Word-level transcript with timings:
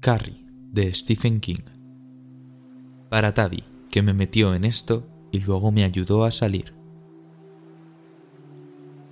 Carrie, 0.00 0.42
de 0.72 0.94
Stephen 0.94 1.40
King. 1.40 1.62
Para 3.10 3.34
Tavi, 3.34 3.64
que 3.90 4.00
me 4.00 4.14
metió 4.14 4.54
en 4.54 4.64
esto 4.64 5.06
y 5.30 5.40
luego 5.40 5.72
me 5.72 5.84
ayudó 5.84 6.24
a 6.24 6.30
salir. 6.30 6.72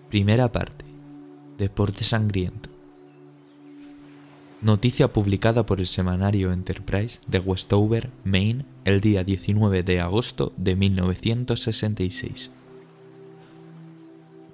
Primera 0.08 0.50
parte. 0.50 0.86
Deporte 1.58 2.04
sangriento. 2.04 2.70
Noticia 4.62 5.12
publicada 5.12 5.66
por 5.66 5.78
el 5.78 5.86
semanario 5.86 6.52
Enterprise 6.52 7.20
de 7.26 7.40
Westover, 7.40 8.10
Maine, 8.24 8.64
el 8.86 9.02
día 9.02 9.24
19 9.24 9.82
de 9.82 10.00
agosto 10.00 10.54
de 10.56 10.74
1966. 10.74 12.50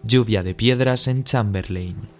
Lluvia 0.03 0.43
de 0.43 0.57
piedras 0.57 1.07
en 1.07 1.23
Chamberlain. 1.23 2.14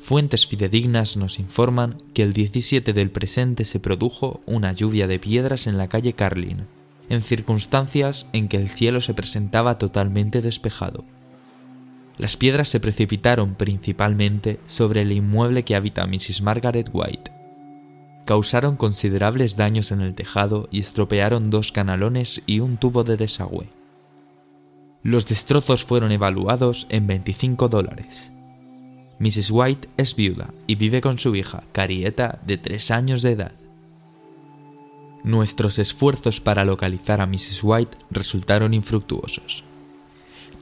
Fuentes 0.00 0.46
fidedignas 0.46 1.18
nos 1.18 1.38
informan 1.38 2.02
que 2.14 2.22
el 2.22 2.32
17 2.32 2.94
del 2.94 3.10
presente 3.10 3.66
se 3.66 3.80
produjo 3.80 4.40
una 4.46 4.72
lluvia 4.72 5.06
de 5.06 5.18
piedras 5.18 5.66
en 5.66 5.76
la 5.76 5.88
calle 5.88 6.14
Carlin, 6.14 6.66
en 7.10 7.20
circunstancias 7.20 8.26
en 8.32 8.48
que 8.48 8.56
el 8.56 8.70
cielo 8.70 9.02
se 9.02 9.12
presentaba 9.12 9.78
totalmente 9.78 10.40
despejado. 10.40 11.04
Las 12.16 12.38
piedras 12.38 12.68
se 12.68 12.80
precipitaron 12.80 13.54
principalmente 13.54 14.58
sobre 14.66 15.02
el 15.02 15.12
inmueble 15.12 15.64
que 15.64 15.76
habita 15.76 16.06
Mrs. 16.06 16.40
Margaret 16.40 16.88
White. 16.92 17.30
Causaron 18.24 18.76
considerables 18.76 19.56
daños 19.56 19.92
en 19.92 20.00
el 20.00 20.14
tejado 20.14 20.68
y 20.72 20.80
estropearon 20.80 21.50
dos 21.50 21.72
canalones 21.72 22.42
y 22.46 22.60
un 22.60 22.78
tubo 22.78 23.04
de 23.04 23.18
desagüe. 23.18 23.68
Los 25.02 25.26
destrozos 25.26 25.84
fueron 25.84 26.10
evaluados 26.10 26.86
en 26.88 27.06
25 27.06 27.68
dólares. 27.68 28.32
Mrs. 29.20 29.50
White 29.50 29.88
es 29.98 30.16
viuda 30.16 30.48
y 30.66 30.76
vive 30.76 31.02
con 31.02 31.18
su 31.18 31.36
hija, 31.36 31.62
Carieta, 31.72 32.40
de 32.46 32.56
3 32.56 32.90
años 32.90 33.20
de 33.20 33.32
edad. 33.32 33.52
Nuestros 35.22 35.78
esfuerzos 35.78 36.40
para 36.40 36.64
localizar 36.64 37.20
a 37.20 37.26
Mrs. 37.26 37.60
White 37.62 37.98
resultaron 38.10 38.72
infructuosos. 38.72 39.62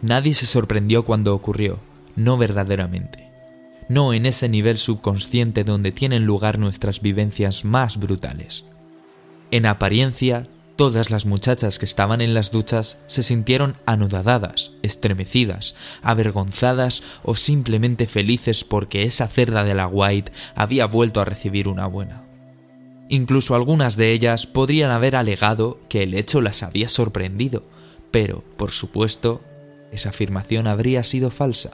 Nadie 0.02 0.34
se 0.34 0.46
sorprendió 0.46 1.04
cuando 1.04 1.36
ocurrió, 1.36 1.78
no 2.16 2.36
verdaderamente. 2.36 3.28
No 3.88 4.12
en 4.12 4.26
ese 4.26 4.48
nivel 4.48 4.76
subconsciente 4.76 5.62
donde 5.62 5.92
tienen 5.92 6.26
lugar 6.26 6.58
nuestras 6.58 7.00
vivencias 7.00 7.64
más 7.64 7.98
brutales. 7.98 8.66
En 9.52 9.66
apariencia, 9.66 10.48
Todas 10.78 11.10
las 11.10 11.26
muchachas 11.26 11.80
que 11.80 11.86
estaban 11.86 12.20
en 12.20 12.34
las 12.34 12.52
duchas 12.52 13.02
se 13.06 13.24
sintieron 13.24 13.74
anodadas, 13.84 14.74
estremecidas, 14.82 15.74
avergonzadas 16.02 17.02
o 17.24 17.34
simplemente 17.34 18.06
felices 18.06 18.62
porque 18.62 19.02
esa 19.02 19.26
cerda 19.26 19.64
de 19.64 19.74
la 19.74 19.88
White 19.88 20.30
había 20.54 20.86
vuelto 20.86 21.20
a 21.20 21.24
recibir 21.24 21.66
una 21.66 21.88
buena. 21.88 22.22
Incluso 23.08 23.56
algunas 23.56 23.96
de 23.96 24.12
ellas 24.12 24.46
podrían 24.46 24.92
haber 24.92 25.16
alegado 25.16 25.80
que 25.88 26.04
el 26.04 26.14
hecho 26.14 26.40
las 26.42 26.62
había 26.62 26.88
sorprendido, 26.88 27.64
pero, 28.12 28.44
por 28.56 28.70
supuesto, 28.70 29.42
esa 29.90 30.10
afirmación 30.10 30.68
habría 30.68 31.02
sido 31.02 31.32
falsa. 31.32 31.72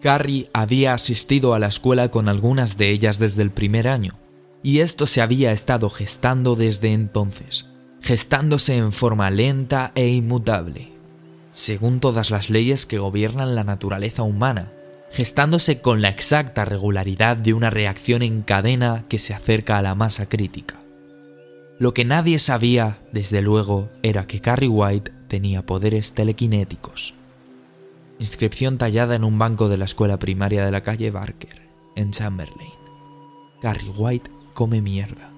Carrie 0.00 0.48
había 0.54 0.94
asistido 0.94 1.52
a 1.52 1.58
la 1.58 1.66
escuela 1.66 2.10
con 2.10 2.30
algunas 2.30 2.78
de 2.78 2.92
ellas 2.92 3.18
desde 3.18 3.42
el 3.42 3.50
primer 3.50 3.88
año, 3.88 4.18
y 4.62 4.78
esto 4.78 5.04
se 5.04 5.20
había 5.20 5.52
estado 5.52 5.90
gestando 5.90 6.56
desde 6.56 6.94
entonces 6.94 7.69
gestándose 8.00 8.76
en 8.76 8.92
forma 8.92 9.30
lenta 9.30 9.92
e 9.94 10.08
inmutable, 10.08 10.92
según 11.50 12.00
todas 12.00 12.30
las 12.30 12.50
leyes 12.50 12.86
que 12.86 12.98
gobiernan 12.98 13.54
la 13.54 13.64
naturaleza 13.64 14.22
humana, 14.22 14.72
gestándose 15.10 15.80
con 15.80 16.02
la 16.02 16.08
exacta 16.08 16.64
regularidad 16.64 17.36
de 17.36 17.52
una 17.52 17.70
reacción 17.70 18.22
en 18.22 18.42
cadena 18.42 19.04
que 19.08 19.18
se 19.18 19.34
acerca 19.34 19.78
a 19.78 19.82
la 19.82 19.94
masa 19.94 20.28
crítica. 20.28 20.78
Lo 21.78 21.94
que 21.94 22.04
nadie 22.04 22.38
sabía, 22.38 22.98
desde 23.12 23.40
luego, 23.42 23.88
era 24.02 24.26
que 24.26 24.40
Carrie 24.40 24.68
White 24.68 25.12
tenía 25.28 25.64
poderes 25.64 26.12
telequinéticos. 26.14 27.14
Inscripción 28.18 28.76
tallada 28.76 29.14
en 29.14 29.24
un 29.24 29.38
banco 29.38 29.68
de 29.68 29.78
la 29.78 29.86
escuela 29.86 30.18
primaria 30.18 30.64
de 30.64 30.70
la 30.70 30.82
calle 30.82 31.10
Barker, 31.10 31.68
en 31.96 32.10
Chamberlain. 32.10 32.70
Carrie 33.62 33.90
White 33.96 34.30
come 34.52 34.82
mierda. 34.82 35.29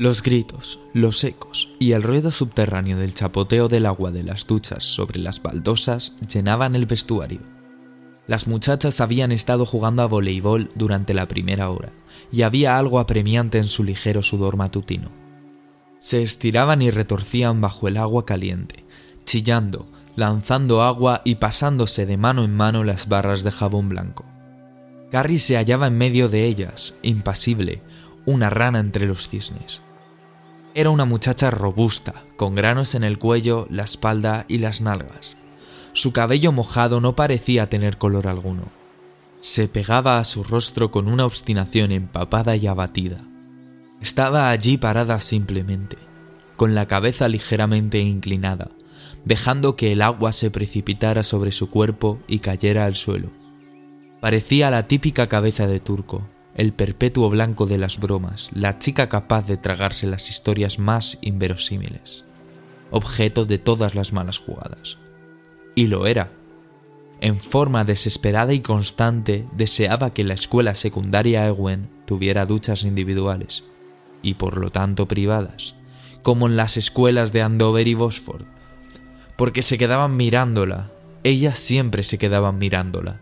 Los 0.00 0.22
gritos, 0.22 0.78
los 0.92 1.24
ecos 1.24 1.74
y 1.80 1.90
el 1.90 2.04
ruido 2.04 2.30
subterráneo 2.30 2.98
del 2.98 3.14
chapoteo 3.14 3.66
del 3.66 3.84
agua 3.84 4.12
de 4.12 4.22
las 4.22 4.46
duchas 4.46 4.84
sobre 4.84 5.18
las 5.18 5.42
baldosas 5.42 6.14
llenaban 6.32 6.76
el 6.76 6.86
vestuario. 6.86 7.40
Las 8.28 8.46
muchachas 8.46 9.00
habían 9.00 9.32
estado 9.32 9.66
jugando 9.66 10.04
a 10.04 10.06
voleibol 10.06 10.70
durante 10.76 11.14
la 11.14 11.26
primera 11.26 11.68
hora, 11.70 11.90
y 12.30 12.42
había 12.42 12.78
algo 12.78 13.00
apremiante 13.00 13.58
en 13.58 13.64
su 13.64 13.82
ligero 13.82 14.22
sudor 14.22 14.56
matutino. 14.56 15.10
Se 15.98 16.22
estiraban 16.22 16.80
y 16.80 16.92
retorcían 16.92 17.60
bajo 17.60 17.88
el 17.88 17.96
agua 17.96 18.24
caliente, 18.24 18.84
chillando, 19.24 19.88
lanzando 20.14 20.82
agua 20.82 21.22
y 21.24 21.36
pasándose 21.36 22.06
de 22.06 22.18
mano 22.18 22.44
en 22.44 22.54
mano 22.54 22.84
las 22.84 23.08
barras 23.08 23.42
de 23.42 23.50
jabón 23.50 23.88
blanco. 23.88 24.24
Carrie 25.10 25.40
se 25.40 25.56
hallaba 25.56 25.88
en 25.88 25.98
medio 25.98 26.28
de 26.28 26.44
ellas, 26.44 26.94
impasible, 27.02 27.82
una 28.26 28.48
rana 28.48 28.78
entre 28.78 29.04
los 29.08 29.28
cisnes. 29.28 29.82
Era 30.78 30.90
una 30.90 31.04
muchacha 31.04 31.50
robusta, 31.50 32.22
con 32.36 32.54
granos 32.54 32.94
en 32.94 33.02
el 33.02 33.18
cuello, 33.18 33.66
la 33.68 33.82
espalda 33.82 34.44
y 34.46 34.58
las 34.58 34.80
nalgas. 34.80 35.36
Su 35.92 36.12
cabello 36.12 36.52
mojado 36.52 37.00
no 37.00 37.16
parecía 37.16 37.68
tener 37.68 37.98
color 37.98 38.28
alguno. 38.28 38.68
Se 39.40 39.66
pegaba 39.66 40.20
a 40.20 40.24
su 40.24 40.44
rostro 40.44 40.92
con 40.92 41.08
una 41.08 41.26
obstinación 41.26 41.90
empapada 41.90 42.54
y 42.54 42.68
abatida. 42.68 43.16
Estaba 44.00 44.50
allí 44.50 44.76
parada 44.76 45.18
simplemente, 45.18 45.96
con 46.54 46.76
la 46.76 46.86
cabeza 46.86 47.26
ligeramente 47.26 47.98
inclinada, 47.98 48.70
dejando 49.24 49.74
que 49.74 49.90
el 49.90 50.00
agua 50.00 50.30
se 50.30 50.52
precipitara 50.52 51.24
sobre 51.24 51.50
su 51.50 51.70
cuerpo 51.70 52.20
y 52.28 52.38
cayera 52.38 52.84
al 52.84 52.94
suelo. 52.94 53.32
Parecía 54.20 54.70
la 54.70 54.86
típica 54.86 55.26
cabeza 55.26 55.66
de 55.66 55.80
turco, 55.80 56.22
el 56.58 56.72
perpetuo 56.72 57.30
blanco 57.30 57.66
de 57.66 57.78
las 57.78 58.00
bromas, 58.00 58.50
la 58.52 58.80
chica 58.80 59.08
capaz 59.08 59.46
de 59.46 59.56
tragarse 59.56 60.08
las 60.08 60.28
historias 60.28 60.80
más 60.80 61.16
inverosímiles, 61.22 62.24
objeto 62.90 63.46
de 63.46 63.58
todas 63.58 63.94
las 63.94 64.12
malas 64.12 64.38
jugadas. 64.38 64.98
Y 65.76 65.86
lo 65.86 66.08
era. 66.08 66.32
En 67.20 67.36
forma 67.36 67.84
desesperada 67.84 68.54
y 68.54 68.60
constante 68.60 69.46
deseaba 69.52 70.12
que 70.12 70.24
la 70.24 70.34
escuela 70.34 70.74
secundaria 70.74 71.46
Ewen 71.46 71.88
tuviera 72.06 72.44
duchas 72.44 72.82
individuales, 72.82 73.62
y 74.20 74.34
por 74.34 74.58
lo 74.58 74.70
tanto 74.70 75.06
privadas, 75.06 75.76
como 76.24 76.48
en 76.48 76.56
las 76.56 76.76
escuelas 76.76 77.32
de 77.32 77.42
Andover 77.42 77.86
y 77.86 77.94
Bosford, 77.94 78.46
porque 79.36 79.62
se 79.62 79.78
quedaban 79.78 80.16
mirándola, 80.16 80.90
ellas 81.22 81.56
siempre 81.56 82.02
se 82.02 82.18
quedaban 82.18 82.58
mirándola, 82.58 83.20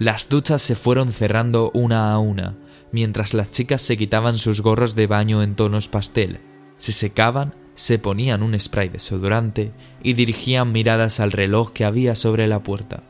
las 0.00 0.30
duchas 0.30 0.62
se 0.62 0.76
fueron 0.76 1.12
cerrando 1.12 1.70
una 1.74 2.10
a 2.10 2.18
una, 2.18 2.56
mientras 2.90 3.34
las 3.34 3.52
chicas 3.52 3.82
se 3.82 3.98
quitaban 3.98 4.38
sus 4.38 4.62
gorros 4.62 4.94
de 4.94 5.06
baño 5.06 5.42
en 5.42 5.54
tonos 5.54 5.90
pastel, 5.90 6.40
se 6.78 6.92
secaban, 6.92 7.54
se 7.74 7.98
ponían 7.98 8.42
un 8.42 8.58
spray 8.58 8.88
desodorante 8.88 9.74
y 10.02 10.14
dirigían 10.14 10.72
miradas 10.72 11.20
al 11.20 11.32
reloj 11.32 11.74
que 11.74 11.84
había 11.84 12.14
sobre 12.14 12.46
la 12.46 12.62
puerta. 12.62 13.02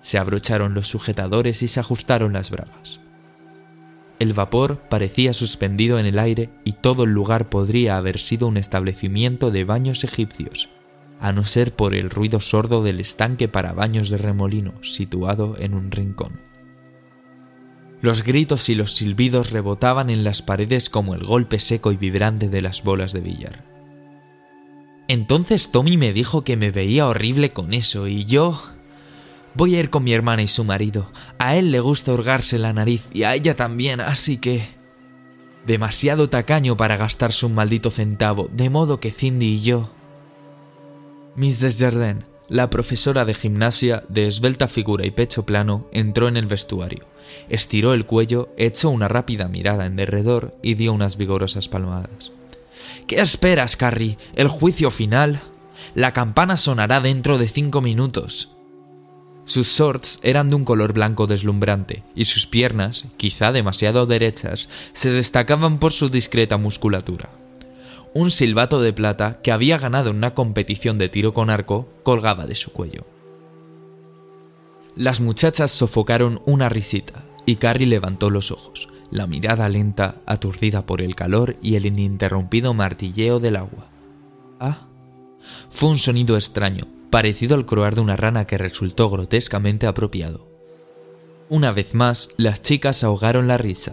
Se 0.00 0.16
abrocharon 0.16 0.72
los 0.72 0.88
sujetadores 0.88 1.62
y 1.62 1.68
se 1.68 1.80
ajustaron 1.80 2.32
las 2.32 2.50
bragas. 2.50 3.00
El 4.18 4.32
vapor 4.32 4.78
parecía 4.88 5.34
suspendido 5.34 5.98
en 5.98 6.06
el 6.06 6.18
aire 6.18 6.48
y 6.64 6.72
todo 6.72 7.04
el 7.04 7.10
lugar 7.10 7.50
podría 7.50 7.98
haber 7.98 8.18
sido 8.18 8.48
un 8.48 8.56
establecimiento 8.56 9.50
de 9.50 9.64
baños 9.64 10.04
egipcios, 10.04 10.70
a 11.24 11.32
no 11.32 11.42
ser 11.42 11.74
por 11.74 11.94
el 11.94 12.10
ruido 12.10 12.38
sordo 12.38 12.82
del 12.82 13.00
estanque 13.00 13.48
para 13.48 13.72
baños 13.72 14.10
de 14.10 14.18
remolino 14.18 14.74
situado 14.82 15.56
en 15.58 15.72
un 15.72 15.90
rincón. 15.90 16.38
Los 18.02 18.22
gritos 18.22 18.68
y 18.68 18.74
los 18.74 18.92
silbidos 18.92 19.50
rebotaban 19.50 20.10
en 20.10 20.22
las 20.22 20.42
paredes 20.42 20.90
como 20.90 21.14
el 21.14 21.24
golpe 21.24 21.60
seco 21.60 21.92
y 21.92 21.96
vibrante 21.96 22.50
de 22.50 22.60
las 22.60 22.82
bolas 22.82 23.14
de 23.14 23.20
billar. 23.20 23.64
Entonces 25.08 25.72
Tommy 25.72 25.96
me 25.96 26.12
dijo 26.12 26.44
que 26.44 26.58
me 26.58 26.70
veía 26.70 27.08
horrible 27.08 27.54
con 27.54 27.72
eso 27.72 28.06
y 28.06 28.26
yo... 28.26 28.60
Voy 29.54 29.76
a 29.76 29.80
ir 29.80 29.88
con 29.88 30.04
mi 30.04 30.12
hermana 30.12 30.42
y 30.42 30.48
su 30.48 30.62
marido. 30.62 31.10
A 31.38 31.56
él 31.56 31.70
le 31.70 31.80
gusta 31.80 32.12
hurgarse 32.12 32.58
la 32.58 32.74
nariz 32.74 33.08
y 33.14 33.22
a 33.22 33.34
ella 33.34 33.56
también, 33.56 34.02
así 34.02 34.36
que... 34.36 34.68
Demasiado 35.64 36.28
tacaño 36.28 36.76
para 36.76 36.98
gastarse 36.98 37.46
un 37.46 37.54
maldito 37.54 37.90
centavo, 37.90 38.50
de 38.52 38.68
modo 38.68 39.00
que 39.00 39.10
Cindy 39.10 39.54
y 39.54 39.62
yo... 39.62 40.03
Miss 41.36 41.58
Desjardins, 41.58 42.24
la 42.48 42.70
profesora 42.70 43.24
de 43.24 43.34
gimnasia 43.34 44.04
de 44.08 44.28
esbelta 44.28 44.68
figura 44.68 45.04
y 45.04 45.10
pecho 45.10 45.44
plano, 45.44 45.88
entró 45.92 46.28
en 46.28 46.36
el 46.36 46.46
vestuario, 46.46 47.06
estiró 47.48 47.92
el 47.92 48.06
cuello, 48.06 48.50
echó 48.56 48.90
una 48.90 49.08
rápida 49.08 49.48
mirada 49.48 49.86
en 49.86 49.96
derredor 49.96 50.56
y 50.62 50.74
dio 50.74 50.92
unas 50.92 51.16
vigorosas 51.16 51.68
palmadas. 51.68 52.30
¿Qué 53.08 53.20
esperas, 53.20 53.76
Carrie? 53.76 54.16
¿El 54.36 54.46
juicio 54.46 54.92
final? 54.92 55.42
La 55.96 56.12
campana 56.12 56.56
sonará 56.56 57.00
dentro 57.00 57.36
de 57.38 57.48
cinco 57.48 57.80
minutos. 57.80 58.54
Sus 59.44 59.66
shorts 59.66 60.20
eran 60.22 60.48
de 60.48 60.54
un 60.54 60.64
color 60.64 60.92
blanco 60.92 61.26
deslumbrante 61.26 62.04
y 62.14 62.26
sus 62.26 62.46
piernas, 62.46 63.06
quizá 63.16 63.50
demasiado 63.50 64.06
derechas, 64.06 64.68
se 64.92 65.10
destacaban 65.10 65.78
por 65.78 65.90
su 65.90 66.10
discreta 66.10 66.58
musculatura. 66.58 67.28
Un 68.14 68.30
silbato 68.30 68.80
de 68.80 68.92
plata 68.92 69.40
que 69.42 69.50
había 69.50 69.76
ganado 69.76 70.10
en 70.10 70.16
una 70.16 70.34
competición 70.34 70.98
de 70.98 71.08
tiro 71.08 71.34
con 71.34 71.50
arco 71.50 71.88
colgaba 72.04 72.46
de 72.46 72.54
su 72.54 72.72
cuello. 72.72 73.04
Las 74.94 75.20
muchachas 75.20 75.72
sofocaron 75.72 76.40
una 76.46 76.68
risita 76.68 77.24
y 77.44 77.56
Carrie 77.56 77.88
levantó 77.88 78.30
los 78.30 78.52
ojos, 78.52 78.88
la 79.10 79.26
mirada 79.26 79.68
lenta, 79.68 80.16
aturdida 80.26 80.86
por 80.86 81.02
el 81.02 81.16
calor 81.16 81.56
y 81.60 81.74
el 81.74 81.86
ininterrumpido 81.86 82.72
martilleo 82.72 83.40
del 83.40 83.56
agua. 83.56 83.88
Ah. 84.60 84.86
Fue 85.68 85.88
un 85.88 85.98
sonido 85.98 86.36
extraño, 86.36 86.86
parecido 87.10 87.56
al 87.56 87.66
croar 87.66 87.96
de 87.96 88.00
una 88.00 88.16
rana 88.16 88.46
que 88.46 88.58
resultó 88.58 89.10
grotescamente 89.10 89.88
apropiado. 89.88 90.46
Una 91.48 91.72
vez 91.72 91.94
más, 91.94 92.30
las 92.36 92.62
chicas 92.62 93.02
ahogaron 93.02 93.48
la 93.48 93.58
risa. 93.58 93.92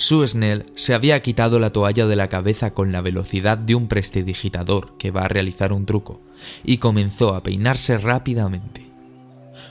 Sue 0.00 0.28
Snell 0.28 0.66
se 0.76 0.94
había 0.94 1.20
quitado 1.22 1.58
la 1.58 1.72
toalla 1.72 2.06
de 2.06 2.14
la 2.14 2.28
cabeza 2.28 2.72
con 2.72 2.92
la 2.92 3.00
velocidad 3.00 3.58
de 3.58 3.74
un 3.74 3.88
prestidigitador 3.88 4.96
que 4.96 5.10
va 5.10 5.22
a 5.22 5.28
realizar 5.28 5.72
un 5.72 5.86
truco, 5.86 6.20
y 6.62 6.78
comenzó 6.78 7.34
a 7.34 7.42
peinarse 7.42 7.98
rápidamente. 7.98 8.86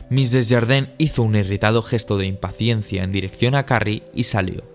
Miss 0.10 0.32
Desjardins 0.32 0.90
hizo 0.98 1.24
un 1.24 1.38
irritado 1.38 1.82
gesto 1.82 2.18
de 2.18 2.26
impaciencia 2.26 3.04
en 3.04 3.14
dirección 3.14 3.56
a 3.56 3.66
Carrie 3.66 4.04
y 4.14 4.24
salió. 4.24 4.66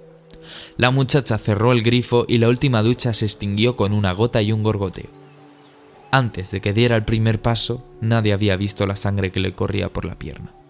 La 0.78 0.90
muchacha 0.90 1.36
cerró 1.36 1.72
el 1.72 1.82
grifo 1.82 2.24
y 2.26 2.38
la 2.38 2.48
última 2.48 2.82
ducha 2.82 3.12
se 3.12 3.26
extinguió 3.26 3.76
con 3.76 3.92
una 3.92 4.12
gota 4.12 4.40
y 4.40 4.52
un 4.52 4.62
gorgoteo. 4.62 5.10
Antes 6.10 6.50
de 6.50 6.62
que 6.62 6.72
diera 6.72 6.96
el 6.96 7.04
primer 7.04 7.42
paso, 7.42 7.86
nadie 8.00 8.32
había 8.32 8.56
visto 8.56 8.86
la 8.86 8.96
sangre 8.96 9.30
que 9.30 9.40
le 9.40 9.54
corría 9.54 9.92
por 9.92 10.06
la 10.06 10.18
pierna. 10.18 10.61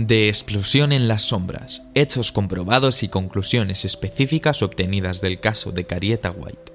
De 0.00 0.28
explosión 0.28 0.92
en 0.92 1.08
las 1.08 1.22
sombras, 1.22 1.82
hechos 1.94 2.30
comprobados 2.30 3.02
y 3.02 3.08
conclusiones 3.08 3.84
específicas 3.84 4.62
obtenidas 4.62 5.20
del 5.20 5.40
caso 5.40 5.72
de 5.72 5.86
Carieta 5.86 6.30
White, 6.30 6.72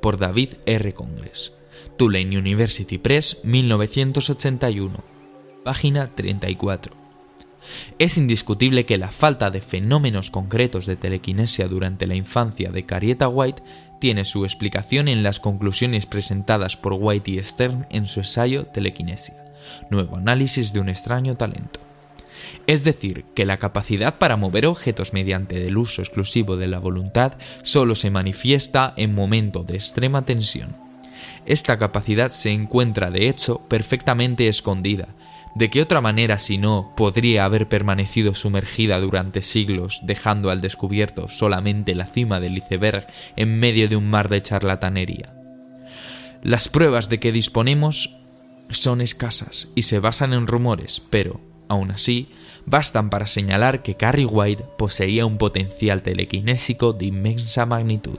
por 0.00 0.18
David 0.18 0.50
R. 0.66 0.94
Congress, 0.94 1.52
Tulane 1.96 2.38
University 2.38 2.96
Press, 2.96 3.40
1981, 3.42 5.02
página 5.64 6.06
34. 6.06 6.94
Es 7.98 8.16
indiscutible 8.16 8.86
que 8.86 8.98
la 8.98 9.10
falta 9.10 9.50
de 9.50 9.62
fenómenos 9.62 10.30
concretos 10.30 10.86
de 10.86 10.94
telequinesia 10.94 11.66
durante 11.66 12.06
la 12.06 12.14
infancia 12.14 12.70
de 12.70 12.86
Carieta 12.86 13.26
White 13.26 13.64
tiene 14.00 14.24
su 14.24 14.44
explicación 14.44 15.08
en 15.08 15.24
las 15.24 15.40
conclusiones 15.40 16.06
presentadas 16.06 16.76
por 16.76 16.92
White 16.92 17.32
y 17.32 17.42
Stern 17.42 17.88
en 17.90 18.06
su 18.06 18.20
ensayo 18.20 18.66
Telequinesia, 18.66 19.44
nuevo 19.90 20.18
análisis 20.18 20.72
de 20.72 20.78
un 20.78 20.88
extraño 20.88 21.36
talento. 21.36 21.89
Es 22.66 22.84
decir, 22.84 23.24
que 23.34 23.46
la 23.46 23.58
capacidad 23.58 24.18
para 24.18 24.36
mover 24.36 24.66
objetos 24.66 25.12
mediante 25.12 25.66
el 25.66 25.76
uso 25.76 26.02
exclusivo 26.02 26.56
de 26.56 26.68
la 26.68 26.78
voluntad 26.78 27.34
solo 27.62 27.94
se 27.94 28.10
manifiesta 28.10 28.94
en 28.96 29.14
momento 29.14 29.62
de 29.62 29.76
extrema 29.76 30.24
tensión. 30.24 30.76
Esta 31.46 31.78
capacidad 31.78 32.30
se 32.30 32.50
encuentra, 32.50 33.10
de 33.10 33.28
hecho, 33.28 33.60
perfectamente 33.68 34.48
escondida, 34.48 35.08
¿De 35.54 35.68
qué 35.68 35.82
otra 35.82 36.00
manera, 36.00 36.38
si 36.38 36.58
no, 36.58 36.92
podría 36.96 37.44
haber 37.44 37.68
permanecido 37.68 38.34
sumergida 38.34 39.00
durante 39.00 39.42
siglos, 39.42 40.00
dejando 40.04 40.50
al 40.50 40.60
descubierto 40.60 41.26
solamente 41.28 41.96
la 41.96 42.06
cima 42.06 42.38
del 42.38 42.56
iceberg 42.56 43.08
en 43.34 43.58
medio 43.58 43.88
de 43.88 43.96
un 43.96 44.08
mar 44.08 44.28
de 44.28 44.42
charlatanería? 44.42 45.34
Las 46.42 46.68
pruebas 46.68 47.08
de 47.08 47.18
que 47.18 47.32
disponemos 47.32 48.16
son 48.70 49.00
escasas 49.00 49.72
y 49.74 49.82
se 49.82 49.98
basan 49.98 50.32
en 50.32 50.46
rumores, 50.46 51.02
pero, 51.10 51.40
aún 51.70 51.92
así, 51.92 52.28
bastan 52.66 53.08
para 53.10 53.26
señalar 53.26 53.82
que 53.82 53.96
Carrie 53.96 54.26
White 54.26 54.64
poseía 54.76 55.24
un 55.24 55.38
potencial 55.38 56.02
telequinésico 56.02 56.92
de 56.92 57.06
inmensa 57.06 57.64
magnitud. 57.64 58.18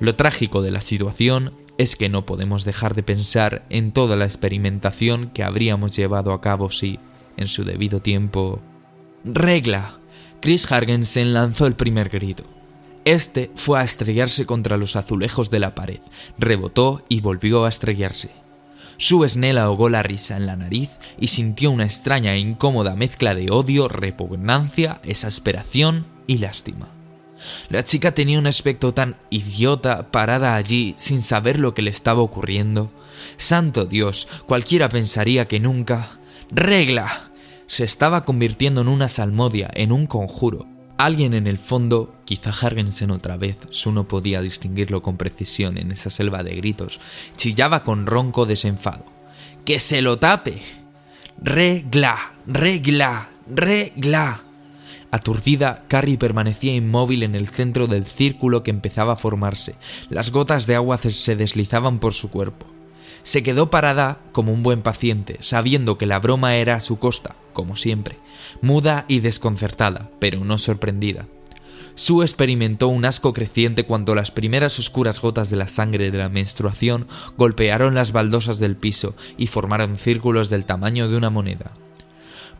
Lo 0.00 0.14
trágico 0.16 0.60
de 0.62 0.72
la 0.72 0.80
situación 0.80 1.54
es 1.78 1.96
que 1.96 2.08
no 2.08 2.26
podemos 2.26 2.64
dejar 2.64 2.94
de 2.94 3.02
pensar 3.02 3.64
en 3.70 3.92
toda 3.92 4.16
la 4.16 4.24
experimentación 4.24 5.30
que 5.30 5.44
habríamos 5.44 5.96
llevado 5.96 6.32
a 6.32 6.40
cabo 6.40 6.70
si, 6.70 6.98
en 7.36 7.48
su 7.48 7.64
debido 7.64 8.00
tiempo... 8.00 8.60
¡Regla! 9.24 9.98
Chris 10.40 10.70
Hargensen 10.70 11.32
lanzó 11.32 11.66
el 11.66 11.74
primer 11.74 12.08
grito. 12.08 12.42
Este 13.04 13.50
fue 13.54 13.78
a 13.78 13.84
estrellarse 13.84 14.44
contra 14.44 14.76
los 14.76 14.96
azulejos 14.96 15.50
de 15.50 15.60
la 15.60 15.74
pared, 15.74 16.00
rebotó 16.36 17.04
y 17.08 17.20
volvió 17.20 17.64
a 17.64 17.68
estrellarse. 17.68 18.41
Su 19.02 19.28
Snell 19.28 19.58
ahogó 19.58 19.88
la 19.88 20.04
risa 20.04 20.36
en 20.36 20.46
la 20.46 20.54
nariz 20.54 20.88
y 21.18 21.26
sintió 21.26 21.72
una 21.72 21.82
extraña 21.82 22.34
e 22.34 22.38
incómoda 22.38 22.94
mezcla 22.94 23.34
de 23.34 23.50
odio, 23.50 23.88
repugnancia, 23.88 25.00
exasperación 25.02 26.06
y 26.28 26.38
lástima. 26.38 26.88
La 27.68 27.84
chica 27.84 28.14
tenía 28.14 28.38
un 28.38 28.46
aspecto 28.46 28.94
tan 28.94 29.16
idiota 29.28 30.12
parada 30.12 30.54
allí 30.54 30.94
sin 30.98 31.20
saber 31.20 31.58
lo 31.58 31.74
que 31.74 31.82
le 31.82 31.90
estaba 31.90 32.22
ocurriendo. 32.22 32.92
Santo 33.36 33.86
Dios, 33.86 34.28
cualquiera 34.46 34.88
pensaría 34.88 35.48
que 35.48 35.58
nunca... 35.58 36.20
¡Regla! 36.52 37.32
Se 37.66 37.82
estaba 37.82 38.24
convirtiendo 38.24 38.82
en 38.82 38.88
una 38.88 39.08
salmodia, 39.08 39.68
en 39.74 39.90
un 39.90 40.06
conjuro. 40.06 40.71
Alguien 41.02 41.34
en 41.34 41.48
el 41.48 41.58
fondo, 41.58 42.14
quizá 42.24 42.50
Hargensen 42.50 43.10
otra 43.10 43.36
vez, 43.36 43.56
su 43.70 43.90
no 43.90 44.06
podía 44.06 44.40
distinguirlo 44.40 45.02
con 45.02 45.16
precisión 45.16 45.76
en 45.76 45.90
esa 45.90 46.10
selva 46.10 46.44
de 46.44 46.54
gritos, 46.54 47.00
chillaba 47.36 47.82
con 47.82 48.06
ronco 48.06 48.46
desenfado. 48.46 49.04
¡Que 49.64 49.80
se 49.80 50.00
lo 50.00 50.20
tape! 50.20 50.62
¡Regla! 51.42 52.34
¡Regla! 52.46 53.30
¡Regla! 53.52 54.44
Aturdida, 55.10 55.82
Carrie 55.88 56.18
permanecía 56.18 56.72
inmóvil 56.72 57.24
en 57.24 57.34
el 57.34 57.48
centro 57.48 57.88
del 57.88 58.04
círculo 58.04 58.62
que 58.62 58.70
empezaba 58.70 59.14
a 59.14 59.16
formarse. 59.16 59.74
Las 60.08 60.30
gotas 60.30 60.68
de 60.68 60.76
agua 60.76 60.98
se 60.98 61.34
deslizaban 61.34 61.98
por 61.98 62.14
su 62.14 62.30
cuerpo. 62.30 62.66
Se 63.22 63.42
quedó 63.42 63.70
parada 63.70 64.20
como 64.32 64.52
un 64.52 64.62
buen 64.62 64.82
paciente, 64.82 65.38
sabiendo 65.40 65.98
que 65.98 66.06
la 66.06 66.18
broma 66.18 66.56
era 66.56 66.74
a 66.74 66.80
su 66.80 66.98
costa, 66.98 67.36
como 67.52 67.76
siempre, 67.76 68.18
muda 68.60 69.04
y 69.08 69.20
desconcertada, 69.20 70.10
pero 70.18 70.44
no 70.44 70.58
sorprendida. 70.58 71.26
Sue 71.94 72.24
experimentó 72.24 72.88
un 72.88 73.04
asco 73.04 73.32
creciente 73.32 73.84
cuando 73.84 74.14
las 74.14 74.30
primeras 74.30 74.78
oscuras 74.78 75.20
gotas 75.20 75.50
de 75.50 75.56
la 75.56 75.68
sangre 75.68 76.10
de 76.10 76.18
la 76.18 76.28
menstruación 76.28 77.06
golpearon 77.36 77.94
las 77.94 78.12
baldosas 78.12 78.58
del 78.58 78.76
piso 78.76 79.14
y 79.36 79.46
formaron 79.46 79.98
círculos 79.98 80.48
del 80.48 80.64
tamaño 80.64 81.08
de 81.08 81.16
una 81.16 81.30
moneda. 81.30 81.72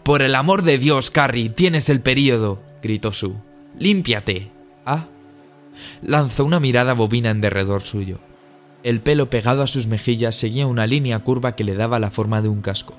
Por 0.02 0.22
el 0.22 0.34
amor 0.34 0.62
de 0.62 0.78
Dios, 0.78 1.10
Carrie, 1.10 1.48
tienes 1.48 1.88
el 1.88 2.00
período, 2.00 2.60
gritó 2.82 3.12
Sue. 3.12 3.34
Límpiate. 3.78 4.50
Ah. 4.84 5.06
Lanzó 6.02 6.44
una 6.44 6.60
mirada 6.60 6.92
bobina 6.92 7.30
en 7.30 7.40
derredor 7.40 7.82
suyo. 7.82 8.18
El 8.82 9.00
pelo 9.00 9.30
pegado 9.30 9.62
a 9.62 9.68
sus 9.68 9.86
mejillas 9.86 10.34
seguía 10.34 10.66
una 10.66 10.88
línea 10.88 11.20
curva 11.20 11.54
que 11.54 11.62
le 11.62 11.74
daba 11.74 12.00
la 12.00 12.10
forma 12.10 12.42
de 12.42 12.48
un 12.48 12.62
casco. 12.62 12.98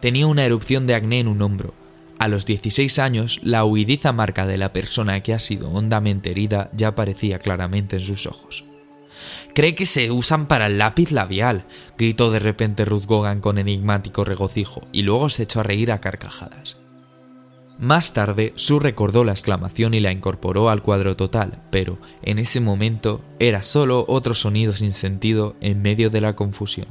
Tenía 0.00 0.28
una 0.28 0.44
erupción 0.44 0.86
de 0.86 0.94
acné 0.94 1.18
en 1.20 1.28
un 1.28 1.42
hombro. 1.42 1.74
A 2.20 2.28
los 2.28 2.46
16 2.46 3.00
años, 3.00 3.40
la 3.42 3.64
huidiza 3.64 4.12
marca 4.12 4.46
de 4.46 4.58
la 4.58 4.72
persona 4.72 5.20
que 5.20 5.34
ha 5.34 5.40
sido 5.40 5.70
hondamente 5.70 6.30
herida 6.30 6.70
ya 6.72 6.88
aparecía 6.88 7.40
claramente 7.40 7.96
en 7.96 8.02
sus 8.02 8.26
ojos. 8.26 8.64
Cree 9.54 9.74
que 9.74 9.86
se 9.86 10.12
usan 10.12 10.46
para 10.46 10.66
el 10.66 10.78
lápiz 10.78 11.10
labial, 11.10 11.64
gritó 11.98 12.30
de 12.30 12.38
repente 12.38 12.84
Ruth 12.84 13.06
Gogan 13.06 13.40
con 13.40 13.58
enigmático 13.58 14.24
regocijo, 14.24 14.82
y 14.92 15.02
luego 15.02 15.28
se 15.28 15.44
echó 15.44 15.60
a 15.60 15.64
reír 15.64 15.90
a 15.90 16.00
carcajadas. 16.00 16.83
Más 17.78 18.12
tarde, 18.12 18.52
Sue 18.54 18.78
recordó 18.78 19.24
la 19.24 19.32
exclamación 19.32 19.94
y 19.94 20.00
la 20.00 20.12
incorporó 20.12 20.70
al 20.70 20.82
cuadro 20.82 21.16
total, 21.16 21.60
pero 21.70 21.98
en 22.22 22.38
ese 22.38 22.60
momento 22.60 23.20
era 23.40 23.62
solo 23.62 24.04
otro 24.08 24.34
sonido 24.34 24.72
sin 24.72 24.92
sentido 24.92 25.56
en 25.60 25.82
medio 25.82 26.08
de 26.08 26.20
la 26.20 26.36
confusión. 26.36 26.86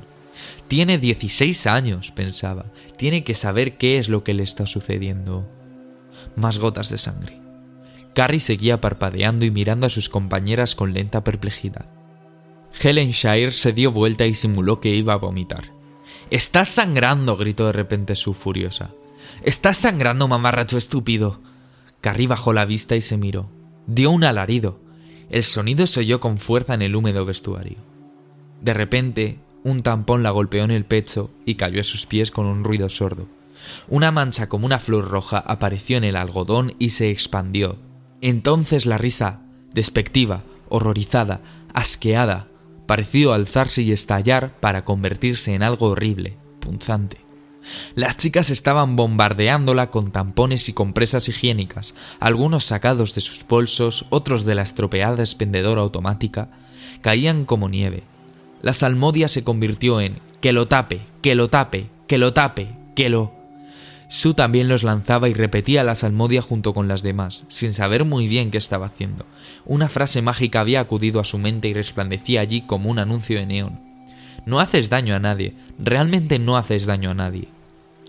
Tiene 0.67 0.97
16 0.97 1.67
años, 1.67 2.11
pensaba. 2.11 2.65
Tiene 2.97 3.23
que 3.23 3.33
saber 3.33 3.77
qué 3.77 3.97
es 3.97 4.09
lo 4.09 4.23
que 4.23 4.33
le 4.33 4.43
está 4.43 4.65
sucediendo. 4.65 5.47
Más 6.35 6.57
gotas 6.57 6.89
de 6.89 6.97
sangre. 6.97 7.39
Carrie 8.13 8.39
seguía 8.39 8.81
parpadeando 8.81 9.45
y 9.45 9.51
mirando 9.51 9.87
a 9.87 9.89
sus 9.89 10.09
compañeras 10.09 10.75
con 10.75 10.93
lenta 10.93 11.23
perplejidad. 11.23 11.85
Helen 12.81 13.11
Shire 13.11 13.51
se 13.51 13.71
dio 13.71 13.91
vuelta 13.91 14.25
y 14.25 14.33
simuló 14.33 14.79
que 14.79 14.89
iba 14.89 15.13
a 15.13 15.17
vomitar. 15.17 15.71
Estás 16.29 16.69
sangrando, 16.69 17.37
gritó 17.37 17.67
de 17.67 17.73
repente 17.73 18.15
su 18.15 18.33
furiosa. 18.33 18.91
Estás 19.41 19.77
sangrando, 19.77 20.27
mamarracho 20.27 20.77
estúpido. 20.77 21.41
Carrie 22.01 22.27
bajó 22.27 22.53
la 22.53 22.65
vista 22.65 22.95
y 22.95 23.01
se 23.01 23.17
miró. 23.17 23.49
Dio 23.87 24.11
un 24.11 24.23
alarido. 24.23 24.79
El 25.29 25.43
sonido 25.43 25.87
se 25.87 26.01
oyó 26.01 26.19
con 26.19 26.37
fuerza 26.37 26.73
en 26.73 26.81
el 26.81 26.95
húmedo 26.95 27.25
vestuario. 27.25 27.77
De 28.61 28.73
repente, 28.73 29.39
un 29.63 29.81
tampón 29.81 30.23
la 30.23 30.31
golpeó 30.31 30.63
en 30.63 30.71
el 30.71 30.85
pecho 30.85 31.31
y 31.45 31.55
cayó 31.55 31.81
a 31.81 31.85
sus 31.85 32.05
pies 32.05 32.31
con 32.31 32.45
un 32.45 32.63
ruido 32.63 32.89
sordo. 32.89 33.27
Una 33.87 34.11
mancha 34.11 34.47
como 34.47 34.65
una 34.65 34.79
flor 34.79 35.09
roja 35.09 35.39
apareció 35.39 35.97
en 35.97 36.03
el 36.03 36.15
algodón 36.15 36.75
y 36.79 36.89
se 36.89 37.09
expandió. 37.09 37.77
Entonces 38.21 38.85
la 38.85 38.97
risa, 38.97 39.41
despectiva, 39.73 40.43
horrorizada, 40.69 41.41
asqueada, 41.73 42.47
pareció 42.87 43.33
alzarse 43.33 43.81
y 43.81 43.91
estallar 43.91 44.59
para 44.59 44.85
convertirse 44.85 45.53
en 45.53 45.63
algo 45.63 45.87
horrible, 45.87 46.37
punzante. 46.59 47.22
Las 47.95 48.17
chicas 48.17 48.49
estaban 48.49 48.95
bombardeándola 48.95 49.89
con 49.89 50.11
tampones 50.11 50.69
y 50.69 50.73
compresas 50.73 51.29
higiénicas, 51.29 51.95
algunos 52.19 52.65
sacados 52.65 53.15
de 53.15 53.21
sus 53.21 53.45
bolsos, 53.47 54.05
otros 54.09 54.45
de 54.45 54.55
la 54.55 54.63
estropeada 54.63 55.21
expendedora 55.21 55.81
automática, 55.81 56.49
caían 57.01 57.45
como 57.45 57.69
nieve. 57.69 58.03
La 58.61 58.73
salmodia 58.73 59.27
se 59.27 59.43
convirtió 59.43 60.01
en 60.01 60.19
que 60.41 60.53
lo 60.53 60.67
tape, 60.67 61.01
que 61.21 61.35
lo 61.35 61.47
tape, 61.49 61.89
que 62.07 62.17
lo 62.17 62.33
tape, 62.33 62.75
que 62.95 63.09
lo... 63.09 63.33
Su 64.09 64.35
también 64.35 64.67
los 64.67 64.83
lanzaba 64.83 65.27
y 65.27 65.33
repetía 65.33 65.83
la 65.83 65.95
salmodia 65.95 66.41
junto 66.41 66.73
con 66.73 66.87
las 66.87 67.01
demás, 67.01 67.45
sin 67.47 67.73
saber 67.73 68.05
muy 68.05 68.27
bien 68.27 68.51
qué 68.51 68.59
estaba 68.59 68.85
haciendo. 68.85 69.25
Una 69.65 69.89
frase 69.89 70.21
mágica 70.21 70.59
había 70.59 70.81
acudido 70.81 71.19
a 71.19 71.23
su 71.23 71.39
mente 71.39 71.67
y 71.67 71.73
resplandecía 71.73 72.41
allí 72.41 72.61
como 72.61 72.89
un 72.89 72.99
anuncio 72.99 73.39
de 73.39 73.47
neón. 73.47 73.79
No 74.45 74.59
haces 74.59 74.89
daño 74.89 75.15
a 75.15 75.19
nadie, 75.19 75.55
realmente 75.79 76.37
no 76.37 76.57
haces 76.57 76.85
daño 76.85 77.09
a 77.11 77.13
nadie. 77.13 77.47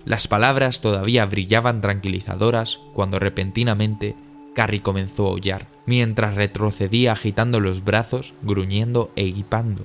Las 0.04 0.28
palabras 0.28 0.80
todavía 0.80 1.24
brillaban 1.24 1.80
tranquilizadoras 1.80 2.78
cuando 2.92 3.18
repentinamente 3.18 4.16
Carrie 4.54 4.82
comenzó 4.82 5.26
a 5.26 5.30
aullar, 5.30 5.66
mientras 5.86 6.36
retrocedía 6.36 7.12
agitando 7.12 7.58
los 7.60 7.84
brazos, 7.84 8.34
gruñendo 8.42 9.10
e 9.16 9.24
hipando. 9.24 9.84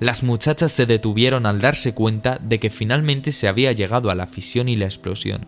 Las 0.00 0.22
muchachas 0.22 0.72
se 0.72 0.86
detuvieron 0.86 1.46
al 1.46 1.60
darse 1.60 1.94
cuenta 1.94 2.38
de 2.42 2.58
que 2.58 2.70
finalmente 2.70 3.32
se 3.32 3.48
había 3.48 3.72
llegado 3.72 4.10
a 4.10 4.14
la 4.14 4.26
fisión 4.26 4.68
y 4.68 4.76
la 4.76 4.86
explosión. 4.86 5.46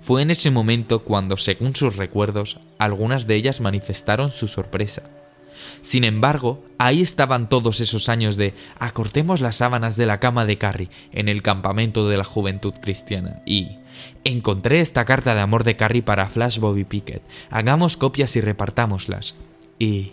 Fue 0.00 0.22
en 0.22 0.30
ese 0.30 0.50
momento 0.50 1.00
cuando, 1.02 1.36
según 1.36 1.74
sus 1.74 1.96
recuerdos, 1.96 2.58
algunas 2.78 3.26
de 3.26 3.36
ellas 3.36 3.60
manifestaron 3.60 4.30
su 4.30 4.46
sorpresa. 4.46 5.02
Sin 5.80 6.04
embargo, 6.04 6.64
ahí 6.78 7.02
estaban 7.02 7.48
todos 7.48 7.80
esos 7.80 8.08
años 8.08 8.36
de 8.36 8.54
acortemos 8.78 9.40
las 9.40 9.56
sábanas 9.56 9.96
de 9.96 10.06
la 10.06 10.20
cama 10.20 10.44
de 10.44 10.58
Carrie 10.58 10.90
en 11.12 11.28
el 11.28 11.42
campamento 11.42 12.08
de 12.08 12.16
la 12.16 12.24
juventud 12.24 12.74
cristiana 12.80 13.42
y 13.46 13.78
encontré 14.24 14.80
esta 14.80 15.04
carta 15.04 15.34
de 15.34 15.40
amor 15.40 15.64
de 15.64 15.76
Carrie 15.76 16.02
para 16.02 16.28
Flash 16.28 16.58
Bobby 16.58 16.84
Pickett. 16.84 17.22
Hagamos 17.50 17.96
copias 17.96 18.36
y 18.36 18.40
repartámoslas. 18.40 19.34
Y 19.78 20.12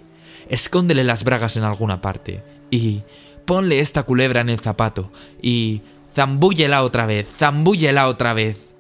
escóndele 0.50 1.04
las 1.04 1.24
bragas 1.24 1.58
en 1.58 1.64
alguna 1.64 2.02
parte. 2.02 2.44
Y 2.70 3.02
ponle 3.46 3.80
esta 3.80 4.04
culebra 4.04 4.42
en 4.42 4.50
el 4.50 4.60
zapato. 4.60 5.12
Y 5.42 5.82
zambúllela 6.14 6.84
otra 6.84 7.06
vez, 7.06 7.28
zambúllela 7.38 8.08
otra 8.08 8.34
vez 8.34 8.73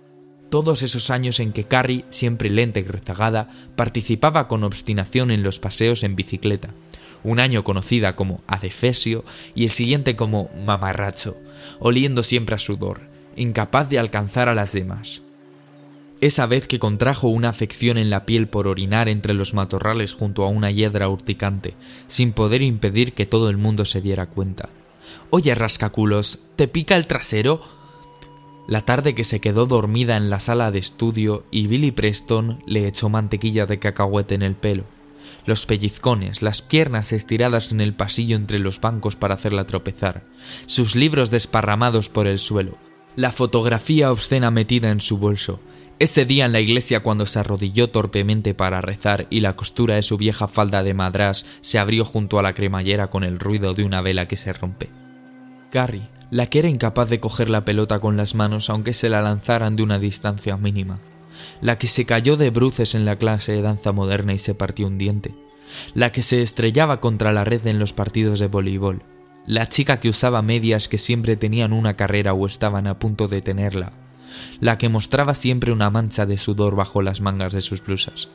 todos 0.53 0.83
esos 0.83 1.09
años 1.09 1.39
en 1.39 1.51
que 1.51 1.63
Carrie, 1.63 2.05
siempre 2.09 2.51
lenta 2.51 2.79
y 2.79 2.83
rezagada, 2.83 3.49
participaba 3.75 4.47
con 4.47 4.63
obstinación 4.63 5.31
en 5.31 5.41
los 5.41 5.57
paseos 5.57 6.03
en 6.03 6.15
bicicleta. 6.15 6.75
Un 7.23 7.39
año 7.39 7.63
conocida 7.63 8.15
como 8.15 8.43
adefesio 8.45 9.25
y 9.55 9.63
el 9.63 9.71
siguiente 9.71 10.15
como 10.15 10.51
mamarracho, 10.63 11.37
oliendo 11.79 12.21
siempre 12.21 12.53
a 12.53 12.59
sudor, 12.59 13.01
incapaz 13.35 13.89
de 13.89 13.97
alcanzar 13.97 14.47
a 14.47 14.53
las 14.53 14.73
demás. 14.73 15.23
Esa 16.21 16.45
vez 16.45 16.67
que 16.67 16.77
contrajo 16.77 17.29
una 17.29 17.49
afección 17.49 17.97
en 17.97 18.11
la 18.11 18.27
piel 18.27 18.47
por 18.47 18.67
orinar 18.67 19.09
entre 19.09 19.33
los 19.33 19.55
matorrales 19.55 20.13
junto 20.13 20.43
a 20.43 20.49
una 20.49 20.69
hiedra 20.69 21.09
urticante, 21.09 21.73
sin 22.05 22.31
poder 22.31 22.61
impedir 22.61 23.13
que 23.13 23.25
todo 23.25 23.49
el 23.49 23.57
mundo 23.57 23.85
se 23.85 24.01
diera 24.01 24.27
cuenta. 24.27 24.69
Oye, 25.31 25.55
rascaculos, 25.55 26.41
¿te 26.57 26.67
pica 26.67 26.95
el 26.95 27.07
trasero? 27.07 27.82
La 28.67 28.81
tarde 28.81 29.13
que 29.13 29.23
se 29.25 29.41
quedó 29.41 29.65
dormida 29.65 30.15
en 30.15 30.29
la 30.29 30.39
sala 30.39 30.71
de 30.71 30.79
estudio 30.79 31.45
y 31.51 31.67
Billy 31.67 31.91
Preston 31.91 32.63
le 32.65 32.87
echó 32.87 33.09
mantequilla 33.09 33.65
de 33.65 33.79
cacahuete 33.79 34.35
en 34.35 34.41
el 34.41 34.55
pelo. 34.55 34.85
Los 35.45 35.65
pellizcones, 35.65 36.41
las 36.41 36.61
piernas 36.61 37.11
estiradas 37.11 37.73
en 37.73 37.81
el 37.81 37.93
pasillo 37.93 38.37
entre 38.37 38.59
los 38.59 38.79
bancos 38.79 39.17
para 39.17 39.35
hacerla 39.35 39.65
tropezar, 39.67 40.23
sus 40.65 40.95
libros 40.95 41.29
desparramados 41.29 42.07
por 42.07 42.27
el 42.27 42.39
suelo, 42.39 42.77
la 43.17 43.31
fotografía 43.31 44.11
obscena 44.11 44.51
metida 44.51 44.91
en 44.91 45.01
su 45.01 45.17
bolso, 45.17 45.59
ese 45.99 46.25
día 46.25 46.45
en 46.45 46.51
la 46.51 46.59
iglesia 46.59 47.01
cuando 47.01 47.25
se 47.25 47.39
arrodilló 47.39 47.89
torpemente 47.89 48.53
para 48.53 48.81
rezar 48.81 49.27
y 49.29 49.41
la 49.41 49.55
costura 49.55 49.95
de 49.95 50.01
su 50.01 50.17
vieja 50.17 50.47
falda 50.47 50.83
de 50.83 50.93
madrás 50.93 51.45
se 51.61 51.79
abrió 51.79 52.03
junto 52.03 52.39
a 52.39 52.43
la 52.43 52.53
cremallera 52.53 53.09
con 53.09 53.23
el 53.23 53.39
ruido 53.39 53.73
de 53.73 53.83
una 53.83 54.01
vela 54.01 54.27
que 54.27 54.35
se 54.35 54.51
rompe. 54.53 54.89
Carrie, 55.71 56.09
la 56.33 56.47
que 56.47 56.57
era 56.57 56.67
incapaz 56.67 57.09
de 57.09 57.19
coger 57.19 57.47
la 57.47 57.63
pelota 57.63 57.99
con 57.99 58.17
las 58.17 58.33
manos 58.33 58.71
aunque 58.71 58.95
se 58.95 59.07
la 59.07 59.21
lanzaran 59.21 59.75
de 59.75 59.83
una 59.83 59.99
distancia 59.99 60.57
mínima, 60.57 60.99
la 61.61 61.77
que 61.77 61.85
se 61.85 62.05
cayó 62.05 62.37
de 62.37 62.49
bruces 62.49 62.95
en 62.95 63.05
la 63.05 63.17
clase 63.17 63.51
de 63.51 63.61
danza 63.61 63.91
moderna 63.91 64.33
y 64.33 64.39
se 64.39 64.55
partió 64.55 64.87
un 64.87 64.97
diente, 64.97 65.35
la 65.93 66.11
que 66.11 66.23
se 66.23 66.41
estrellaba 66.41 66.99
contra 67.01 67.31
la 67.31 67.43
red 67.43 67.67
en 67.67 67.77
los 67.77 67.93
partidos 67.93 68.39
de 68.39 68.47
voleibol, 68.47 69.03
la 69.45 69.69
chica 69.69 69.99
que 69.99 70.09
usaba 70.09 70.41
medias 70.41 70.87
que 70.87 70.97
siempre 70.97 71.35
tenían 71.35 71.71
una 71.71 71.95
carrera 71.95 72.33
o 72.33 72.47
estaban 72.47 72.87
a 72.87 72.97
punto 72.97 73.27
de 73.27 73.43
tenerla, 73.43 73.93
la 74.59 74.79
que 74.79 74.89
mostraba 74.89 75.35
siempre 75.35 75.71
una 75.71 75.91
mancha 75.91 76.25
de 76.25 76.37
sudor 76.37 76.75
bajo 76.75 77.03
las 77.03 77.21
mangas 77.21 77.53
de 77.53 77.61
sus 77.61 77.85
blusas, 77.85 78.29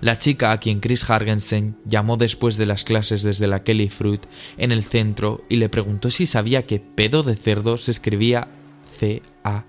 la 0.00 0.18
chica 0.18 0.52
a 0.52 0.58
quien 0.58 0.80
Chris 0.80 1.08
Hargensen 1.08 1.76
llamó 1.84 2.16
después 2.16 2.56
de 2.56 2.66
las 2.66 2.84
clases 2.84 3.22
desde 3.22 3.46
la 3.46 3.62
Kelly 3.62 3.88
Fruit 3.88 4.22
en 4.56 4.72
el 4.72 4.82
centro 4.82 5.44
y 5.48 5.56
le 5.56 5.68
preguntó 5.68 6.10
si 6.10 6.26
sabía 6.26 6.66
que 6.66 6.80
pedo 6.80 7.22
de 7.22 7.36
cerdo 7.36 7.78
se 7.78 7.90
escribía 7.90 8.48
C-A-R-R-I-E. 8.98 9.62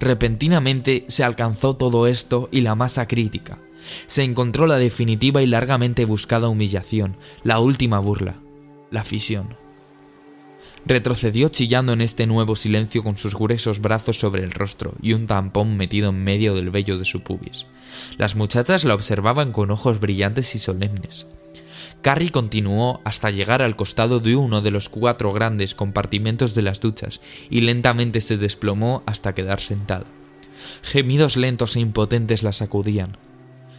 Repentinamente 0.00 1.04
se 1.08 1.24
alcanzó 1.24 1.76
todo 1.76 2.06
esto 2.06 2.48
y 2.52 2.60
la 2.60 2.74
masa 2.74 3.06
crítica. 3.06 3.58
Se 4.06 4.22
encontró 4.22 4.66
la 4.66 4.78
definitiva 4.78 5.42
y 5.42 5.46
largamente 5.46 6.04
buscada 6.04 6.48
humillación, 6.48 7.16
la 7.42 7.58
última 7.58 7.98
burla, 7.98 8.36
la 8.90 9.04
fisión 9.04 9.63
retrocedió 10.86 11.48
chillando 11.48 11.92
en 11.92 12.00
este 12.00 12.26
nuevo 12.26 12.56
silencio 12.56 13.02
con 13.02 13.16
sus 13.16 13.34
gruesos 13.34 13.80
brazos 13.80 14.18
sobre 14.18 14.44
el 14.44 14.52
rostro 14.52 14.94
y 15.00 15.12
un 15.12 15.26
tampón 15.26 15.76
metido 15.76 16.10
en 16.10 16.22
medio 16.22 16.54
del 16.54 16.70
vello 16.70 16.98
de 16.98 17.04
su 17.04 17.22
pubis. 17.22 17.66
Las 18.18 18.36
muchachas 18.36 18.84
la 18.84 18.94
observaban 18.94 19.52
con 19.52 19.70
ojos 19.70 20.00
brillantes 20.00 20.54
y 20.54 20.58
solemnes. 20.58 21.26
Carrie 22.02 22.30
continuó 22.30 23.00
hasta 23.04 23.30
llegar 23.30 23.62
al 23.62 23.76
costado 23.76 24.20
de 24.20 24.36
uno 24.36 24.60
de 24.60 24.70
los 24.70 24.90
cuatro 24.90 25.32
grandes 25.32 25.74
compartimentos 25.74 26.54
de 26.54 26.62
las 26.62 26.80
duchas 26.80 27.20
y 27.48 27.62
lentamente 27.62 28.20
se 28.20 28.36
desplomó 28.36 29.02
hasta 29.06 29.34
quedar 29.34 29.60
sentada. 29.60 30.04
Gemidos 30.82 31.36
lentos 31.36 31.76
e 31.76 31.80
impotentes 31.80 32.42
la 32.42 32.52
sacudían. 32.52 33.16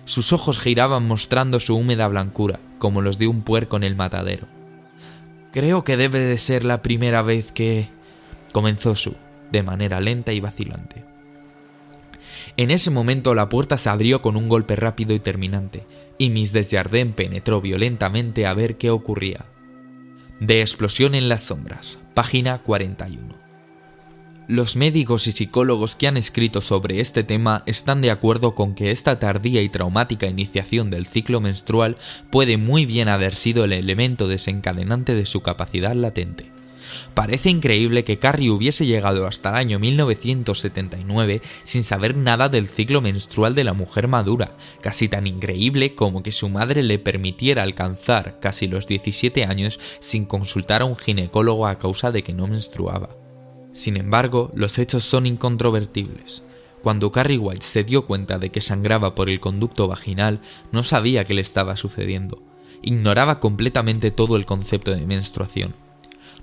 Sus 0.06 0.34
ojos 0.34 0.60
giraban 0.60 1.08
mostrando 1.08 1.60
su 1.60 1.76
húmeda 1.76 2.08
blancura, 2.08 2.60
como 2.80 3.02
los 3.02 3.18
de 3.18 3.28
un 3.28 3.42
puerco 3.42 3.78
en 3.78 3.84
el 3.84 3.96
matadero. 3.96 4.48
Creo 5.56 5.86
que 5.86 5.96
debe 5.96 6.20
de 6.20 6.38
ser 6.38 6.66
la 6.66 6.82
primera 6.82 7.22
vez 7.22 7.54
que... 7.54 7.88
comenzó 8.52 8.94
su, 8.94 9.16
de 9.54 9.64
manera 9.64 10.02
lenta 10.02 10.34
y 10.34 10.42
vacilante. 10.42 11.06
En 12.58 12.72
ese 12.72 12.92
momento 12.92 13.34
la 13.34 13.48
puerta 13.48 13.78
se 13.78 13.90
abrió 13.90 14.22
con 14.22 14.36
un 14.36 14.50
golpe 14.50 14.76
rápido 14.76 15.14
y 15.14 15.20
terminante, 15.22 15.88
y 16.18 16.30
Miss 16.30 16.52
Desjardins 16.52 17.16
penetró 17.16 17.62
violentamente 17.62 18.46
a 18.46 18.54
ver 18.54 18.76
qué 18.76 18.90
ocurría. 18.90 19.46
De 20.42 20.60
explosión 20.60 21.16
en 21.16 21.30
las 21.30 21.44
sombras, 21.44 22.00
página 22.14 22.62
41. 22.62 23.45
Los 24.48 24.76
médicos 24.76 25.26
y 25.26 25.32
psicólogos 25.32 25.96
que 25.96 26.08
han 26.08 26.18
escrito 26.18 26.62
sobre 26.62 27.02
este 27.02 27.24
tema 27.24 27.64
están 27.66 28.02
de 28.02 28.12
acuerdo 28.12 28.54
con 28.54 28.76
que 28.76 28.92
esta 28.92 29.18
tardía 29.18 29.64
y 29.64 29.70
traumática 29.70 30.28
iniciación 30.28 30.92
del 30.92 31.08
ciclo 31.08 31.42
menstrual 31.42 31.98
puede 32.30 32.58
muy 32.58 32.86
bien 32.86 33.08
haber 33.10 33.34
sido 33.34 33.64
el 33.64 33.74
elemento 33.74 34.28
desencadenante 34.28 35.16
de 35.16 35.26
su 35.26 35.42
capacidad 35.42 35.96
latente. 35.96 36.52
Parece 37.16 37.50
increíble 37.50 38.04
que 38.04 38.20
Carrie 38.20 38.52
hubiese 38.52 38.86
llegado 38.86 39.26
hasta 39.26 39.50
el 39.50 39.56
año 39.56 39.80
1979 39.80 41.42
sin 41.64 41.84
saber 41.84 42.16
nada 42.16 42.48
del 42.48 42.68
ciclo 42.68 43.02
menstrual 43.02 43.56
de 43.56 43.64
la 43.64 43.74
mujer 43.74 44.08
madura, 44.08 44.56
casi 44.80 45.10
tan 45.10 45.26
increíble 45.26 45.96
como 45.96 46.22
que 46.22 46.32
su 46.32 46.50
madre 46.50 46.84
le 46.84 47.00
permitiera 47.00 47.64
alcanzar 47.64 48.40
casi 48.40 48.68
los 48.68 48.86
17 48.86 49.44
años 49.44 49.80
sin 50.00 50.26
consultar 50.26 50.84
a 50.84 50.86
un 50.86 50.98
ginecólogo 50.98 51.66
a 51.66 51.80
causa 51.80 52.12
de 52.12 52.22
que 52.22 52.34
no 52.34 52.46
menstruaba. 52.46 53.25
Sin 53.76 53.98
embargo, 53.98 54.52
los 54.56 54.80
hechos 54.80 55.04
son 55.04 55.26
incontrovertibles. 55.26 56.44
Cuando 56.82 57.12
Carrie 57.12 57.38
White 57.38 57.66
se 57.66 57.84
dio 57.84 58.06
cuenta 58.06 58.40
de 58.40 58.50
que 58.50 58.62
sangraba 58.62 59.16
por 59.16 59.30
el 59.30 59.42
conducto 59.42 59.90
vaginal, 59.90 60.40
no 60.72 60.82
sabía 60.82 61.26
qué 61.26 61.34
le 61.34 61.42
estaba 61.42 61.76
sucediendo. 61.76 62.42
Ignoraba 62.82 63.42
completamente 63.42 64.12
todo 64.12 64.38
el 64.38 64.46
concepto 64.46 64.92
de 64.92 65.06
menstruación. 65.06 65.76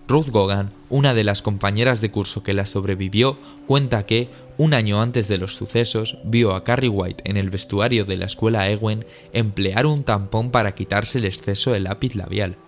Ruth 0.06 0.28
Gogan, 0.28 0.74
una 0.90 1.14
de 1.14 1.24
las 1.24 1.40
compañeras 1.40 2.02
de 2.02 2.10
curso 2.10 2.42
que 2.42 2.52
la 2.52 2.66
sobrevivió, 2.66 3.38
cuenta 3.66 4.04
que, 4.04 4.28
un 4.58 4.74
año 4.74 5.00
antes 5.00 5.26
de 5.26 5.38
los 5.38 5.54
sucesos, 5.54 6.18
vio 6.24 6.54
a 6.54 6.64
Carrie 6.64 6.90
White 6.90 7.24
en 7.30 7.38
el 7.38 7.48
vestuario 7.48 8.04
de 8.04 8.18
la 8.18 8.26
escuela 8.26 8.68
Ewen 8.68 9.06
emplear 9.32 9.86
un 9.86 10.04
tampón 10.04 10.50
para 10.50 10.74
quitarse 10.74 11.16
el 11.16 11.24
exceso 11.24 11.72
de 11.72 11.80
lápiz 11.80 12.14
labial. 12.14 12.58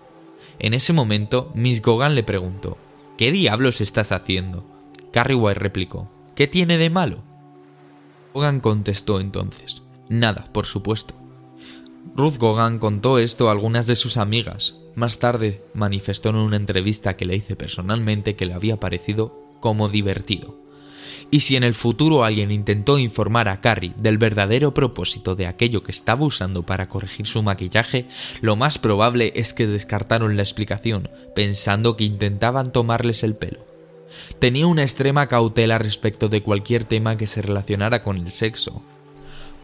En 0.57 0.73
ese 0.73 0.91
momento, 0.91 1.51
Miss 1.53 1.83
Gogan 1.83 2.15
le 2.15 2.23
preguntó 2.23 2.79
¿Qué 3.17 3.31
diablos 3.31 3.79
estás 3.79 4.11
haciendo? 4.11 4.65
White 5.15 5.59
replicó. 5.59 6.09
¿Qué 6.35 6.47
tiene 6.47 6.77
de 6.77 6.89
malo? 6.89 7.23
Gogan 8.33 8.59
contestó 8.59 9.21
entonces. 9.21 9.83
Nada, 10.09 10.49
por 10.51 10.65
supuesto. 10.65 11.13
Ruth 12.13 12.37
Gogan 12.37 12.77
contó 12.77 13.17
esto 13.17 13.47
a 13.47 13.53
algunas 13.53 13.87
de 13.87 13.95
sus 13.95 14.17
amigas. 14.17 14.75
Más 14.95 15.17
tarde 15.17 15.63
manifestó 15.73 16.29
en 16.29 16.35
una 16.35 16.57
entrevista 16.57 17.15
que 17.15 17.23
le 17.23 17.37
hice 17.37 17.55
personalmente 17.55 18.35
que 18.35 18.45
le 18.45 18.53
había 18.53 18.81
parecido 18.81 19.41
como 19.61 19.87
divertido. 19.87 20.64
Y 21.31 21.41
si 21.41 21.55
en 21.55 21.63
el 21.63 21.73
futuro 21.73 22.23
alguien 22.23 22.51
intentó 22.51 22.97
informar 22.97 23.49
a 23.49 23.61
Carrie 23.61 23.93
del 23.97 24.17
verdadero 24.17 24.73
propósito 24.73 25.35
de 25.35 25.47
aquello 25.47 25.83
que 25.83 25.91
estaba 25.91 26.25
usando 26.25 26.63
para 26.63 26.87
corregir 26.87 27.27
su 27.27 27.43
maquillaje, 27.43 28.07
lo 28.41 28.55
más 28.55 28.77
probable 28.79 29.33
es 29.35 29.53
que 29.53 29.67
descartaron 29.67 30.35
la 30.35 30.43
explicación, 30.43 31.09
pensando 31.35 31.97
que 31.97 32.03
intentaban 32.05 32.71
tomarles 32.71 33.23
el 33.23 33.35
pelo. 33.35 33.65
Tenía 34.39 34.67
una 34.67 34.83
extrema 34.83 35.27
cautela 35.27 35.77
respecto 35.77 36.29
de 36.29 36.41
cualquier 36.41 36.85
tema 36.85 37.17
que 37.17 37.27
se 37.27 37.41
relacionara 37.41 38.01
con 38.03 38.17
el 38.17 38.31
sexo, 38.31 38.83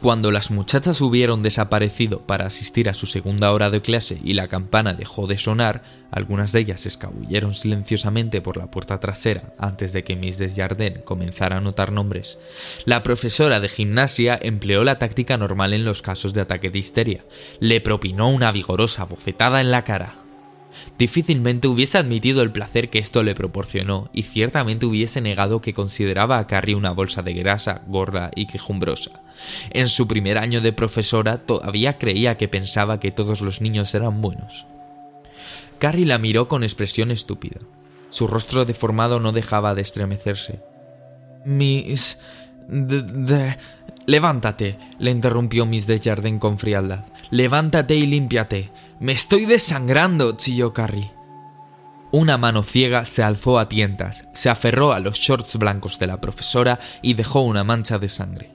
cuando 0.01 0.31
las 0.31 0.49
muchachas 0.49 0.99
hubieron 1.01 1.43
desaparecido 1.43 2.21
para 2.21 2.47
asistir 2.47 2.89
a 2.89 2.95
su 2.95 3.05
segunda 3.05 3.51
hora 3.51 3.69
de 3.69 3.81
clase 3.81 4.19
y 4.23 4.33
la 4.33 4.47
campana 4.47 4.93
dejó 4.93 5.27
de 5.27 5.37
sonar, 5.37 5.83
algunas 6.09 6.51
de 6.51 6.61
ellas 6.61 6.87
escabulleron 6.87 7.53
silenciosamente 7.53 8.41
por 8.41 8.57
la 8.57 8.71
puerta 8.71 8.99
trasera 8.99 9.53
antes 9.59 9.93
de 9.93 10.03
que 10.03 10.15
Miss 10.15 10.39
Desjardins 10.39 11.03
comenzara 11.03 11.57
a 11.57 11.59
anotar 11.59 11.91
nombres. 11.91 12.39
La 12.85 13.03
profesora 13.03 13.59
de 13.59 13.69
gimnasia 13.69 14.39
empleó 14.41 14.83
la 14.83 14.97
táctica 14.97 15.37
normal 15.37 15.71
en 15.73 15.85
los 15.85 16.01
casos 16.01 16.33
de 16.33 16.41
ataque 16.41 16.71
de 16.71 16.79
histeria. 16.79 17.23
Le 17.59 17.79
propinó 17.79 18.27
una 18.29 18.51
vigorosa 18.51 19.05
bofetada 19.05 19.61
en 19.61 19.69
la 19.69 19.83
cara. 19.83 20.20
Difícilmente 20.97 21.67
hubiese 21.67 21.97
admitido 21.97 22.41
el 22.41 22.51
placer 22.51 22.89
que 22.89 22.99
esto 22.99 23.23
le 23.23 23.35
proporcionó 23.35 24.09
y 24.13 24.23
ciertamente 24.23 24.85
hubiese 24.85 25.21
negado 25.21 25.61
que 25.61 25.73
consideraba 25.73 26.37
a 26.37 26.47
Carrie 26.47 26.75
una 26.75 26.91
bolsa 26.91 27.21
de 27.21 27.33
grasa, 27.33 27.81
gorda 27.87 28.31
y 28.35 28.47
quejumbrosa. 28.47 29.11
En 29.71 29.87
su 29.87 30.07
primer 30.07 30.37
año 30.37 30.61
de 30.61 30.73
profesora 30.73 31.37
todavía 31.39 31.97
creía 31.97 32.37
que 32.37 32.47
pensaba 32.47 32.99
que 32.99 33.11
todos 33.11 33.41
los 33.41 33.61
niños 33.61 33.93
eran 33.95 34.21
buenos. 34.21 34.65
Carrie 35.79 36.05
la 36.05 36.19
miró 36.19 36.47
con 36.47 36.63
expresión 36.63 37.11
estúpida. 37.11 37.59
Su 38.09 38.27
rostro 38.27 38.65
deformado 38.65 39.19
no 39.19 39.31
dejaba 39.31 39.73
de 39.73 39.81
estremecerse. 39.81 40.59
Miss... 41.45 42.19
De, 42.67 43.57
Levántate, 44.05 44.77
le 44.99 45.11
interrumpió 45.11 45.65
Miss 45.65 45.87
Desjardins 45.87 46.39
con 46.39 46.57
frialdad. 46.57 47.05
Levántate 47.29 47.95
y 47.95 48.07
límpiate. 48.07 48.71
Me 49.01 49.13
estoy 49.13 49.45
desangrando, 49.45 50.37
chilló 50.37 50.73
Carrie. 50.73 51.11
Una 52.11 52.37
mano 52.37 52.61
ciega 52.61 53.03
se 53.03 53.23
alzó 53.23 53.57
a 53.57 53.67
tientas, 53.67 54.27
se 54.35 54.47
aferró 54.47 54.93
a 54.93 54.99
los 54.99 55.17
shorts 55.17 55.57
blancos 55.57 55.97
de 55.97 56.05
la 56.05 56.21
profesora 56.21 56.79
y 57.01 57.15
dejó 57.15 57.41
una 57.41 57.63
mancha 57.63 57.97
de 57.97 58.09
sangre. 58.09 58.51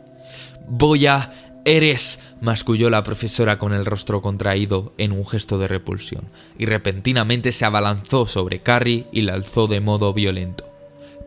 Voy 0.68 1.06
a... 1.06 1.32
Eres... 1.64 2.20
masculló 2.40 2.90
la 2.90 3.02
profesora 3.02 3.58
con 3.58 3.72
el 3.72 3.84
rostro 3.84 4.22
contraído 4.22 4.94
en 4.98 5.10
un 5.10 5.26
gesto 5.26 5.58
de 5.58 5.66
repulsión, 5.66 6.30
y 6.56 6.66
repentinamente 6.66 7.50
se 7.50 7.64
abalanzó 7.64 8.28
sobre 8.28 8.62
Carrie 8.62 9.08
y 9.10 9.22
la 9.22 9.34
alzó 9.34 9.66
de 9.66 9.80
modo 9.80 10.14
violento. 10.14 10.72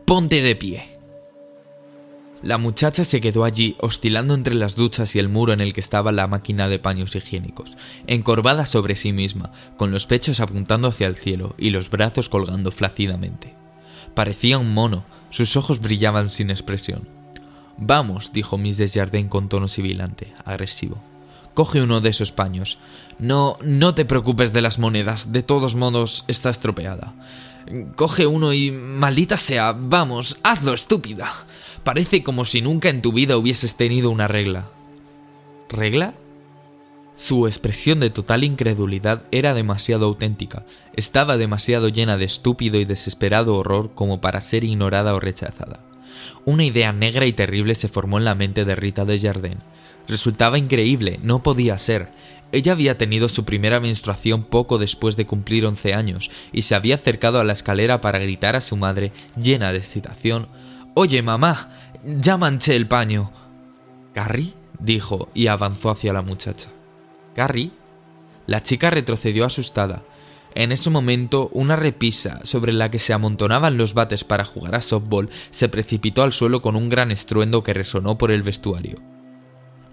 Ponte 0.06 0.40
de 0.40 0.56
pie. 0.56 0.89
La 2.42 2.56
muchacha 2.56 3.04
se 3.04 3.20
quedó 3.20 3.44
allí, 3.44 3.76
oscilando 3.80 4.32
entre 4.32 4.54
las 4.54 4.74
duchas 4.74 5.14
y 5.14 5.18
el 5.18 5.28
muro 5.28 5.52
en 5.52 5.60
el 5.60 5.74
que 5.74 5.80
estaba 5.80 6.10
la 6.10 6.26
máquina 6.26 6.68
de 6.68 6.78
paños 6.78 7.14
higiénicos, 7.14 7.76
encorvada 8.06 8.64
sobre 8.64 8.96
sí 8.96 9.12
misma, 9.12 9.52
con 9.76 9.90
los 9.90 10.06
pechos 10.06 10.40
apuntando 10.40 10.88
hacia 10.88 11.06
el 11.06 11.16
cielo 11.16 11.54
y 11.58 11.68
los 11.68 11.90
brazos 11.90 12.30
colgando 12.30 12.70
flácidamente. 12.70 13.54
Parecía 14.14 14.56
un 14.56 14.72
mono, 14.72 15.04
sus 15.28 15.54
ojos 15.56 15.80
brillaban 15.80 16.30
sin 16.30 16.50
expresión. 16.50 17.06
Vamos, 17.76 18.32
dijo 18.32 18.56
Miss 18.56 18.78
Desjardins 18.78 19.28
con 19.28 19.50
tono 19.50 19.68
sibilante, 19.68 20.32
agresivo. 20.46 20.98
Coge 21.52 21.82
uno 21.82 22.00
de 22.00 22.08
esos 22.08 22.32
paños. 22.32 22.78
No, 23.18 23.58
no 23.62 23.94
te 23.94 24.06
preocupes 24.06 24.54
de 24.54 24.62
las 24.62 24.78
monedas, 24.78 25.32
de 25.32 25.42
todos 25.42 25.74
modos 25.74 26.24
está 26.26 26.48
estropeada. 26.48 27.12
Coge 27.96 28.26
uno 28.26 28.54
y... 28.54 28.70
maldita 28.70 29.36
sea, 29.36 29.72
vamos, 29.72 30.38
hazlo, 30.42 30.72
estúpida. 30.72 31.30
Parece 31.84 32.22
como 32.22 32.44
si 32.44 32.60
nunca 32.60 32.88
en 32.88 33.02
tu 33.02 33.12
vida 33.12 33.36
hubieses 33.36 33.76
tenido 33.76 34.10
una 34.10 34.28
regla. 34.28 34.68
¿Regla? 35.68 36.14
Su 37.14 37.46
expresión 37.46 38.00
de 38.00 38.10
total 38.10 38.44
incredulidad 38.44 39.24
era 39.30 39.54
demasiado 39.54 40.06
auténtica, 40.06 40.64
estaba 40.94 41.36
demasiado 41.36 41.88
llena 41.88 42.16
de 42.16 42.24
estúpido 42.24 42.78
y 42.80 42.84
desesperado 42.84 43.56
horror 43.56 43.92
como 43.94 44.20
para 44.20 44.40
ser 44.40 44.64
ignorada 44.64 45.14
o 45.14 45.20
rechazada. 45.20 45.80
Una 46.44 46.64
idea 46.64 46.92
negra 46.92 47.26
y 47.26 47.32
terrible 47.32 47.74
se 47.74 47.88
formó 47.88 48.18
en 48.18 48.24
la 48.24 48.34
mente 48.34 48.64
de 48.64 48.74
Rita 48.74 49.04
de. 49.04 49.58
Resultaba 50.08 50.58
increíble, 50.58 51.20
no 51.22 51.42
podía 51.42 51.76
ser. 51.78 52.08
Ella 52.52 52.72
había 52.72 52.98
tenido 52.98 53.28
su 53.28 53.44
primera 53.44 53.80
menstruación 53.80 54.44
poco 54.44 54.78
después 54.78 55.16
de 55.16 55.26
cumplir 55.26 55.66
11 55.66 55.94
años 55.94 56.30
y 56.52 56.62
se 56.62 56.74
había 56.74 56.96
acercado 56.96 57.38
a 57.38 57.44
la 57.44 57.52
escalera 57.52 58.00
para 58.00 58.18
gritar 58.18 58.56
a 58.56 58.60
su 58.60 58.76
madre, 58.76 59.12
llena 59.36 59.72
de 59.72 59.78
excitación, 59.78 60.48
Oye, 60.94 61.22
mamá, 61.22 61.70
ya 62.04 62.36
manché 62.36 62.76
el 62.76 62.88
paño. 62.88 63.30
¿Carrie? 64.12 64.54
dijo 64.78 65.28
y 65.34 65.46
avanzó 65.46 65.90
hacia 65.90 66.12
la 66.12 66.22
muchacha. 66.22 66.70
¿Carrie? 67.34 67.70
La 68.46 68.62
chica 68.62 68.90
retrocedió 68.90 69.44
asustada. 69.44 70.02
En 70.54 70.72
ese 70.72 70.90
momento, 70.90 71.48
una 71.52 71.76
repisa 71.76 72.40
sobre 72.42 72.72
la 72.72 72.90
que 72.90 72.98
se 72.98 73.12
amontonaban 73.12 73.76
los 73.76 73.94
bates 73.94 74.24
para 74.24 74.44
jugar 74.44 74.74
a 74.74 74.80
softball 74.80 75.30
se 75.50 75.68
precipitó 75.68 76.22
al 76.22 76.32
suelo 76.32 76.60
con 76.60 76.74
un 76.74 76.88
gran 76.88 77.12
estruendo 77.12 77.62
que 77.62 77.74
resonó 77.74 78.18
por 78.18 78.32
el 78.32 78.42
vestuario. 78.42 78.98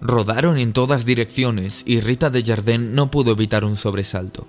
Rodaron 0.00 0.58
en 0.58 0.72
todas 0.72 1.04
direcciones 1.04 1.84
y 1.86 2.00
Rita 2.00 2.30
de 2.30 2.42
Jardin 2.42 2.94
no 2.94 3.10
pudo 3.10 3.32
evitar 3.32 3.64
un 3.64 3.76
sobresalto. 3.76 4.48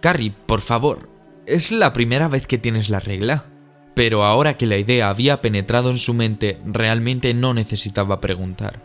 Carrie, 0.00 0.34
por 0.46 0.60
favor, 0.60 1.08
¿es 1.46 1.72
la 1.72 1.92
primera 1.92 2.28
vez 2.28 2.46
que 2.46 2.58
tienes 2.58 2.90
la 2.90 3.00
regla? 3.00 3.46
Pero 3.94 4.24
ahora 4.24 4.56
que 4.56 4.66
la 4.66 4.76
idea 4.76 5.08
había 5.08 5.40
penetrado 5.42 5.90
en 5.90 5.98
su 5.98 6.14
mente, 6.14 6.58
realmente 6.64 7.34
no 7.34 7.54
necesitaba 7.54 8.20
preguntar. 8.20 8.80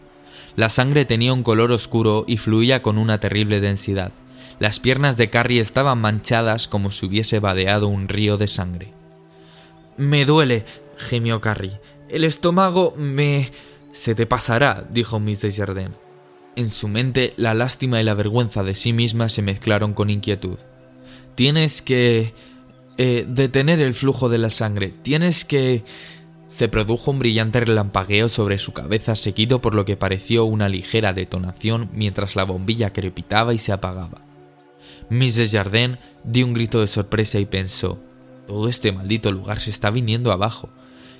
La 0.55 0.69
sangre 0.69 1.05
tenía 1.05 1.33
un 1.33 1.43
color 1.43 1.71
oscuro 1.71 2.23
y 2.27 2.37
fluía 2.37 2.81
con 2.81 2.97
una 2.97 3.19
terrible 3.19 3.59
densidad. 3.59 4.11
Las 4.59 4.79
piernas 4.79 5.17
de 5.17 5.29
Carrie 5.29 5.59
estaban 5.59 5.99
manchadas 5.99 6.67
como 6.67 6.91
si 6.91 7.05
hubiese 7.05 7.39
vadeado 7.39 7.87
un 7.87 8.07
río 8.07 8.37
de 8.37 8.47
sangre. 8.47 8.93
Me 9.97 10.25
duele, 10.25 10.65
gemió 10.97 11.41
Carrie. 11.41 11.79
El 12.09 12.23
estómago 12.23 12.93
me... 12.97 13.51
Se 13.91 14.15
te 14.15 14.25
pasará, 14.25 14.85
dijo 14.89 15.19
Miss 15.19 15.41
Desjardins. 15.41 15.95
En 16.55 16.69
su 16.69 16.87
mente, 16.87 17.33
la 17.35 17.53
lástima 17.53 17.99
y 17.99 18.03
la 18.03 18.13
vergüenza 18.13 18.63
de 18.63 18.75
sí 18.75 18.93
misma 18.93 19.27
se 19.27 19.41
mezclaron 19.41 19.93
con 19.93 20.09
inquietud. 20.09 20.57
Tienes 21.35 21.81
que... 21.81 22.33
Eh, 22.97 23.25
detener 23.27 23.81
el 23.81 23.93
flujo 23.93 24.29
de 24.29 24.37
la 24.37 24.49
sangre. 24.49 24.93
Tienes 25.01 25.45
que... 25.45 25.83
Se 26.47 26.69
produjo 26.69 27.09
un 27.09 27.19
brillante 27.19 27.59
relampagueo 27.59 28.29
sobre 28.29 28.59
su 28.59 28.71
cabeza 28.71 29.15
seguido 29.15 29.61
por 29.61 29.73
lo 29.73 29.83
que 29.83 29.97
pareció 29.97 30.45
una 30.45 30.69
ligera 30.69 31.11
detonación 31.11 31.89
mientras 31.91 32.35
la 32.35 32.43
bombilla 32.43 32.93
crepitaba 32.93 33.53
y 33.53 33.57
se 33.57 33.71
apagaba. 33.71 34.21
Miss 35.09 35.35
Desjardins 35.35 35.97
dio 36.23 36.45
un 36.45 36.53
grito 36.53 36.81
de 36.81 36.87
sorpresa 36.87 37.39
y 37.39 37.45
pensó, 37.45 37.99
todo 38.47 38.69
este 38.69 38.91
maldito 38.91 39.31
lugar 39.31 39.59
se 39.59 39.71
está 39.71 39.89
viniendo 39.89 40.31
abajo, 40.31 40.69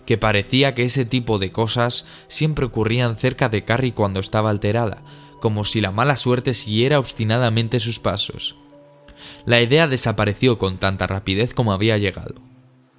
que 0.05 0.17
parecía 0.17 0.75
que 0.75 0.83
ese 0.83 1.05
tipo 1.05 1.39
de 1.39 1.51
cosas 1.51 2.05
siempre 2.27 2.65
ocurrían 2.65 3.15
cerca 3.15 3.49
de 3.49 3.63
Carrie 3.63 3.93
cuando 3.93 4.19
estaba 4.19 4.51
alterada, 4.51 5.01
como 5.41 5.65
si 5.65 5.81
la 5.81 5.91
mala 5.91 6.15
suerte 6.15 6.53
siguiera 6.53 6.99
obstinadamente 6.99 7.79
sus 7.79 7.99
pasos. 7.99 8.55
La 9.45 9.62
idea 9.62 9.88
desapareció 9.88 10.58
con 10.58 10.77
tanta 10.77 11.05
rapidez 11.05 11.53
como 11.53 11.71
había 11.71 11.97
llegado. 11.97 12.36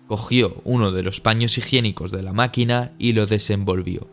Cogió 0.07 0.61
uno 0.65 0.93
de 0.93 1.03
los 1.03 1.21
paños 1.21 1.59
higiénicos 1.59 2.13
de 2.13 2.23
la 2.23 2.33
máquina 2.33 2.93
y 2.99 3.13
lo 3.13 3.27
desenvolvió. 3.27 4.09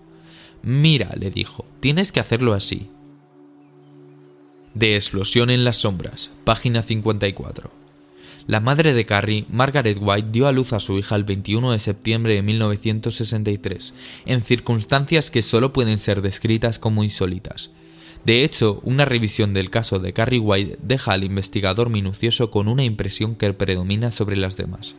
Mira, 0.63 1.11
le 1.15 1.29
dijo, 1.29 1.65
tienes 1.79 2.11
que 2.11 2.19
hacerlo 2.19 2.53
así. 2.53 2.89
De 4.73 4.95
explosión 4.95 5.51
en 5.51 5.63
las 5.63 5.77
sombras, 5.77 6.31
página 6.43 6.81
54. 6.81 7.69
La 8.47 8.59
madre 8.59 8.93
de 8.93 9.05
Carrie, 9.05 9.45
Margaret 9.49 9.97
White, 10.01 10.29
dio 10.31 10.47
a 10.47 10.51
luz 10.51 10.73
a 10.73 10.79
su 10.79 10.97
hija 10.97 11.15
el 11.15 11.23
21 11.23 11.71
de 11.71 11.79
septiembre 11.79 12.33
de 12.33 12.41
1963, 12.41 13.93
en 14.25 14.41
circunstancias 14.41 15.29
que 15.29 15.43
solo 15.43 15.71
pueden 15.71 15.99
ser 15.99 16.21
descritas 16.21 16.79
como 16.79 17.03
insólitas. 17.03 17.69
De 18.25 18.43
hecho, 18.43 18.79
una 18.83 19.03
revisión 19.03 19.53
del 19.53 19.69
caso 19.69 19.99
de 19.99 20.13
Carrie 20.13 20.39
White 20.39 20.79
deja 20.81 21.11
al 21.11 21.25
investigador 21.25 21.89
minucioso 21.89 22.51
con 22.51 22.69
una 22.69 22.83
impresión 22.83 23.35
que 23.35 23.53
predomina 23.53 24.11
sobre 24.11 24.37
las 24.37 24.55
demás. 24.55 24.95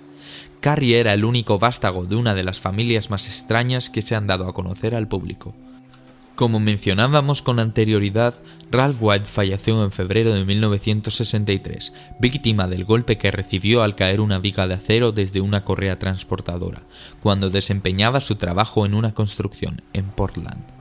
Carrie 0.60 0.98
era 0.98 1.14
el 1.14 1.24
único 1.24 1.58
vástago 1.58 2.04
de 2.04 2.16
una 2.16 2.34
de 2.34 2.42
las 2.42 2.60
familias 2.60 3.10
más 3.10 3.26
extrañas 3.26 3.88
que 3.88 4.02
se 4.02 4.14
han 4.14 4.26
dado 4.26 4.46
a 4.46 4.52
conocer 4.52 4.94
al 4.94 5.08
público. 5.08 5.54
Como 6.34 6.58
mencionábamos 6.58 7.42
con 7.42 7.60
anterioridad, 7.60 8.34
Ralph 8.70 8.96
White 9.00 9.26
falleció 9.26 9.84
en 9.84 9.92
febrero 9.92 10.34
de 10.34 10.44
1963, 10.44 11.92
víctima 12.18 12.66
del 12.66 12.84
golpe 12.84 13.18
que 13.18 13.30
recibió 13.30 13.84
al 13.84 13.94
caer 13.94 14.20
una 14.20 14.38
viga 14.38 14.66
de 14.66 14.74
acero 14.74 15.12
desde 15.12 15.40
una 15.40 15.62
correa 15.62 15.98
transportadora, 16.00 16.82
cuando 17.20 17.50
desempeñaba 17.50 18.20
su 18.20 18.34
trabajo 18.34 18.84
en 18.84 18.94
una 18.94 19.14
construcción 19.14 19.80
en 19.92 20.06
Portland. 20.06 20.73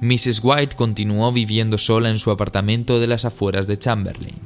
Mrs. 0.00 0.40
White 0.42 0.76
continuó 0.76 1.32
viviendo 1.32 1.78
sola 1.78 2.10
en 2.10 2.18
su 2.18 2.30
apartamento 2.30 3.00
de 3.00 3.06
las 3.06 3.24
afueras 3.24 3.66
de 3.66 3.78
Chamberlain. 3.78 4.40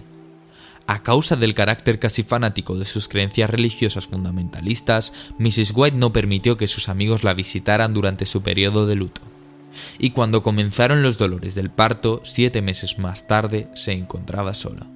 A 0.87 1.03
causa 1.03 1.37
del 1.37 1.55
carácter 1.55 1.99
casi 1.99 2.23
fanático 2.23 2.79
de 2.79 2.85
sus 2.85 3.09
creencias 3.09 3.51
religiosas 3.51 4.07
fundamentalistas, 4.07 5.13
Mrs. 5.39 5.73
White 5.75 5.97
no 5.97 6.13
permitió 6.13 6.57
que 6.57 6.67
sus 6.67 6.89
amigos 6.89 7.25
la 7.25 7.35
visitaran 7.35 7.93
durante 7.93 8.25
su 8.25 8.43
periodo 8.43 8.87
de 8.87 8.95
luto. 8.95 9.21
Y 9.99 10.11
cuando 10.11 10.43
comenzaron 10.43 11.03
los 11.03 11.19
dolores 11.19 11.55
del 11.55 11.71
parto, 11.71 12.23
siete 12.25 12.63
meses 12.63 12.99
más 12.99 13.27
tarde, 13.27 13.69
se 13.75 13.93
encontraba 13.93 14.55
sola. 14.55 14.87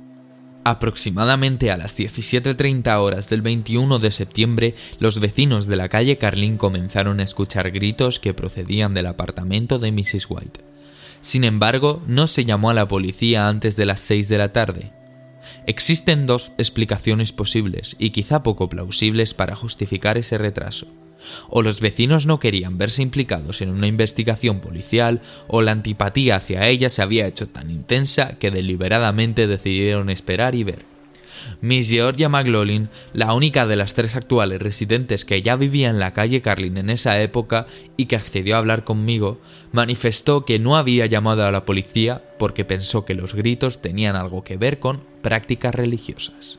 Aproximadamente 0.65 1.73
a 1.73 1.77
las 1.77 1.99
17.30 1.99 2.97
horas 3.01 3.29
del 3.29 3.43
21 3.43 3.99
de 3.99 4.13
septiembre, 4.13 4.77
los 5.01 5.19
vecinos 5.19 5.67
de 5.67 5.77
la 5.77 5.89
calle 5.89 6.19
Carlin 6.19 6.57
comenzaron 6.57 7.19
a 7.19 7.25
escuchar 7.25 7.73
gritos 7.73 8.21
que 8.21 8.33
procedían 8.33 8.95
del 8.95 9.07
apartamento 9.07 9.81
de 9.81 9.91
Mrs. 9.91 10.27
White. 10.29 10.61
Sin 11.21 11.43
embargo, 11.43 12.01
no 12.07 12.29
se 12.29 12.45
llamó 12.45 12.71
a 12.71 12.75
la 12.75 12.87
policía 12.87 13.49
antes 13.49 13.75
de 13.75 13.87
las 13.87 14.01
6 14.01 14.29
de 14.29 14.39
la 14.39 14.53
tarde. 14.53 15.02
Existen 15.67 16.27
dos 16.27 16.53
explicaciones 16.59 17.33
posibles 17.33 17.97
y 17.99 18.11
quizá 18.11 18.43
poco 18.43 18.69
plausibles 18.69 19.35
para 19.35 19.57
justificar 19.57 20.19
ese 20.19 20.39
retraso. 20.39 20.87
O 21.49 21.63
los 21.63 21.81
vecinos 21.81 22.27
no 22.27 22.41
querían 22.41 22.79
verse 22.79 23.03
implicados 23.03 23.61
en 23.63 23.71
una 23.71 23.87
investigación 23.87 24.61
policial, 24.61 25.21
o 25.47 25.63
la 25.63 25.73
antipatía 25.73 26.37
hacia 26.37 26.67
ella 26.67 26.91
se 26.91 27.03
había 27.03 27.27
hecho 27.27 27.49
tan 27.49 27.71
intensa 27.71 28.39
que 28.39 28.51
deliberadamente 28.51 29.47
decidieron 29.47 30.11
esperar 30.11 30.55
y 30.55 30.65
ver. 30.65 30.92
Miss 31.61 31.91
Georgia 31.91 32.29
McLaughlin, 32.29 32.89
la 33.13 33.35
única 33.35 33.67
de 33.67 33.77
las 33.77 33.95
tres 33.95 34.17
actuales 34.17 34.61
residentes 34.61 35.25
que 35.25 35.43
ya 35.43 35.57
vivía 35.57 35.91
en 35.91 35.99
la 35.99 36.13
calle 36.13 36.41
Carlin 36.41 36.77
en 36.77 36.91
esa 36.91 37.21
época 37.21 37.67
y 37.97 38.07
que 38.07 38.17
accedió 38.17 38.57
a 38.57 38.59
hablar 38.59 38.85
conmigo, 38.85 39.41
manifestó 39.73 40.45
que 40.45 40.59
no 40.59 40.77
había 40.77 41.07
llamado 41.07 41.47
a 41.47 41.53
la 41.53 41.65
policía 41.65 42.23
porque 42.39 42.65
pensó 42.65 43.05
que 43.05 43.15
los 43.15 43.35
gritos 43.35 43.81
tenían 43.81 44.17
algo 44.17 44.45
que 44.45 44.57
ver 44.57 44.79
con 44.79 45.03
prácticas 45.23 45.75
religiosas. 45.75 46.59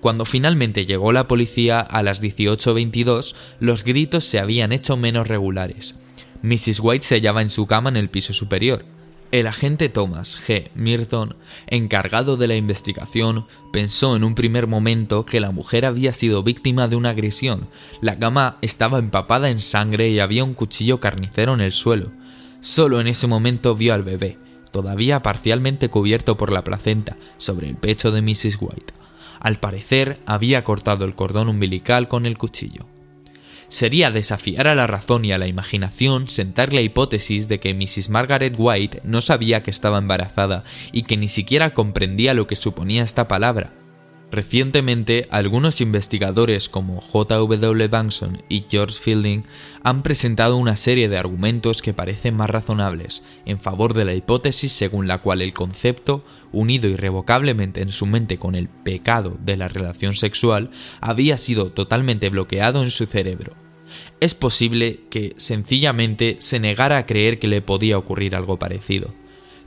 Cuando 0.00 0.24
finalmente 0.24 0.86
llegó 0.86 1.12
la 1.12 1.28
policía 1.28 1.80
a 1.80 2.02
las 2.02 2.22
18.22, 2.22 3.34
los 3.60 3.84
gritos 3.84 4.24
se 4.24 4.38
habían 4.38 4.72
hecho 4.72 4.96
menos 4.96 5.28
regulares. 5.28 5.98
Mrs. 6.42 6.80
White 6.80 7.04
se 7.04 7.16
hallaba 7.16 7.42
en 7.42 7.50
su 7.50 7.66
cama 7.66 7.88
en 7.88 7.96
el 7.96 8.10
piso 8.10 8.32
superior. 8.32 8.84
El 9.32 9.48
agente 9.48 9.88
Thomas 9.88 10.38
G. 10.38 10.70
Mirton, 10.76 11.34
encargado 11.66 12.36
de 12.36 12.46
la 12.46 12.54
investigación, 12.54 13.46
pensó 13.72 14.14
en 14.14 14.22
un 14.22 14.36
primer 14.36 14.68
momento 14.68 15.26
que 15.26 15.40
la 15.40 15.50
mujer 15.50 15.84
había 15.84 16.12
sido 16.12 16.44
víctima 16.44 16.86
de 16.86 16.94
una 16.94 17.10
agresión. 17.10 17.68
La 18.00 18.20
cama 18.20 18.56
estaba 18.62 18.98
empapada 18.98 19.50
en 19.50 19.58
sangre 19.58 20.10
y 20.10 20.20
había 20.20 20.44
un 20.44 20.54
cuchillo 20.54 21.00
carnicero 21.00 21.54
en 21.54 21.60
el 21.60 21.72
suelo. 21.72 22.12
Solo 22.60 23.00
en 23.00 23.08
ese 23.08 23.26
momento 23.26 23.74
vio 23.74 23.94
al 23.94 24.04
bebé, 24.04 24.38
todavía 24.70 25.22
parcialmente 25.22 25.88
cubierto 25.88 26.36
por 26.36 26.52
la 26.52 26.62
placenta, 26.62 27.16
sobre 27.36 27.68
el 27.68 27.76
pecho 27.76 28.12
de 28.12 28.22
Mrs. 28.22 28.58
White. 28.60 28.94
Al 29.40 29.58
parecer, 29.58 30.20
había 30.24 30.62
cortado 30.62 31.04
el 31.04 31.16
cordón 31.16 31.48
umbilical 31.48 32.06
con 32.06 32.26
el 32.26 32.38
cuchillo. 32.38 32.86
Sería 33.68 34.10
desafiar 34.10 34.68
a 34.68 34.74
la 34.74 34.86
razón 34.86 35.24
y 35.24 35.32
a 35.32 35.38
la 35.38 35.46
imaginación 35.46 36.28
sentar 36.28 36.72
la 36.72 36.80
hipótesis 36.80 37.48
de 37.48 37.60
que 37.60 37.74
Mrs. 37.74 38.10
Margaret 38.10 38.54
White 38.56 39.00
no 39.04 39.20
sabía 39.20 39.62
que 39.62 39.70
estaba 39.70 39.98
embarazada 39.98 40.64
y 40.92 41.02
que 41.02 41.16
ni 41.16 41.28
siquiera 41.28 41.74
comprendía 41.74 42.34
lo 42.34 42.46
que 42.46 42.56
suponía 42.56 43.02
esta 43.02 43.28
palabra. 43.28 43.85
Recientemente, 44.32 45.28
algunos 45.30 45.80
investigadores 45.80 46.68
como 46.68 47.00
J.W. 47.00 47.86
Bankson 47.86 48.42
y 48.48 48.64
George 48.68 48.98
Fielding 49.00 49.44
han 49.84 50.02
presentado 50.02 50.56
una 50.56 50.74
serie 50.74 51.08
de 51.08 51.16
argumentos 51.16 51.80
que 51.80 51.94
parecen 51.94 52.34
más 52.34 52.50
razonables 52.50 53.22
en 53.44 53.60
favor 53.60 53.94
de 53.94 54.04
la 54.04 54.14
hipótesis 54.14 54.72
según 54.72 55.06
la 55.06 55.18
cual 55.18 55.42
el 55.42 55.52
concepto, 55.52 56.24
unido 56.50 56.88
irrevocablemente 56.88 57.82
en 57.82 57.90
su 57.90 58.04
mente 58.04 58.36
con 58.36 58.56
el 58.56 58.68
pecado 58.68 59.36
de 59.40 59.56
la 59.56 59.68
relación 59.68 60.16
sexual, 60.16 60.70
había 61.00 61.38
sido 61.38 61.70
totalmente 61.70 62.28
bloqueado 62.28 62.82
en 62.82 62.90
su 62.90 63.06
cerebro. 63.06 63.54
Es 64.18 64.34
posible 64.34 65.02
que 65.08 65.34
sencillamente 65.36 66.36
se 66.40 66.58
negara 66.58 66.98
a 66.98 67.06
creer 67.06 67.38
que 67.38 67.46
le 67.46 67.62
podía 67.62 67.96
ocurrir 67.96 68.34
algo 68.34 68.58
parecido 68.58 69.14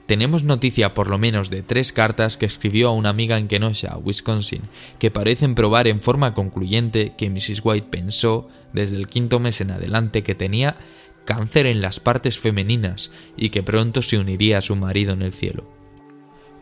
tenemos 0.09 0.41
noticia 0.41 0.95
por 0.95 1.07
lo 1.07 1.19
menos 1.19 1.51
de 1.51 1.61
tres 1.61 1.93
cartas 1.93 2.35
que 2.35 2.47
escribió 2.47 2.89
a 2.89 2.93
una 2.93 3.09
amiga 3.09 3.37
en 3.37 3.47
Kenosha, 3.47 3.95
Wisconsin, 3.95 4.63
que 4.97 5.11
parecen 5.11 5.53
probar 5.53 5.87
en 5.87 6.01
forma 6.01 6.33
concluyente 6.33 7.13
que 7.15 7.29
Mrs. 7.29 7.61
White 7.63 7.89
pensó, 7.91 8.47
desde 8.73 8.95
el 8.97 9.05
quinto 9.05 9.39
mes 9.39 9.61
en 9.61 9.69
adelante, 9.69 10.23
que 10.23 10.33
tenía 10.33 10.77
cáncer 11.25 11.67
en 11.67 11.79
las 11.79 11.99
partes 11.99 12.39
femeninas 12.39 13.11
y 13.37 13.49
que 13.49 13.61
pronto 13.61 14.01
se 14.01 14.17
uniría 14.17 14.57
a 14.57 14.61
su 14.61 14.75
marido 14.75 15.13
en 15.13 15.21
el 15.21 15.31
cielo. 15.31 15.71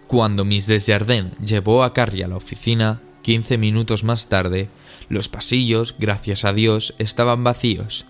Cuando 0.08 0.44
Miss 0.44 0.68
Desjardins 0.68 1.32
llevó 1.40 1.86
a 1.86 1.94
Carrie 1.94 2.26
a 2.26 2.28
la 2.28 2.36
oficina, 2.36 3.00
15 3.22 3.58
minutos 3.58 4.04
más 4.04 4.28
tarde, 4.28 4.68
los 5.08 5.30
pasillos, 5.30 5.96
gracias 5.98 6.44
a 6.44 6.52
Dios, 6.52 6.96
estaban 6.98 7.46
vacíos. 7.46 8.08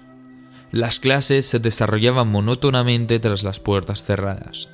Las 0.71 0.99
clases 0.99 1.45
se 1.45 1.59
desarrollaban 1.59 2.27
monótonamente 2.27 3.19
tras 3.19 3.43
las 3.43 3.59
puertas 3.59 4.03
cerradas. 4.03 4.69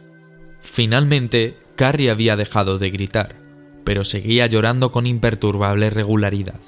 Finalmente, 0.64 1.58
Carrie 1.76 2.10
había 2.10 2.36
dejado 2.36 2.80
de 2.80 2.90
gritar, 2.90 3.36
pero 3.84 4.04
seguía 4.04 4.48
llorando 4.48 4.92
con 4.92 5.06
imperturbable 5.06 5.90
regularidad. 5.92 6.60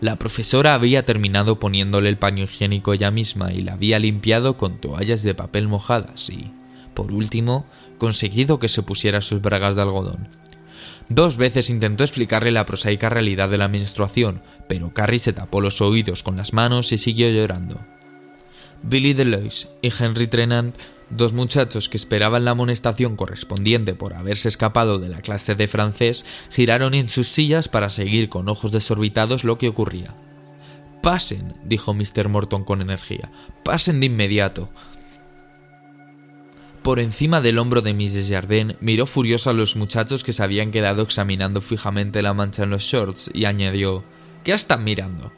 La 0.00 0.16
profesora 0.16 0.74
había 0.74 1.04
terminado 1.04 1.60
poniéndole 1.60 2.08
el 2.08 2.16
paño 2.16 2.44
higiénico 2.44 2.92
ella 2.94 3.12
misma 3.12 3.52
y 3.52 3.60
la 3.60 3.74
había 3.74 4.00
limpiado 4.00 4.56
con 4.56 4.80
toallas 4.80 5.22
de 5.22 5.34
papel 5.34 5.68
mojadas 5.68 6.30
y, 6.30 6.50
por 6.94 7.12
último, 7.12 7.66
conseguido 7.98 8.58
que 8.58 8.68
se 8.68 8.82
pusiera 8.82 9.20
sus 9.20 9.40
bragas 9.40 9.76
de 9.76 9.82
algodón. 9.82 10.28
Dos 11.08 11.36
veces 11.36 11.70
intentó 11.70 12.02
explicarle 12.02 12.50
la 12.50 12.66
prosaica 12.66 13.10
realidad 13.10 13.50
de 13.50 13.58
la 13.58 13.68
menstruación, 13.68 14.42
pero 14.68 14.92
Carrie 14.94 15.20
se 15.20 15.34
tapó 15.34 15.60
los 15.60 15.80
oídos 15.80 16.22
con 16.22 16.36
las 16.36 16.54
manos 16.54 16.90
y 16.92 16.98
siguió 16.98 17.30
llorando. 17.30 17.78
Billy 18.82 19.12
Delois 19.12 19.68
y 19.82 19.92
Henry 19.96 20.26
Trenant 20.26 20.74
Dos 21.14 21.34
muchachos 21.34 21.90
que 21.90 21.98
esperaban 21.98 22.46
la 22.46 22.52
amonestación 22.52 23.16
correspondiente 23.16 23.94
por 23.94 24.14
haberse 24.14 24.48
escapado 24.48 24.98
de 24.98 25.10
la 25.10 25.20
clase 25.20 25.54
de 25.54 25.68
francés 25.68 26.24
giraron 26.50 26.94
en 26.94 27.10
sus 27.10 27.28
sillas 27.28 27.68
para 27.68 27.90
seguir 27.90 28.30
con 28.30 28.48
ojos 28.48 28.72
desorbitados 28.72 29.44
lo 29.44 29.58
que 29.58 29.68
ocurría. 29.68 30.14
Pasen, 31.02 31.54
dijo 31.64 31.92
Mr. 31.92 32.30
Morton 32.30 32.64
con 32.64 32.80
energía. 32.80 33.30
Pasen 33.62 34.00
de 34.00 34.06
inmediato. 34.06 34.70
Por 36.82 36.98
encima 36.98 37.42
del 37.42 37.58
hombro 37.58 37.82
de 37.82 37.92
Mrs. 37.92 38.30
Jardin 38.30 38.76
miró 38.80 39.06
furioso 39.06 39.50
a 39.50 39.52
los 39.52 39.76
muchachos 39.76 40.24
que 40.24 40.32
se 40.32 40.42
habían 40.42 40.70
quedado 40.70 41.02
examinando 41.02 41.60
fijamente 41.60 42.22
la 42.22 42.32
mancha 42.32 42.62
en 42.62 42.70
los 42.70 42.84
shorts 42.84 43.30
y 43.34 43.44
añadió 43.44 44.02
¿Qué 44.44 44.52
están 44.52 44.82
mirando? 44.82 45.30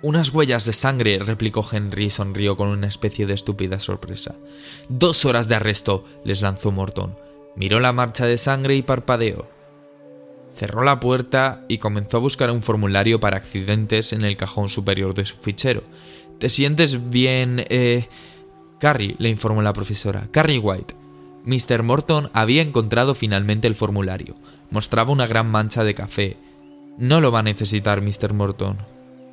Unas 0.00 0.32
huellas 0.32 0.64
de 0.64 0.72
sangre, 0.72 1.18
replicó 1.18 1.66
Henry 1.70 2.04
y 2.04 2.10
sonrió 2.10 2.56
con 2.56 2.68
una 2.68 2.86
especie 2.86 3.26
de 3.26 3.34
estúpida 3.34 3.80
sorpresa. 3.80 4.36
Dos 4.88 5.24
horas 5.24 5.48
de 5.48 5.56
arresto, 5.56 6.04
les 6.24 6.40
lanzó 6.40 6.70
Morton. 6.70 7.16
Miró 7.56 7.80
la 7.80 7.92
marcha 7.92 8.24
de 8.24 8.38
sangre 8.38 8.76
y 8.76 8.82
parpadeó. 8.82 9.48
Cerró 10.54 10.84
la 10.84 11.00
puerta 11.00 11.64
y 11.68 11.78
comenzó 11.78 12.18
a 12.18 12.20
buscar 12.20 12.50
un 12.52 12.62
formulario 12.62 13.18
para 13.18 13.38
accidentes 13.38 14.12
en 14.12 14.24
el 14.24 14.36
cajón 14.36 14.68
superior 14.68 15.14
de 15.14 15.24
su 15.24 15.34
fichero. 15.36 15.82
¿Te 16.38 16.48
sientes 16.48 17.10
bien, 17.10 17.64
eh? 17.68 18.08
Carrie, 18.78 19.16
le 19.18 19.28
informó 19.28 19.62
la 19.62 19.72
profesora. 19.72 20.28
Carrie 20.30 20.60
White. 20.60 20.94
Mr. 21.44 21.82
Morton 21.82 22.30
había 22.34 22.62
encontrado 22.62 23.16
finalmente 23.16 23.66
el 23.66 23.74
formulario. 23.74 24.36
Mostraba 24.70 25.10
una 25.10 25.26
gran 25.26 25.50
mancha 25.50 25.82
de 25.82 25.94
café. 25.94 26.36
No 26.98 27.20
lo 27.20 27.32
va 27.32 27.40
a 27.40 27.44
necesitar, 27.44 28.00
Mr. 28.00 28.32
Morton. 28.32 28.78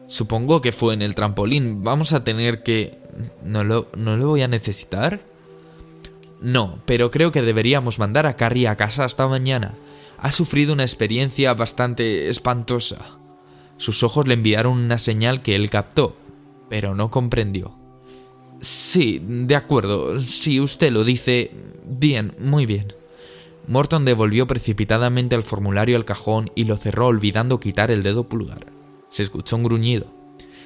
Supongo 0.08 0.62
que 0.62 0.72
fue 0.72 0.94
en 0.94 1.02
el 1.02 1.15
trampolín. 1.15 1.84
Vamos 1.84 2.13
a 2.13 2.24
tener 2.24 2.63
que... 2.63 3.00
¿No 3.44 3.63
lo, 3.63 3.88
¿No 3.98 4.18
lo 4.18 4.28
voy 4.28 4.41
a 4.41 4.48
necesitar? 4.48 5.22
No, 6.41 6.80
pero 6.86 7.12
creo 7.12 7.32
que 7.32 7.41
deberíamos 7.41 7.98
mandar 7.98 8.26
a 8.26 8.36
Carrie 8.36 8.68
a 8.68 8.76
casa 8.76 9.06
hasta 9.06 9.28
mañana. 9.28 9.76
Ha 10.18 10.32
sufrido 10.32 10.74
una 10.74 10.84
experiencia 10.84 11.54
bastante 11.54 12.30
espantosa. 12.30 13.18
Sus 13.78 14.04
ojos 14.04 14.28
le 14.28 14.36
enviaron 14.36 14.78
una 14.78 15.00
señal 15.00 15.41
que 15.41 15.56
él 15.56 15.70
captó, 15.70 16.15
pero 16.70 16.94
no 16.94 17.10
comprendió. 17.10 17.76
Sí, 18.62 19.22
de 19.24 19.56
acuerdo, 19.56 20.20
si 20.22 20.60
usted 20.60 20.91
lo 20.91 21.04
dice... 21.04 21.52
Bien, 21.88 22.36
muy 22.39 22.65
bien. 22.65 22.94
Morton 23.68 24.06
devolvió 24.06 24.48
precipitadamente 24.48 25.36
el 25.36 25.44
formulario 25.44 25.98
al 25.98 26.06
cajón 26.06 26.52
y 26.56 26.65
lo 26.65 26.78
cerró 26.78 27.08
olvidando 27.08 27.60
quitar 27.60 27.91
el 27.91 28.04
dedo 28.04 28.28
pulgar 28.28 28.75
se 29.15 29.23
escuchó 29.23 29.56
un 29.56 29.63
gruñido. 29.63 30.08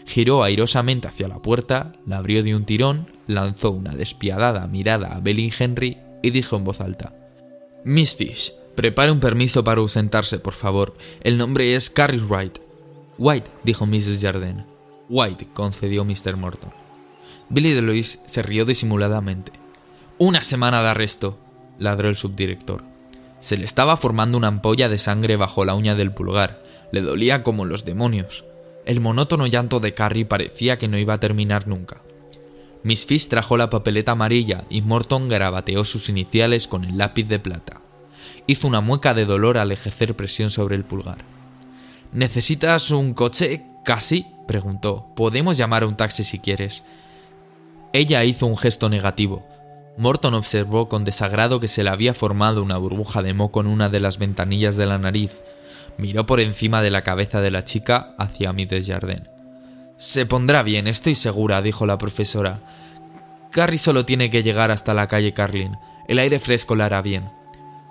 Giró 0.08 0.44
airosamente 0.44 1.08
hacia 1.08 1.28
la 1.28 1.40
puerta, 1.40 1.92
la 2.08 2.18
abrió 2.18 2.42
de 2.42 2.56
un 2.56 2.66
tirón, 2.66 3.06
lanzó 3.28 3.70
una 3.70 3.96
despiadada 3.96 4.66
mirada 4.66 5.10
a 5.16 5.20
Belly 5.20 5.54
Henry 5.56 6.00
y 6.24 6.32
dijo 6.32 6.56
en 6.56 6.64
voz 6.64 6.82
alta: 6.82 7.14
Miss 7.84 8.16
Fish, 8.16 8.52
prepare 8.74 9.12
un 9.12 9.20
permiso 9.20 9.64
para 9.64 9.82
ausentarse, 9.82 10.40
por 10.40 10.54
favor. 10.54 10.98
El 11.22 11.38
nombre 11.38 11.76
es 11.76 11.92
Carrie 11.92 12.20
Wright. 12.20 12.58
White, 13.20 13.52
dijo 13.64 13.86
Mrs. 13.86 14.20
Jardine. 14.20 14.66
White, 15.10 15.50
concedió 15.54 16.04
Mr. 16.04 16.36
Morton. 16.36 16.74
Billy 17.50 17.74
DeLuis 17.74 18.20
se 18.26 18.42
rió 18.42 18.66
disimuladamente. 18.66 19.52
Una 20.18 20.42
semana 20.42 20.82
de 20.82 20.90
arresto, 20.90 21.38
ladró 21.78 22.10
el 22.10 22.16
subdirector. 22.16 22.84
Se 23.42 23.58
le 23.58 23.66
estaba 23.66 23.96
formando 23.96 24.40
una 24.40 24.48
ampolla 24.48 24.90
de 24.90 24.98
sangre 24.98 25.36
bajo 25.36 25.66
la 25.66 25.76
uña 25.76 25.94
del 25.94 26.12
pulgar. 26.12 26.64
Le 26.92 27.02
dolía 27.02 27.44
como 27.44 27.66
los 27.66 27.86
demonios. 27.86 28.46
El 28.86 29.02
monótono 29.02 29.46
llanto 29.48 29.80
de 29.80 29.94
Carrie 29.94 30.26
parecía 30.26 30.78
que 30.78 30.88
no 30.88 30.98
iba 30.98 31.14
a 31.14 31.20
terminar 31.20 31.68
nunca. 31.68 32.02
Miss 32.84 33.06
Fish 33.06 33.28
trajo 33.28 33.58
la 33.58 33.70
papeleta 33.70 34.14
amarilla 34.14 34.64
y 34.70 34.82
Morton 34.82 35.28
garabateó 35.28 35.84
sus 35.84 36.10
iniciales 36.10 36.68
con 36.68 36.86
el 36.86 36.98
lápiz 36.98 37.26
de 37.26 37.40
plata. 37.40 37.82
Hizo 38.48 38.68
una 38.68 38.82
mueca 38.82 39.14
de 39.14 39.26
dolor 39.26 39.58
al 39.58 39.72
ejercer 39.72 40.16
presión 40.16 40.50
sobre 40.50 40.76
el 40.76 40.86
pulgar. 40.86 41.18
¿Necesitas 42.14 42.90
un 42.92 43.14
coche? 43.14 43.66
Casi, 43.84 44.26
preguntó. 44.48 45.08
Podemos 45.16 45.58
llamar 45.58 45.84
a 45.84 45.88
un 45.88 45.98
taxi 45.98 46.24
si 46.24 46.40
quieres. 46.40 46.84
Ella 47.94 48.24
hizo 48.24 48.46
un 48.46 48.58
gesto 48.58 48.90
negativo. 48.90 49.46
Morton 49.98 50.34
observó 50.34 50.88
con 50.88 51.04
desagrado 51.04 51.60
que 51.60 51.68
se 51.68 51.84
le 51.84 51.90
había 51.90 52.14
formado 52.14 52.64
una 52.64 52.78
burbuja 52.78 53.22
de 53.22 53.34
moco 53.34 53.62
en 53.62 53.68
una 53.68 53.90
de 53.90 54.00
las 54.00 54.18
ventanillas 54.18 54.78
de 54.78 54.86
la 54.86 54.98
nariz. 54.98 55.44
Miró 56.00 56.26
por 56.26 56.40
encima 56.40 56.82
de 56.82 56.92
la 56.92 57.04
cabeza 57.04 57.42
de 57.42 57.52
la 57.52 57.66
chica 57.66 58.16
hacia 58.18 58.54
Miss 58.54 58.70
Desjardins. 58.70 59.30
Se 59.98 60.26
pondrá 60.26 60.64
bien, 60.64 60.88
estoy 60.88 61.14
segura, 61.14 61.62
dijo 61.62 61.86
la 61.86 61.98
profesora. 61.98 62.62
Carrie 63.52 63.78
solo 63.78 64.06
tiene 64.06 64.30
que 64.30 64.42
llegar 64.42 64.72
hasta 64.72 64.94
la 64.94 65.08
calle 65.08 65.34
Carlin. 65.34 65.76
El 66.08 66.20
aire 66.20 66.40
fresco 66.40 66.76
le 66.76 66.86
hará 66.86 67.02
bien. 67.02 67.30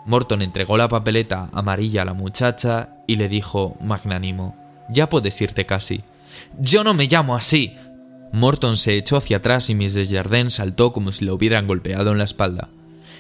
Morton 0.06 0.40
entregó 0.40 0.78
la 0.78 0.88
papeleta 0.88 1.50
amarilla 1.52 2.00
a 2.00 2.06
la 2.06 2.14
muchacha 2.14 2.94
y 3.06 3.16
le 3.16 3.28
dijo 3.28 3.76
magnánimo: 3.82 4.56
Ya 4.88 5.10
puedes 5.10 5.38
irte 5.42 5.66
casi. 5.66 6.02
Yo 6.58 6.84
no 6.84 6.94
me 6.94 7.08
llamo 7.08 7.36
así, 7.36 7.76
Morton 8.32 8.76
se 8.76 8.96
echó 8.96 9.16
hacia 9.16 9.38
atrás 9.38 9.68
y 9.68 9.74
Miss 9.74 9.94
Desjardins 9.94 10.54
saltó 10.54 10.92
como 10.92 11.12
si 11.12 11.24
lo 11.24 11.34
hubieran 11.34 11.66
golpeado 11.66 12.12
en 12.12 12.18
la 12.18 12.24
espalda. 12.24 12.68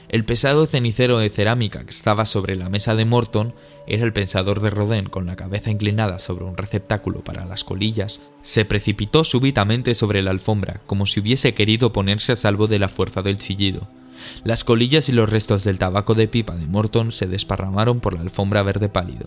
El 0.08 0.24
pesado 0.24 0.66
cenicero 0.66 1.18
de 1.18 1.28
cerámica 1.28 1.84
que 1.84 1.90
estaba 1.90 2.24
sobre 2.24 2.56
la 2.56 2.70
mesa 2.70 2.94
de 2.94 3.04
Morton 3.04 3.54
era 3.86 4.06
el 4.06 4.14
pensador 4.14 4.60
de 4.62 4.70
Rodin 4.70 5.04
con 5.04 5.26
la 5.26 5.36
cabeza 5.36 5.70
inclinada 5.70 6.18
sobre 6.18 6.46
un 6.46 6.56
receptáculo 6.56 7.22
para 7.22 7.44
las 7.44 7.62
colillas, 7.62 8.22
se 8.40 8.64
precipitó 8.64 9.22
súbitamente 9.22 9.94
sobre 9.94 10.22
la 10.22 10.30
alfombra, 10.30 10.80
como 10.86 11.04
si 11.04 11.20
hubiese 11.20 11.52
querido 11.52 11.92
ponerse 11.92 12.32
a 12.32 12.36
salvo 12.36 12.68
de 12.68 12.78
la 12.78 12.88
fuerza 12.88 13.20
del 13.20 13.36
chillido. 13.36 13.86
Las 14.44 14.64
colillas 14.64 15.10
y 15.10 15.12
los 15.12 15.28
restos 15.28 15.64
del 15.64 15.78
tabaco 15.78 16.14
de 16.14 16.26
pipa 16.26 16.56
de 16.56 16.66
Morton 16.66 17.12
se 17.12 17.26
desparramaron 17.26 18.00
por 18.00 18.14
la 18.14 18.22
alfombra 18.22 18.62
verde 18.62 18.88
pálido. 18.88 19.26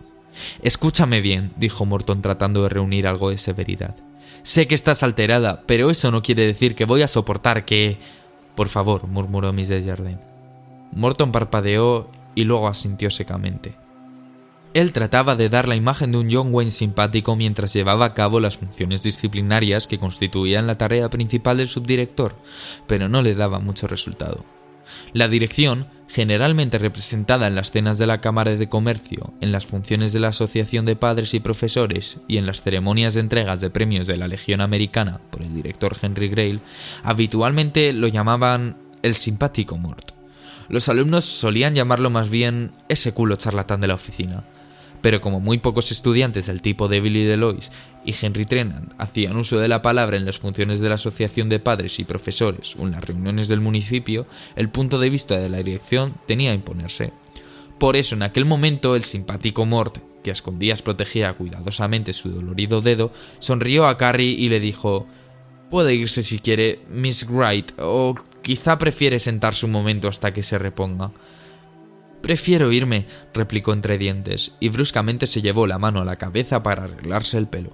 Escúchame 0.63 1.21
bien, 1.21 1.53
dijo 1.57 1.85
Morton 1.85 2.23
tratando 2.23 2.63
de 2.63 2.69
reunir 2.69 3.05
algo 3.05 3.29
de 3.29 3.37
severidad. 3.37 3.95
Sé 4.41 4.65
que 4.65 4.75
estás 4.75 5.03
alterada, 5.03 5.63
pero 5.67 5.91
eso 5.91 6.09
no 6.09 6.23
quiere 6.23 6.47
decir 6.47 6.73
que 6.73 6.85
voy 6.85 7.03
a 7.03 7.07
soportar 7.07 7.65
que... 7.65 7.99
Por 8.55 8.67
favor, 8.67 9.07
murmuró 9.07 9.53
Miss 9.53 9.69
Desjardins. 9.69 10.30
Morton 10.91 11.31
parpadeó 11.31 12.09
y 12.35 12.43
luego 12.43 12.67
asintió 12.67 13.09
secamente. 13.09 13.75
Él 14.73 14.93
trataba 14.93 15.35
de 15.35 15.49
dar 15.49 15.67
la 15.67 15.75
imagen 15.75 16.13
de 16.13 16.17
un 16.17 16.31
John 16.31 16.53
Wayne 16.53 16.71
simpático 16.71 17.35
mientras 17.35 17.73
llevaba 17.73 18.05
a 18.05 18.13
cabo 18.13 18.39
las 18.39 18.57
funciones 18.57 19.03
disciplinarias 19.03 19.85
que 19.85 19.99
constituían 19.99 20.65
la 20.65 20.77
tarea 20.77 21.09
principal 21.09 21.57
del 21.57 21.67
subdirector, 21.67 22.35
pero 22.87 23.09
no 23.09 23.21
le 23.21 23.35
daba 23.35 23.59
mucho 23.59 23.87
resultado. 23.87 24.45
La 25.13 25.27
dirección 25.27 25.87
generalmente 26.07 26.77
representada 26.77 27.47
en 27.47 27.55
las 27.55 27.71
cenas 27.71 27.97
de 27.97 28.05
la 28.05 28.19
Cámara 28.19 28.55
de 28.55 28.69
Comercio, 28.69 29.33
en 29.39 29.51
las 29.51 29.65
funciones 29.65 30.11
de 30.11 30.19
la 30.19 30.29
Asociación 30.29 30.85
de 30.85 30.97
Padres 30.97 31.33
y 31.33 31.39
Profesores 31.39 32.19
y 32.27 32.37
en 32.37 32.45
las 32.45 32.61
ceremonias 32.61 33.13
de 33.13 33.21
entregas 33.21 33.61
de 33.61 33.69
premios 33.69 34.07
de 34.07 34.17
la 34.17 34.27
Legión 34.27 34.61
Americana 34.61 35.21
por 35.29 35.41
el 35.41 35.53
director 35.53 35.97
Henry 36.01 36.27
Grail, 36.27 36.61
habitualmente 37.03 37.93
lo 37.93 38.07
llamaban 38.07 38.77
el 39.03 39.15
simpático 39.15 39.77
Mort. 39.77 40.20
Los 40.71 40.87
alumnos 40.87 41.25
solían 41.25 41.75
llamarlo 41.75 42.09
más 42.09 42.29
bien 42.29 42.71
ese 42.87 43.11
culo 43.13 43.35
charlatán 43.35 43.81
de 43.81 43.87
la 43.87 43.95
oficina, 43.95 44.45
pero 45.01 45.19
como 45.19 45.41
muy 45.41 45.57
pocos 45.57 45.91
estudiantes 45.91 46.45
del 46.45 46.61
tipo 46.61 46.87
de 46.87 47.01
Billy 47.01 47.25
Delois 47.25 47.69
y 48.05 48.15
Henry 48.19 48.45
Trenant 48.45 48.93
hacían 48.97 49.35
uso 49.35 49.59
de 49.59 49.67
la 49.67 49.81
palabra 49.81 50.15
en 50.15 50.25
las 50.25 50.39
funciones 50.39 50.79
de 50.79 50.87
la 50.87 50.95
Asociación 50.95 51.49
de 51.49 51.59
Padres 51.59 51.99
y 51.99 52.05
Profesores 52.05 52.77
o 52.79 52.83
en 52.83 52.91
las 52.91 53.03
reuniones 53.03 53.49
del 53.49 53.59
municipio, 53.59 54.27
el 54.55 54.69
punto 54.69 54.97
de 54.97 55.09
vista 55.09 55.35
de 55.35 55.49
la 55.49 55.57
dirección 55.57 56.13
tenía 56.25 56.51
a 56.51 56.55
imponerse. 56.55 57.11
Por 57.77 57.97
eso 57.97 58.15
en 58.15 58.23
aquel 58.23 58.45
momento 58.45 58.95
el 58.95 59.03
simpático 59.03 59.65
Mort, 59.65 59.97
que 60.23 60.29
a 60.29 60.33
escondidas 60.33 60.83
protegía 60.83 61.33
cuidadosamente 61.33 62.13
su 62.13 62.29
dolorido 62.29 62.79
dedo, 62.79 63.11
sonrió 63.39 63.87
a 63.87 63.97
Carrie 63.97 64.39
y 64.39 64.47
le 64.47 64.61
dijo 64.61 65.05
Puede 65.71 65.95
irse 65.95 66.21
si 66.21 66.39
quiere, 66.39 66.81
Miss 66.89 67.25
Wright, 67.29 67.71
o 67.79 68.13
quizá 68.41 68.77
prefiere 68.77 69.19
sentarse 69.19 69.65
un 69.65 69.71
momento 69.71 70.09
hasta 70.09 70.33
que 70.33 70.43
se 70.43 70.59
reponga. 70.59 71.13
Prefiero 72.21 72.73
irme, 72.73 73.07
replicó 73.33 73.71
entre 73.71 73.97
dientes, 73.97 74.53
y 74.59 74.67
bruscamente 74.67 75.27
se 75.27 75.41
llevó 75.41 75.67
la 75.67 75.79
mano 75.79 76.01
a 76.01 76.05
la 76.05 76.17
cabeza 76.17 76.61
para 76.61 76.83
arreglarse 76.83 77.37
el 77.37 77.47
pelo. 77.47 77.71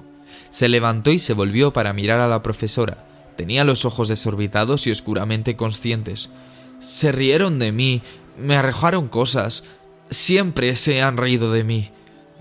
Se 0.51 0.69
levantó 0.69 1.11
y 1.11 1.17
se 1.17 1.33
volvió 1.33 1.73
para 1.73 1.91
mirar 1.91 2.19
a 2.19 2.27
la 2.27 2.43
profesora. 2.43 3.07
Tenía 3.35 3.63
los 3.63 3.83
ojos 3.83 4.09
desorbitados 4.09 4.85
y 4.85 4.91
oscuramente 4.91 5.55
conscientes. 5.55 6.29
Se 6.77 7.11
rieron 7.11 7.57
de 7.57 7.71
mí, 7.71 8.03
me 8.37 8.55
arrojaron 8.55 9.07
cosas. 9.07 9.63
Siempre 10.11 10.75
se 10.75 11.01
han 11.01 11.17
reído 11.17 11.51
de 11.51 11.63
mí. 11.63 11.89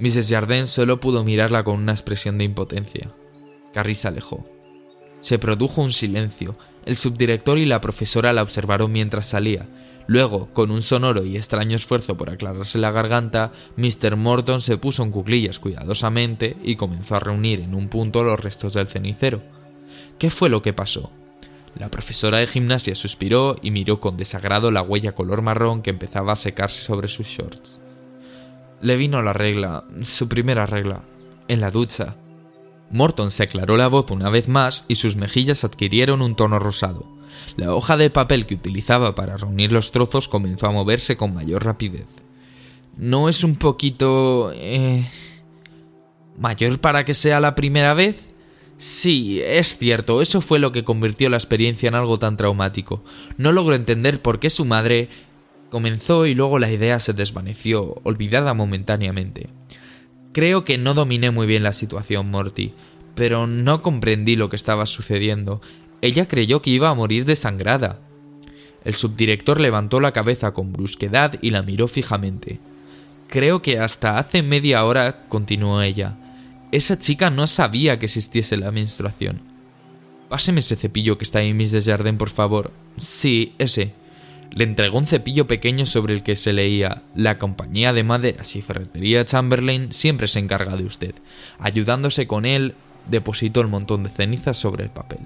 Mrs. 0.01 0.29
Jardin 0.29 0.67
solo 0.67 1.01
pudo 1.01 1.25
mirarla 1.25 1.65
con 1.65 1.77
una 1.81 1.93
expresión 1.93 2.37
de 2.37 2.45
impotencia. 2.45 3.11
Carrie 3.73 3.97
alejó. 4.05 4.56
Se 5.27 5.41
produjo 5.41 5.83
un 5.83 5.93
silencio. 5.93 6.57
El 6.85 6.95
subdirector 6.95 7.59
y 7.59 7.67
la 7.67 7.81
profesora 7.81 8.33
la 8.33 8.43
observaron 8.43 8.93
mientras 8.93 9.27
salía, 9.27 9.67
Luego, 10.07 10.51
con 10.53 10.71
un 10.71 10.83
sonoro 10.83 11.25
y 11.25 11.37
extraño 11.37 11.75
esfuerzo 11.75 12.17
por 12.17 12.31
aclararse 12.31 12.79
la 12.79 12.93
garganta, 12.93 13.51
Mr. 13.77 14.15
Morton 14.15 14.63
se 14.63 14.79
puso 14.79 15.03
en 15.03 15.11
cuclillas 15.11 15.59
cuidadosamente 15.59 16.57
y 16.63 16.77
comenzó 16.77 17.17
a 17.17 17.19
reunir 17.19 17.59
en 17.59 17.75
un 17.75 17.89
punto 17.89 18.23
los 18.23 18.39
restos 18.39 18.75
del 18.75 18.87
cenicero. 18.87 19.43
¿Qué 20.17 20.31
fue 20.31 20.49
lo 20.49 20.63
que 20.63 20.73
pasó? 20.73 21.11
La 21.75 21.91
profesora 21.91 22.39
de 22.39 22.47
gimnasia 22.47 22.95
suspiró 22.95 23.57
y 23.63 23.73
miró 23.73 23.99
con 23.99 24.17
desagrado 24.17 24.71
la 24.71 24.83
huella 24.83 25.11
color 25.11 25.43
marrón 25.43 25.83
que 25.83 25.91
empezaba 25.91 26.35
a 26.35 26.37
secarse 26.37 26.83
sobre 26.83 27.09
sus 27.09 27.27
shorts. 27.27 27.81
Le 28.81 28.95
vino 28.95 29.21
la 29.23 29.33
regla, 29.33 29.87
su 30.03 30.29
primera 30.29 30.67
regla, 30.67 31.03
en 31.49 31.61
la 31.61 31.73
ducha. 31.73 32.15
Morton 32.91 33.31
se 33.31 33.43
aclaró 33.43 33.77
la 33.77 33.89
voz 33.89 34.11
una 34.11 34.31
vez 34.31 34.49
más 34.49 34.85
y 34.89 34.97
sus 34.97 35.17
mejillas 35.17 35.65
adquirieron 35.65 36.23
un 36.23 36.37
tono 36.37 36.59
rosado. 36.59 37.07
La 37.57 37.75
hoja 37.75 37.97
de 37.97 38.11
papel 38.11 38.47
que 38.47 38.55
utilizaba 38.55 39.15
para 39.15 39.37
reunir 39.37 39.73
los 39.73 39.93
trozos 39.93 40.29
comenzó 40.29 40.67
a 40.67 40.73
moverse 40.73 41.17
con 41.17 41.35
mayor 41.35 41.65
rapidez. 41.65 42.07
¿No 42.97 43.29
es 43.29 43.45
un 43.45 43.57
poquito... 43.57 44.53
Eh, 44.55 45.07
mayor 46.39 46.79
para 46.81 47.05
que 47.05 47.15
sea 47.15 47.41
la 47.41 47.55
primera 47.55 47.95
vez? 47.95 48.29
Sí, 48.79 49.41
es 49.43 49.79
cierto, 49.79 50.21
eso 50.21 50.43
fue 50.43 50.59
lo 50.59 50.71
que 50.71 50.85
convirtió 50.85 51.31
la 51.31 51.39
experiencia 51.39 51.89
en 51.89 51.95
algo 51.95 52.19
tan 52.19 52.37
traumático. 52.37 53.03
No 53.39 53.53
logro 53.53 53.75
entender 53.75 54.21
por 54.21 54.39
qué 54.39 54.51
su 54.51 54.67
madre 54.67 55.09
comenzó 55.71 56.27
y 56.27 56.35
luego 56.35 56.59
la 56.59 56.71
idea 56.71 57.01
se 57.01 57.15
desvaneció, 57.15 58.01
olvidada 58.05 58.53
momentáneamente. 58.53 59.49
Creo 60.37 60.67
que 60.67 60.77
no 60.77 60.93
dominé 60.93 61.31
muy 61.31 61.47
bien 61.47 61.63
la 61.63 61.73
situación, 61.73 62.31
Morty, 62.31 62.75
pero 63.15 63.47
no 63.47 63.81
comprendí 63.81 64.37
lo 64.37 64.51
que 64.51 64.57
estaba 64.57 64.85
sucediendo. 64.85 65.63
Ella 66.03 66.29
creyó 66.29 66.61
que 66.61 66.69
iba 66.69 66.91
a 66.91 66.95
morir 66.95 67.25
desangrada. 67.25 68.01
El 68.85 68.93
subdirector 68.93 69.59
levantó 69.59 69.99
la 69.99 70.13
cabeza 70.13 70.53
con 70.53 70.75
brusquedad 70.75 71.39
y 71.41 71.53
la 71.53 71.63
miró 71.63 71.89
fijamente. 71.89 72.61
Creo 73.29 73.63
que 73.63 73.79
hasta 73.79 74.19
hace 74.19 74.43
media 74.43 74.85
hora, 74.85 75.27
continuó 75.29 75.81
ella, 75.81 76.19
esa 76.71 76.99
chica 76.99 77.31
no 77.31 77.47
sabía 77.47 77.99
que 77.99 78.05
existiese 78.05 78.59
la 78.59 78.71
menstruación. 78.71 79.41
Páseme 80.29 80.61
ese 80.61 80.77
cepillo 80.77 81.17
que 81.17 81.25
está 81.25 81.39
ahí, 81.39 81.55
Miss 81.55 81.73
Desjardins, 81.73 82.19
por 82.19 82.29
favor. 82.29 82.73
Sí, 82.99 83.55
ese. 83.57 83.95
Le 84.51 84.65
entregó 84.65 84.99
un 84.99 85.07
cepillo 85.07 85.47
pequeño 85.47 85.87
sobre 85.87 86.15
el 86.15 86.23
que 86.23 86.37
se 86.37 86.53
leía 86.53 87.03
La 87.15 87.39
compañía 87.39 87.93
de 87.93 88.05
maderas 88.05 88.57
y 88.57 88.63
ferretería 88.63 89.25
Chamberlain 89.25 89.93
siempre 89.93 90.29
se 90.29 90.39
encarga 90.39 90.77
de 90.77 90.85
usted. 90.85 91.15
Ayudándose 91.59 92.27
con 92.27 92.47
él, 92.47 92.75
depositó 93.11 93.61
el 93.61 93.69
montón 93.69 94.03
de 94.03 94.11
cenizas 94.11 94.57
sobre 94.57 94.85
el 94.85 94.91
papel. 94.91 95.21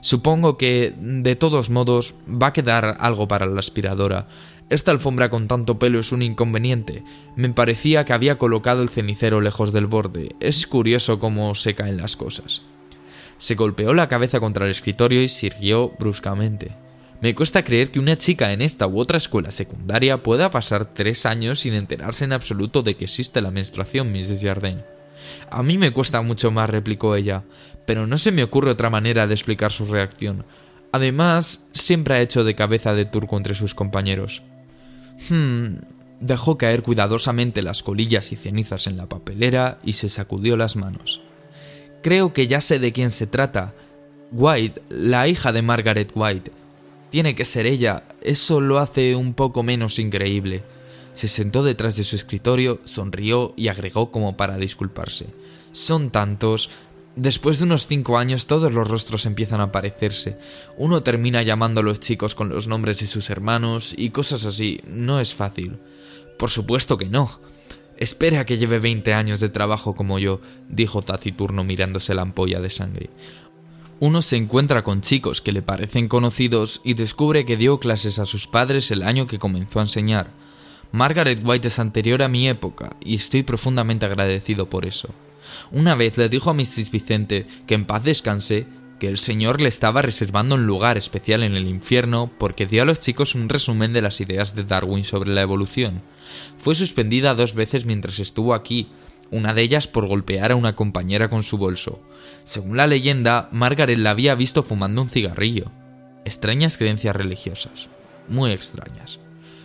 Supongo 0.00 0.56
que, 0.56 0.94
de 0.98 1.36
todos 1.36 1.70
modos, 1.70 2.14
va 2.30 2.48
a 2.48 2.52
quedar 2.52 2.96
algo 3.00 3.26
para 3.26 3.46
la 3.46 3.60
aspiradora. 3.60 4.28
Esta 4.68 4.90
alfombra 4.90 5.30
con 5.30 5.48
tanto 5.48 5.78
pelo 5.78 5.98
es 5.98 6.12
un 6.12 6.22
inconveniente. 6.22 7.02
Me 7.36 7.48
parecía 7.50 8.04
que 8.04 8.12
había 8.12 8.38
colocado 8.38 8.82
el 8.82 8.88
cenicero 8.88 9.40
lejos 9.40 9.72
del 9.72 9.86
borde. 9.86 10.36
Es 10.40 10.66
curioso 10.66 11.18
cómo 11.18 11.54
se 11.54 11.74
caen 11.74 11.96
las 11.96 12.16
cosas. 12.16 12.62
Se 13.38 13.54
golpeó 13.54 13.94
la 13.94 14.08
cabeza 14.08 14.40
contra 14.40 14.64
el 14.64 14.70
escritorio 14.70 15.22
y 15.22 15.28
sirvió 15.28 15.92
bruscamente. 15.98 16.85
Me 17.20 17.34
cuesta 17.34 17.64
creer 17.64 17.90
que 17.90 17.98
una 17.98 18.18
chica 18.18 18.52
en 18.52 18.60
esta 18.60 18.86
u 18.86 18.98
otra 18.98 19.16
escuela 19.16 19.50
secundaria 19.50 20.22
pueda 20.22 20.50
pasar 20.50 20.92
tres 20.92 21.24
años 21.24 21.60
sin 21.60 21.74
enterarse 21.74 22.24
en 22.24 22.32
absoluto 22.32 22.82
de 22.82 22.96
que 22.96 23.04
existe 23.04 23.40
la 23.40 23.50
menstruación, 23.50 24.12
Mrs. 24.12 24.42
Jardine. 24.42 24.84
A 25.50 25.62
mí 25.62 25.78
me 25.78 25.92
cuesta 25.92 26.20
mucho 26.22 26.50
más, 26.50 26.68
replicó 26.68 27.16
ella, 27.16 27.44
pero 27.86 28.06
no 28.06 28.18
se 28.18 28.32
me 28.32 28.42
ocurre 28.42 28.70
otra 28.70 28.90
manera 28.90 29.26
de 29.26 29.34
explicar 29.34 29.72
su 29.72 29.86
reacción. 29.86 30.44
Además, 30.92 31.64
siempre 31.72 32.14
ha 32.14 32.20
hecho 32.20 32.44
de 32.44 32.54
cabeza 32.54 32.94
de 32.94 33.06
turco 33.06 33.36
entre 33.36 33.54
sus 33.54 33.74
compañeros. 33.74 34.42
Hmm. 35.30 35.78
dejó 36.20 36.58
caer 36.58 36.82
cuidadosamente 36.82 37.62
las 37.62 37.82
colillas 37.82 38.32
y 38.32 38.36
cenizas 38.36 38.86
en 38.86 38.98
la 38.98 39.08
papelera 39.08 39.78
y 39.82 39.94
se 39.94 40.10
sacudió 40.10 40.58
las 40.58 40.76
manos. 40.76 41.22
Creo 42.02 42.34
que 42.34 42.46
ya 42.46 42.60
sé 42.60 42.78
de 42.78 42.92
quién 42.92 43.10
se 43.10 43.26
trata. 43.26 43.74
White, 44.32 44.82
la 44.90 45.26
hija 45.28 45.52
de 45.52 45.62
Margaret 45.62 46.10
White. 46.14 46.52
Tiene 47.16 47.34
que 47.34 47.46
ser 47.46 47.64
ella. 47.64 48.02
Eso 48.20 48.60
lo 48.60 48.78
hace 48.78 49.16
un 49.16 49.32
poco 49.32 49.62
menos 49.62 49.98
increíble. 49.98 50.62
Se 51.14 51.28
sentó 51.28 51.62
detrás 51.62 51.96
de 51.96 52.04
su 52.04 52.14
escritorio, 52.14 52.82
sonrió 52.84 53.54
y 53.56 53.68
agregó 53.68 54.10
como 54.10 54.36
para 54.36 54.58
disculparse. 54.58 55.28
Son 55.72 56.10
tantos. 56.10 56.68
Después 57.14 57.56
de 57.56 57.64
unos 57.64 57.86
cinco 57.86 58.18
años 58.18 58.46
todos 58.46 58.70
los 58.70 58.86
rostros 58.86 59.24
empiezan 59.24 59.62
a 59.62 59.72
parecerse. 59.72 60.36
Uno 60.76 61.02
termina 61.02 61.40
llamando 61.40 61.80
a 61.80 61.84
los 61.84 62.00
chicos 62.00 62.34
con 62.34 62.50
los 62.50 62.68
nombres 62.68 63.00
de 63.00 63.06
sus 63.06 63.30
hermanos 63.30 63.94
y 63.96 64.10
cosas 64.10 64.44
así. 64.44 64.82
No 64.86 65.18
es 65.18 65.34
fácil. 65.34 65.78
Por 66.38 66.50
supuesto 66.50 66.98
que 66.98 67.08
no. 67.08 67.40
Espera 67.96 68.44
que 68.44 68.58
lleve 68.58 68.78
20 68.78 69.14
años 69.14 69.40
de 69.40 69.48
trabajo 69.48 69.94
como 69.94 70.18
yo, 70.18 70.42
dijo 70.68 71.00
taciturno 71.00 71.64
mirándose 71.64 72.14
la 72.14 72.20
ampolla 72.20 72.60
de 72.60 72.68
sangre. 72.68 73.08
Uno 73.98 74.20
se 74.20 74.36
encuentra 74.36 74.84
con 74.84 75.00
chicos 75.00 75.40
que 75.40 75.52
le 75.52 75.62
parecen 75.62 76.06
conocidos 76.08 76.82
y 76.84 76.92
descubre 76.92 77.46
que 77.46 77.56
dio 77.56 77.80
clases 77.80 78.18
a 78.18 78.26
sus 78.26 78.46
padres 78.46 78.90
el 78.90 79.02
año 79.02 79.26
que 79.26 79.38
comenzó 79.38 79.78
a 79.78 79.84
enseñar. 79.84 80.32
Margaret 80.92 81.40
White 81.42 81.68
es 81.68 81.78
anterior 81.78 82.22
a 82.22 82.28
mi 82.28 82.46
época 82.46 82.90
y 83.00 83.14
estoy 83.14 83.42
profundamente 83.42 84.04
agradecido 84.04 84.68
por 84.68 84.84
eso. 84.84 85.08
Una 85.72 85.94
vez 85.94 86.18
le 86.18 86.28
dijo 86.28 86.50
a 86.50 86.54
Mrs. 86.54 86.90
Vicente 86.90 87.46
que 87.66 87.74
en 87.74 87.86
paz 87.86 88.04
descanse 88.04 88.66
que 89.00 89.08
el 89.08 89.16
Señor 89.16 89.62
le 89.62 89.68
estaba 89.68 90.02
reservando 90.02 90.56
un 90.56 90.66
lugar 90.66 90.98
especial 90.98 91.42
en 91.42 91.54
el 91.54 91.66
infierno 91.66 92.30
porque 92.38 92.66
dio 92.66 92.82
a 92.82 92.86
los 92.86 93.00
chicos 93.00 93.34
un 93.34 93.48
resumen 93.48 93.94
de 93.94 94.02
las 94.02 94.20
ideas 94.20 94.54
de 94.54 94.64
Darwin 94.64 95.04
sobre 95.04 95.32
la 95.32 95.40
evolución. 95.40 96.02
Fue 96.58 96.74
suspendida 96.74 97.34
dos 97.34 97.54
veces 97.54 97.86
mientras 97.86 98.18
estuvo 98.18 98.52
aquí, 98.52 98.88
una 99.30 99.54
de 99.54 99.62
ellas 99.62 99.88
por 99.88 100.06
golpear 100.06 100.52
a 100.52 100.56
una 100.56 100.76
compañera 100.76 101.28
con 101.28 101.42
su 101.42 101.58
bolso. 101.58 102.00
Según 102.44 102.76
la 102.76 102.86
leyenda, 102.86 103.48
Margaret 103.52 103.98
la 103.98 104.10
había 104.10 104.34
visto 104.34 104.62
fumando 104.62 105.02
un 105.02 105.08
cigarrillo. 105.08 105.70
Extrañas 106.24 106.76
creencias 106.76 107.16
religiosas. 107.16 107.88
Muy 108.28 108.52
extrañas. 108.52 109.20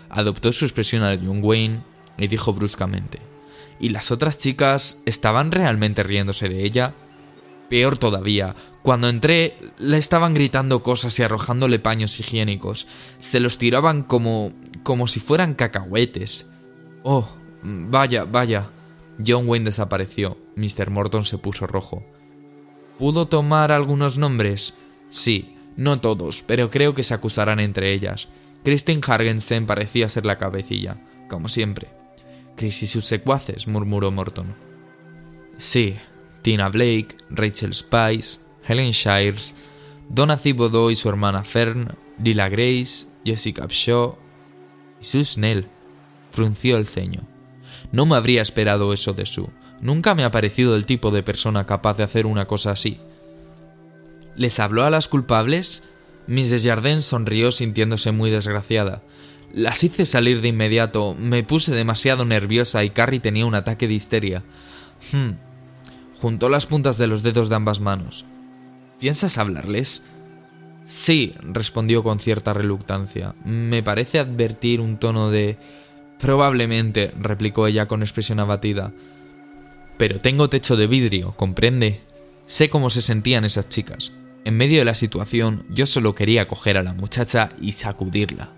Adoptó 0.09 0.51
su 0.51 0.65
expresión 0.65 1.03
a 1.03 1.17
John 1.17 1.39
Wayne 1.43 1.83
y 2.17 2.27
dijo 2.27 2.53
bruscamente: 2.53 3.19
¿Y 3.79 3.89
las 3.89 4.11
otras 4.11 4.37
chicas 4.37 4.99
estaban 5.05 5.51
realmente 5.51 6.03
riéndose 6.03 6.49
de 6.49 6.63
ella? 6.63 6.93
Peor 7.69 7.97
todavía, 7.97 8.53
cuando 8.83 9.07
entré 9.07 9.57
le 9.77 9.97
estaban 9.97 10.33
gritando 10.33 10.83
cosas 10.83 11.17
y 11.19 11.23
arrojándole 11.23 11.79
paños 11.79 12.19
higiénicos. 12.19 12.87
Se 13.17 13.39
los 13.39 13.57
tiraban 13.57 14.03
como. 14.03 14.53
como 14.83 15.07
si 15.07 15.19
fueran 15.19 15.53
cacahuetes. 15.53 16.47
Oh, 17.03 17.27
vaya, 17.63 18.25
vaya. 18.25 18.69
John 19.25 19.47
Wayne 19.47 19.65
desapareció. 19.65 20.37
Mr. 20.55 20.89
Morton 20.89 21.25
se 21.25 21.37
puso 21.37 21.67
rojo. 21.67 22.03
¿Pudo 22.97 23.27
tomar 23.27 23.71
algunos 23.71 24.17
nombres? 24.17 24.75
Sí, 25.09 25.55
no 25.75 25.99
todos, 25.99 26.43
pero 26.45 26.69
creo 26.69 26.93
que 26.93 27.03
se 27.03 27.13
acusarán 27.13 27.59
entre 27.59 27.93
ellas. 27.93 28.27
Christine 28.63 29.01
Hargensen 29.05 29.65
parecía 29.65 30.07
ser 30.07 30.25
la 30.25 30.37
cabecilla, 30.37 30.97
como 31.27 31.47
siempre. 31.47 31.89
Chris 32.55 32.83
y 32.83 32.87
sus 32.87 33.05
secuaces, 33.05 33.67
murmuró 33.67 34.11
Morton. 34.11 34.55
Sí, 35.57 35.95
Tina 36.41 36.69
Blake, 36.69 37.15
Rachel 37.29 37.73
Spice, 37.73 38.39
Helen 38.67 38.91
Shires, 38.91 39.55
Donna 40.09 40.37
Thibodeau 40.37 40.91
y 40.91 40.95
su 40.95 41.09
hermana 41.09 41.43
Fern, 41.43 41.89
Lila 42.23 42.49
Grace, 42.49 43.07
Jessica 43.25 43.65
Shaw 43.67 44.15
y 44.99 45.03
Sue 45.03 45.25
Snell. 45.25 45.67
Frunció 46.31 46.77
el 46.77 46.87
ceño. 46.87 47.30
No 47.91 48.05
me 48.05 48.15
habría 48.15 48.41
esperado 48.41 48.93
eso 48.93 49.13
de 49.13 49.25
Sue. 49.25 49.49
Nunca 49.81 50.15
me 50.15 50.23
ha 50.23 50.31
parecido 50.31 50.75
el 50.75 50.85
tipo 50.85 51.11
de 51.11 51.23
persona 51.23 51.65
capaz 51.65 51.97
de 51.97 52.03
hacer 52.03 52.25
una 52.25 52.45
cosa 52.45 52.71
así. 52.71 52.99
¿Les 54.35 54.59
habló 54.59 54.83
a 54.83 54.89
las 54.89 55.07
culpables? 55.07 55.83
Miss 56.27 56.49
Desjardins 56.49 57.03
sonrió 57.03 57.51
sintiéndose 57.51 58.11
muy 58.11 58.29
desgraciada. 58.29 59.01
Las 59.53 59.83
hice 59.83 60.05
salir 60.05 60.39
de 60.41 60.47
inmediato, 60.49 61.13
me 61.17 61.43
puse 61.43 61.73
demasiado 61.75 62.23
nerviosa 62.23 62.83
y 62.83 62.91
Carrie 62.91 63.19
tenía 63.19 63.45
un 63.45 63.55
ataque 63.55 63.87
de 63.87 63.95
histeria. 63.95 64.43
Hmm, 65.11 65.31
Juntó 66.21 66.49
las 66.49 66.67
puntas 66.67 66.99
de 66.99 67.07
los 67.07 67.23
dedos 67.23 67.49
de 67.49 67.55
ambas 67.55 67.79
manos. 67.79 68.25
¿Piensas 68.99 69.39
hablarles? 69.39 70.03
Sí, 70.85 71.33
respondió 71.41 72.03
con 72.03 72.19
cierta 72.19 72.53
reluctancia. 72.53 73.33
Me 73.43 73.81
parece 73.81 74.19
advertir 74.19 74.81
un 74.81 74.97
tono 74.97 75.31
de... 75.31 75.57
Probablemente, 76.21 77.11
replicó 77.19 77.67
ella 77.67 77.87
con 77.87 78.03
expresión 78.03 78.39
abatida. 78.39 78.91
Pero 79.97 80.19
tengo 80.19 80.49
techo 80.49 80.77
de 80.77 80.87
vidrio, 80.87 81.33
¿comprende? 81.35 82.01
Sé 82.45 82.69
cómo 82.69 82.89
se 82.89 83.01
sentían 83.01 83.43
esas 83.43 83.69
chicas. 83.69 84.13
En 84.45 84.57
medio 84.57 84.79
de 84.79 84.85
la 84.85 84.93
situación, 84.93 85.65
yo 85.69 85.85
solo 85.85 86.15
quería 86.15 86.47
coger 86.47 86.77
a 86.77 86.83
la 86.83 86.93
muchacha 86.93 87.49
y 87.59 87.73
sacudirla. 87.73 88.49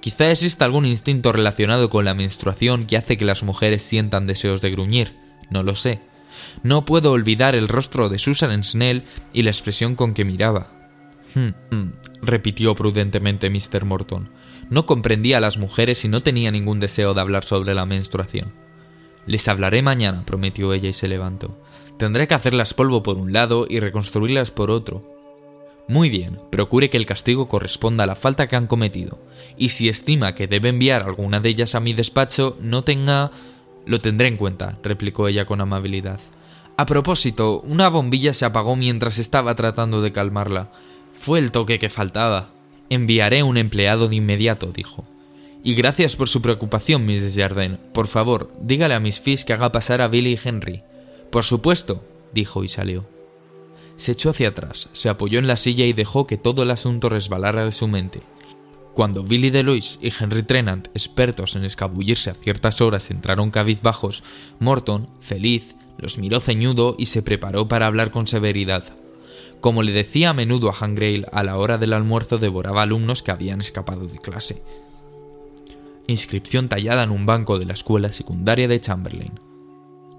Quizá 0.00 0.30
exista 0.30 0.64
algún 0.64 0.86
instinto 0.86 1.32
relacionado 1.32 1.90
con 1.90 2.04
la 2.04 2.14
menstruación 2.14 2.86
que 2.86 2.96
hace 2.96 3.16
que 3.16 3.24
las 3.24 3.42
mujeres 3.42 3.82
sientan 3.82 4.26
deseos 4.26 4.60
de 4.60 4.70
gruñir, 4.70 5.14
no 5.50 5.62
lo 5.62 5.76
sé. 5.76 6.00
No 6.62 6.84
puedo 6.84 7.12
olvidar 7.12 7.54
el 7.54 7.68
rostro 7.68 8.08
de 8.08 8.18
Susan 8.18 8.64
Snell 8.64 9.04
y 9.32 9.42
la 9.42 9.50
expresión 9.50 9.94
con 9.94 10.14
que 10.14 10.24
miraba. 10.24 10.72
Hmm, 11.34 11.74
hmm, 11.74 11.92
repitió 12.22 12.74
prudentemente 12.74 13.50
Mr. 13.50 13.84
Morton. 13.84 14.30
No 14.70 14.86
comprendía 14.86 15.36
a 15.36 15.40
las 15.40 15.58
mujeres 15.58 16.04
y 16.04 16.08
no 16.08 16.22
tenía 16.22 16.50
ningún 16.50 16.80
deseo 16.80 17.12
de 17.12 17.20
hablar 17.20 17.44
sobre 17.44 17.74
la 17.74 17.86
menstruación. 17.86 18.52
Les 19.26 19.46
hablaré 19.48 19.82
mañana, 19.82 20.24
prometió 20.24 20.72
ella 20.72 20.88
y 20.88 20.92
se 20.92 21.08
levantó. 21.08 21.58
Tendré 21.98 22.26
que 22.26 22.34
hacerlas 22.34 22.72
polvo 22.72 23.02
por 23.02 23.18
un 23.18 23.32
lado 23.32 23.66
y 23.68 23.80
reconstruirlas 23.80 24.50
por 24.50 24.70
otro. 24.70 25.04
Muy 25.88 26.08
bien, 26.08 26.38
procure 26.50 26.88
que 26.88 26.96
el 26.96 27.04
castigo 27.04 27.48
corresponda 27.48 28.04
a 28.04 28.06
la 28.06 28.14
falta 28.14 28.46
que 28.46 28.56
han 28.56 28.68
cometido, 28.68 29.18
y 29.58 29.70
si 29.70 29.88
estima 29.88 30.34
que 30.34 30.46
debe 30.46 30.68
enviar 30.68 31.02
alguna 31.02 31.40
de 31.40 31.48
ellas 31.48 31.74
a 31.74 31.80
mi 31.80 31.92
despacho, 31.92 32.56
no 32.60 32.84
tenga 32.84 33.32
lo 33.86 33.98
tendré 33.98 34.28
en 34.28 34.36
cuenta, 34.36 34.78
replicó 34.82 35.26
ella 35.26 35.46
con 35.46 35.60
amabilidad. 35.60 36.20
A 36.76 36.86
propósito, 36.86 37.60
una 37.60 37.88
bombilla 37.88 38.32
se 38.32 38.44
apagó 38.44 38.76
mientras 38.76 39.18
estaba 39.18 39.54
tratando 39.54 40.00
de 40.00 40.12
calmarla. 40.12 40.70
Fue 41.12 41.38
el 41.38 41.50
toque 41.50 41.78
que 41.78 41.88
faltaba. 41.88 42.50
Enviaré 42.90 43.42
un 43.42 43.56
empleado 43.56 44.08
de 44.08 44.16
inmediato, 44.16 44.72
dijo. 44.72 45.04
Y 45.62 45.74
gracias 45.74 46.16
por 46.16 46.28
su 46.28 46.42
preocupación, 46.42 47.04
Miss 47.06 47.22
Desjardins. 47.22 47.78
Por 47.92 48.08
favor, 48.08 48.52
dígale 48.60 48.94
a 48.94 49.00
Miss 49.00 49.20
Fish 49.20 49.44
que 49.44 49.52
haga 49.52 49.72
pasar 49.72 50.00
a 50.00 50.08
Billy 50.08 50.32
y 50.32 50.48
Henry. 50.48 50.82
Por 51.30 51.44
supuesto, 51.44 52.04
dijo 52.34 52.64
y 52.64 52.68
salió. 52.68 53.06
Se 53.96 54.12
echó 54.12 54.30
hacia 54.30 54.48
atrás, 54.48 54.88
se 54.92 55.08
apoyó 55.08 55.38
en 55.38 55.46
la 55.46 55.56
silla 55.56 55.84
y 55.84 55.92
dejó 55.92 56.26
que 56.26 56.36
todo 56.36 56.62
el 56.62 56.70
asunto 56.70 57.08
resbalara 57.08 57.64
de 57.64 57.72
su 57.72 57.86
mente. 57.86 58.22
Cuando 58.94 59.22
Billy 59.22 59.50
DeLuis 59.50 59.98
y 60.02 60.12
Henry 60.18 60.42
Trenant, 60.42 60.88
expertos 60.88 61.54
en 61.54 61.64
escabullirse 61.64 62.30
a 62.30 62.34
ciertas 62.34 62.80
horas, 62.80 63.10
entraron 63.10 63.50
cabizbajos, 63.50 64.24
Morton, 64.58 65.08
feliz, 65.20 65.76
los 65.98 66.18
miró 66.18 66.40
ceñudo 66.40 66.96
y 66.98 67.06
se 67.06 67.22
preparó 67.22 67.68
para 67.68 67.86
hablar 67.86 68.10
con 68.10 68.26
severidad. 68.26 68.84
Como 69.60 69.82
le 69.82 69.92
decía 69.92 70.30
a 70.30 70.34
menudo 70.34 70.70
a 70.70 70.76
Han 70.80 70.94
Grail, 70.94 71.26
a 71.32 71.42
la 71.42 71.58
hora 71.58 71.76
del 71.76 71.92
almuerzo 71.92 72.38
devoraba 72.38 72.82
alumnos 72.82 73.22
que 73.22 73.30
habían 73.30 73.60
escapado 73.60 74.06
de 74.06 74.18
clase. 74.18 74.62
Inscripción 76.06 76.68
tallada 76.68 77.02
en 77.02 77.10
un 77.10 77.26
banco 77.26 77.58
de 77.58 77.66
la 77.66 77.74
escuela 77.74 78.10
secundaria 78.10 78.68
de 78.68 78.80
Chamberlain. 78.80 79.38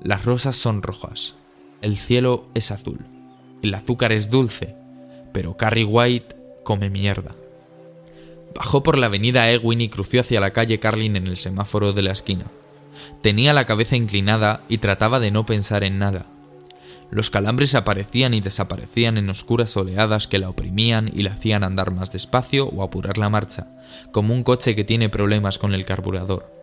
Las 0.04 0.26
rosas 0.26 0.56
son 0.56 0.84
rojas, 0.84 1.36
el 1.82 1.98
cielo 1.98 2.46
es 2.54 2.72
azul, 2.72 3.00
el 3.64 3.74
azúcar 3.74 4.12
es 4.12 4.30
dulce, 4.30 4.76
pero 5.34 5.58
Carrie 5.58 5.86
White 5.86 6.36
come 6.64 6.90
mierda. 6.90 7.36
Bajó 8.54 8.84
por 8.84 8.98
la 8.98 9.08
avenida 9.08 9.52
Ewing 9.52 9.82
y 9.82 9.90
cruzó 9.90 10.20
hacia 10.20 10.40
la 10.40 10.52
calle 10.52 10.80
Carlin 10.80 11.16
en 11.16 11.28
el 11.28 11.38
semáforo 11.38 11.94
de 11.94 12.02
la 12.04 12.12
esquina. 12.12 12.46
Tenía 13.22 13.54
la 13.54 13.66
cabeza 13.66 13.96
inclinada 13.96 14.64
y 14.68 14.80
trataba 14.80 15.20
de 15.20 15.32
no 15.32 15.46
pensar 15.46 15.84
en 15.84 16.00
nada. 16.00 16.28
Los 17.12 17.30
calambres 17.30 17.76
aparecían 17.76 18.34
y 18.34 18.40
desaparecían 18.40 19.18
en 19.18 19.30
oscuras 19.30 19.76
oleadas 19.76 20.28
que 20.28 20.40
la 20.40 20.50
oprimían 20.50 21.12
y 21.14 21.24
la 21.24 21.34
hacían 21.34 21.66
andar 21.66 21.92
más 21.92 22.14
despacio 22.14 22.68
o 22.68 22.84
apurar 22.84 23.18
la 23.18 23.30
marcha, 23.30 23.68
como 24.14 24.34
un 24.34 24.44
coche 24.44 24.76
que 24.76 24.86
tiene 24.86 25.10
problemas 25.10 25.58
con 25.58 25.74
el 25.74 25.86
carburador. 25.86 26.62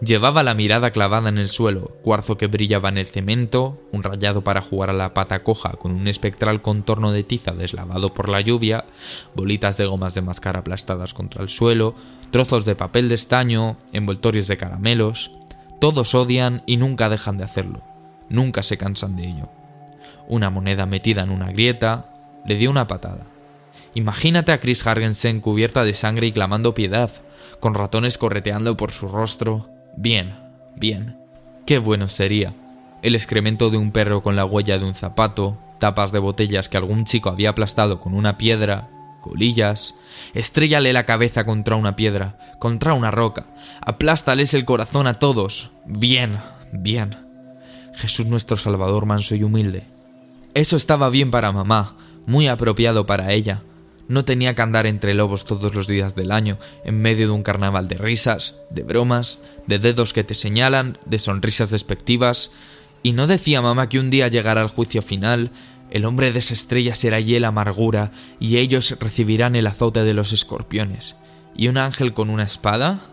Llevaba 0.00 0.42
la 0.42 0.54
mirada 0.54 0.90
clavada 0.92 1.28
en 1.28 1.36
el 1.36 1.46
suelo, 1.46 1.98
cuarzo 2.02 2.38
que 2.38 2.46
brillaba 2.46 2.88
en 2.88 2.96
el 2.96 3.06
cemento, 3.06 3.82
un 3.92 4.02
rayado 4.02 4.42
para 4.42 4.62
jugar 4.62 4.88
a 4.88 4.94
la 4.94 5.12
pata 5.12 5.44
coja 5.44 5.72
con 5.72 5.92
un 5.92 6.08
espectral 6.08 6.62
contorno 6.62 7.12
de 7.12 7.22
tiza 7.22 7.52
deslavado 7.52 8.14
por 8.14 8.30
la 8.30 8.40
lluvia, 8.40 8.86
bolitas 9.34 9.76
de 9.76 9.84
gomas 9.84 10.14
de 10.14 10.22
mascar 10.22 10.56
aplastadas 10.56 11.12
contra 11.12 11.42
el 11.42 11.50
suelo, 11.50 11.94
trozos 12.30 12.64
de 12.64 12.74
papel 12.74 13.10
de 13.10 13.14
estaño, 13.14 13.76
envoltorios 13.92 14.48
de 14.48 14.56
caramelos. 14.56 15.30
Todos 15.80 16.14
odian 16.14 16.62
y 16.66 16.78
nunca 16.78 17.10
dejan 17.10 17.36
de 17.36 17.44
hacerlo. 17.44 17.82
Nunca 18.30 18.62
se 18.62 18.78
cansan 18.78 19.16
de 19.16 19.28
ello. 19.28 19.61
Una 20.28 20.50
moneda 20.50 20.86
metida 20.86 21.22
en 21.22 21.30
una 21.30 21.50
grieta 21.50 22.06
le 22.44 22.56
dio 22.56 22.70
una 22.70 22.86
patada. 22.86 23.26
Imagínate 23.94 24.52
a 24.52 24.60
Chris 24.60 24.86
Hargensen 24.86 25.40
cubierta 25.40 25.84
de 25.84 25.94
sangre 25.94 26.26
y 26.26 26.32
clamando 26.32 26.74
piedad, 26.74 27.10
con 27.60 27.74
ratones 27.74 28.18
correteando 28.18 28.76
por 28.76 28.92
su 28.92 29.08
rostro. 29.08 29.68
Bien, 29.96 30.34
bien. 30.76 31.18
Qué 31.66 31.78
bueno 31.78 32.08
sería. 32.08 32.54
El 33.02 33.14
excremento 33.14 33.70
de 33.70 33.76
un 33.76 33.92
perro 33.92 34.22
con 34.22 34.36
la 34.36 34.44
huella 34.44 34.78
de 34.78 34.84
un 34.84 34.94
zapato, 34.94 35.58
tapas 35.78 36.12
de 36.12 36.20
botellas 36.20 36.68
que 36.68 36.76
algún 36.76 37.04
chico 37.04 37.28
había 37.28 37.50
aplastado 37.50 38.00
con 38.00 38.14
una 38.14 38.38
piedra, 38.38 38.88
colillas. 39.20 39.96
Estrellale 40.34 40.92
la 40.92 41.04
cabeza 41.04 41.44
contra 41.44 41.76
una 41.76 41.96
piedra, 41.96 42.38
contra 42.58 42.94
una 42.94 43.10
roca. 43.10 43.46
Aplástales 43.80 44.54
el 44.54 44.64
corazón 44.64 45.06
a 45.06 45.18
todos. 45.18 45.70
Bien, 45.84 46.38
bien. 46.72 47.16
Jesús 47.94 48.26
nuestro 48.26 48.56
Salvador 48.56 49.06
manso 49.06 49.34
y 49.34 49.42
humilde. 49.42 49.91
Eso 50.54 50.76
estaba 50.76 51.08
bien 51.08 51.30
para 51.30 51.50
mamá, 51.50 51.96
muy 52.26 52.46
apropiado 52.46 53.06
para 53.06 53.32
ella. 53.32 53.62
No 54.08 54.26
tenía 54.26 54.54
que 54.54 54.60
andar 54.60 54.86
entre 54.86 55.14
lobos 55.14 55.46
todos 55.46 55.74
los 55.74 55.86
días 55.86 56.14
del 56.14 56.30
año, 56.30 56.58
en 56.84 57.00
medio 57.00 57.26
de 57.26 57.32
un 57.32 57.42
carnaval 57.42 57.88
de 57.88 57.96
risas, 57.96 58.56
de 58.68 58.82
bromas, 58.82 59.40
de 59.66 59.78
dedos 59.78 60.12
que 60.12 60.24
te 60.24 60.34
señalan, 60.34 60.98
de 61.06 61.18
sonrisas 61.18 61.70
despectivas. 61.70 62.50
Y 63.02 63.12
no 63.12 63.26
decía 63.26 63.62
mamá 63.62 63.88
que 63.88 63.98
un 63.98 64.10
día 64.10 64.28
llegará 64.28 64.60
el 64.60 64.68
juicio 64.68 65.00
final, 65.00 65.52
el 65.90 66.04
hombre 66.04 66.32
de 66.32 66.40
esa 66.40 66.52
estrella 66.52 66.94
será 66.94 67.18
y 67.20 67.42
amargura, 67.42 68.12
y 68.38 68.58
ellos 68.58 68.94
recibirán 69.00 69.56
el 69.56 69.66
azote 69.66 70.04
de 70.04 70.12
los 70.12 70.34
escorpiones. 70.34 71.16
¿Y 71.56 71.68
un 71.68 71.78
ángel 71.78 72.12
con 72.12 72.28
una 72.28 72.44
espada? 72.44 73.11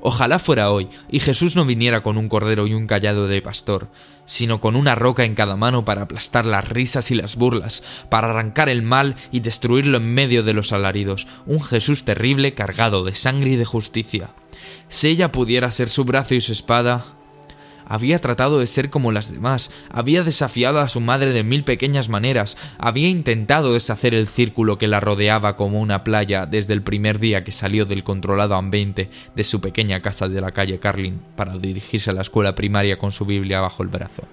Ojalá 0.00 0.38
fuera 0.38 0.70
hoy, 0.70 0.88
y 1.10 1.20
Jesús 1.20 1.56
no 1.56 1.64
viniera 1.64 2.02
con 2.02 2.18
un 2.18 2.28
cordero 2.28 2.66
y 2.66 2.74
un 2.74 2.86
callado 2.86 3.26
de 3.26 3.42
pastor, 3.42 3.88
sino 4.26 4.60
con 4.60 4.76
una 4.76 4.94
roca 4.94 5.24
en 5.24 5.34
cada 5.34 5.56
mano 5.56 5.84
para 5.84 6.02
aplastar 6.02 6.46
las 6.46 6.68
risas 6.68 7.10
y 7.10 7.14
las 7.14 7.36
burlas, 7.36 7.82
para 8.08 8.30
arrancar 8.30 8.68
el 8.68 8.82
mal 8.82 9.16
y 9.32 9.40
destruirlo 9.40 9.98
en 9.98 10.14
medio 10.14 10.42
de 10.42 10.52
los 10.52 10.72
alaridos, 10.72 11.26
un 11.46 11.60
Jesús 11.60 12.04
terrible 12.04 12.54
cargado 12.54 13.02
de 13.02 13.14
sangre 13.14 13.50
y 13.50 13.56
de 13.56 13.64
justicia. 13.64 14.30
Si 14.88 15.08
ella 15.08 15.32
pudiera 15.32 15.70
ser 15.70 15.88
su 15.88 16.04
brazo 16.04 16.34
y 16.34 16.40
su 16.40 16.52
espada, 16.52 17.17
había 17.88 18.20
tratado 18.20 18.60
de 18.60 18.66
ser 18.66 18.90
como 18.90 19.12
las 19.12 19.32
demás, 19.32 19.70
había 19.90 20.22
desafiado 20.22 20.78
a 20.78 20.88
su 20.88 21.00
madre 21.00 21.32
de 21.32 21.42
mil 21.42 21.64
pequeñas 21.64 22.08
maneras, 22.08 22.56
había 22.78 23.08
intentado 23.08 23.72
deshacer 23.72 24.14
el 24.14 24.28
círculo 24.28 24.78
que 24.78 24.86
la 24.86 25.00
rodeaba 25.00 25.56
como 25.56 25.80
una 25.80 26.04
playa 26.04 26.46
desde 26.46 26.74
el 26.74 26.82
primer 26.82 27.18
día 27.18 27.44
que 27.44 27.52
salió 27.52 27.86
del 27.86 28.04
controlado 28.04 28.54
ambiente 28.54 29.10
de 29.34 29.44
su 29.44 29.60
pequeña 29.60 30.00
casa 30.00 30.28
de 30.28 30.40
la 30.40 30.52
calle 30.52 30.78
Carlin 30.78 31.20
para 31.34 31.56
dirigirse 31.56 32.10
a 32.10 32.14
la 32.14 32.22
escuela 32.22 32.54
primaria 32.54 32.98
con 32.98 33.12
su 33.12 33.24
Biblia 33.24 33.60
bajo 33.60 33.82
el 33.82 33.88
brazo. 33.88 34.24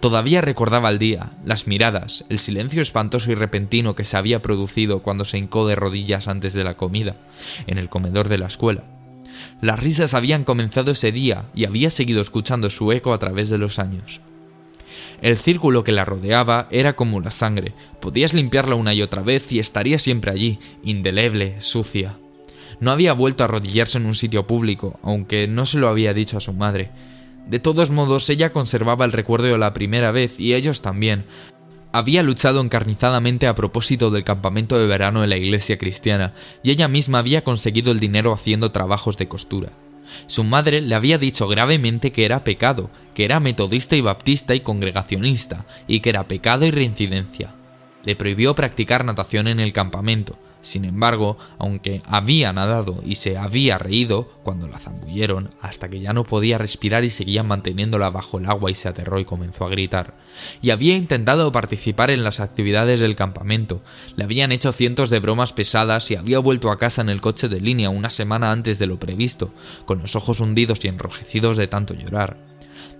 Todavía 0.00 0.40
recordaba 0.40 0.90
el 0.90 0.98
día, 0.98 1.30
las 1.44 1.68
miradas, 1.68 2.24
el 2.28 2.40
silencio 2.40 2.82
espantoso 2.82 3.30
y 3.30 3.36
repentino 3.36 3.94
que 3.94 4.04
se 4.04 4.16
había 4.16 4.42
producido 4.42 5.00
cuando 5.00 5.24
se 5.24 5.38
hincó 5.38 5.66
de 5.68 5.76
rodillas 5.76 6.26
antes 6.26 6.54
de 6.54 6.64
la 6.64 6.76
comida, 6.76 7.16
en 7.68 7.78
el 7.78 7.88
comedor 7.88 8.28
de 8.28 8.38
la 8.38 8.46
escuela 8.46 8.82
las 9.60 9.78
risas 9.78 10.14
habían 10.14 10.44
comenzado 10.44 10.90
ese 10.90 11.12
día 11.12 11.46
y 11.54 11.64
había 11.64 11.90
seguido 11.90 12.20
escuchando 12.20 12.70
su 12.70 12.92
eco 12.92 13.12
a 13.12 13.18
través 13.18 13.50
de 13.50 13.58
los 13.58 13.78
años. 13.78 14.20
El 15.20 15.36
círculo 15.36 15.84
que 15.84 15.92
la 15.92 16.04
rodeaba 16.04 16.66
era 16.70 16.96
como 16.96 17.20
la 17.20 17.30
sangre, 17.30 17.74
podías 18.00 18.32
limpiarla 18.32 18.74
una 18.74 18.94
y 18.94 19.02
otra 19.02 19.22
vez 19.22 19.52
y 19.52 19.58
estaría 19.58 19.98
siempre 19.98 20.30
allí, 20.30 20.58
indeleble, 20.82 21.60
sucia. 21.60 22.16
No 22.80 22.90
había 22.90 23.12
vuelto 23.12 23.44
a 23.44 23.46
arrodillarse 23.46 23.98
en 23.98 24.06
un 24.06 24.14
sitio 24.14 24.46
público, 24.46 24.98
aunque 25.02 25.46
no 25.46 25.66
se 25.66 25.78
lo 25.78 25.88
había 25.88 26.14
dicho 26.14 26.38
a 26.38 26.40
su 26.40 26.54
madre. 26.54 26.90
De 27.46 27.58
todos 27.58 27.90
modos, 27.90 28.30
ella 28.30 28.52
conservaba 28.52 29.04
el 29.04 29.12
recuerdo 29.12 29.48
de 29.48 29.58
la 29.58 29.74
primera 29.74 30.10
vez 30.10 30.40
y 30.40 30.54
ellos 30.54 30.80
también, 30.80 31.26
había 31.92 32.22
luchado 32.22 32.60
encarnizadamente 32.60 33.46
a 33.46 33.54
propósito 33.54 34.10
del 34.10 34.24
campamento 34.24 34.78
de 34.78 34.86
verano 34.86 35.20
de 35.20 35.26
la 35.26 35.36
iglesia 35.36 35.78
cristiana, 35.78 36.32
y 36.62 36.70
ella 36.70 36.88
misma 36.88 37.18
había 37.18 37.42
conseguido 37.42 37.92
el 37.92 38.00
dinero 38.00 38.32
haciendo 38.32 38.70
trabajos 38.70 39.16
de 39.16 39.28
costura. 39.28 39.70
Su 40.26 40.44
madre 40.44 40.80
le 40.80 40.94
había 40.94 41.18
dicho 41.18 41.48
gravemente 41.48 42.12
que 42.12 42.24
era 42.24 42.44
pecado, 42.44 42.90
que 43.14 43.24
era 43.24 43.40
metodista 43.40 43.96
y 43.96 44.00
baptista 44.00 44.54
y 44.54 44.60
congregacionista, 44.60 45.66
y 45.86 46.00
que 46.00 46.10
era 46.10 46.28
pecado 46.28 46.66
y 46.66 46.70
reincidencia. 46.70 47.54
Le 48.04 48.16
prohibió 48.16 48.54
practicar 48.54 49.04
natación 49.04 49.46
en 49.46 49.60
el 49.60 49.72
campamento, 49.72 50.38
sin 50.62 50.84
embargo, 50.84 51.38
aunque 51.58 52.02
había 52.06 52.52
nadado 52.52 53.00
y 53.04 53.14
se 53.16 53.38
había 53.38 53.78
reído 53.78 54.28
cuando 54.42 54.68
la 54.68 54.78
zambulleron, 54.78 55.50
hasta 55.60 55.88
que 55.88 56.00
ya 56.00 56.12
no 56.12 56.24
podía 56.24 56.58
respirar 56.58 57.04
y 57.04 57.10
seguía 57.10 57.42
manteniéndola 57.42 58.10
bajo 58.10 58.38
el 58.38 58.46
agua 58.46 58.70
y 58.70 58.74
se 58.74 58.88
aterró 58.88 59.18
y 59.18 59.24
comenzó 59.24 59.64
a 59.64 59.70
gritar, 59.70 60.14
y 60.60 60.70
había 60.70 60.96
intentado 60.96 61.52
participar 61.52 62.10
en 62.10 62.24
las 62.24 62.40
actividades 62.40 63.00
del 63.00 63.16
campamento, 63.16 63.82
le 64.16 64.24
habían 64.24 64.52
hecho 64.52 64.72
cientos 64.72 65.10
de 65.10 65.18
bromas 65.18 65.52
pesadas 65.52 66.10
y 66.10 66.16
había 66.16 66.38
vuelto 66.38 66.70
a 66.70 66.78
casa 66.78 67.02
en 67.02 67.08
el 67.08 67.20
coche 67.20 67.48
de 67.48 67.60
línea 67.60 67.90
una 67.90 68.10
semana 68.10 68.52
antes 68.52 68.78
de 68.78 68.86
lo 68.86 68.98
previsto, 68.98 69.52
con 69.86 70.00
los 70.00 70.16
ojos 70.16 70.40
hundidos 70.40 70.84
y 70.84 70.88
enrojecidos 70.88 71.56
de 71.56 71.66
tanto 71.66 71.94
llorar. 71.94 72.49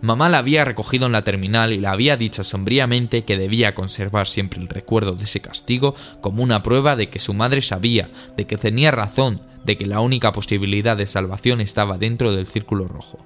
Mamá 0.03 0.30
la 0.30 0.38
había 0.38 0.64
recogido 0.64 1.07
en 1.07 1.12
la 1.12 1.24
terminal 1.24 1.72
y 1.72 1.78
le 1.78 1.86
había 1.86 2.16
dicho 2.16 2.42
sombríamente 2.42 3.24
que 3.24 3.36
debía 3.36 3.74
conservar 3.74 4.26
siempre 4.26 4.61
el 4.61 4.68
recuerdo 4.68 5.12
de 5.12 5.24
ese 5.24 5.40
castigo 5.40 5.94
como 6.22 6.42
una 6.42 6.62
prueba 6.62 6.96
de 6.96 7.11
que 7.11 7.18
su 7.18 7.34
madre 7.34 7.61
sabía, 7.61 8.11
de 8.36 8.46
que 8.46 8.57
tenía 8.57 8.90
razón, 8.90 9.42
de 9.64 9.76
que 9.76 9.86
la 9.86 10.01
única 10.01 10.32
posibilidad 10.32 10.96
de 10.96 11.05
salvación 11.07 11.61
estaba 11.61 11.98
dentro 11.98 12.32
del 12.32 12.46
círculo 12.46 12.88
rojo. 12.88 13.18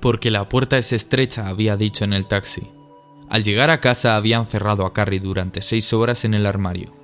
Porque 0.00 0.30
la 0.30 0.48
puerta 0.48 0.76
es 0.76 0.92
estrecha, 0.92 1.46
había 1.48 1.76
dicho 1.76 2.04
en 2.04 2.12
el 2.12 2.26
taxi. 2.26 2.68
Al 3.28 3.44
llegar 3.44 3.70
a 3.70 3.80
casa 3.80 4.16
habían 4.16 4.46
cerrado 4.46 4.86
a 4.86 4.92
Carrie 4.92 5.20
durante 5.20 5.60
seis 5.60 5.92
horas 5.92 6.24
en 6.24 6.34
el 6.34 6.46
armario. 6.46 6.97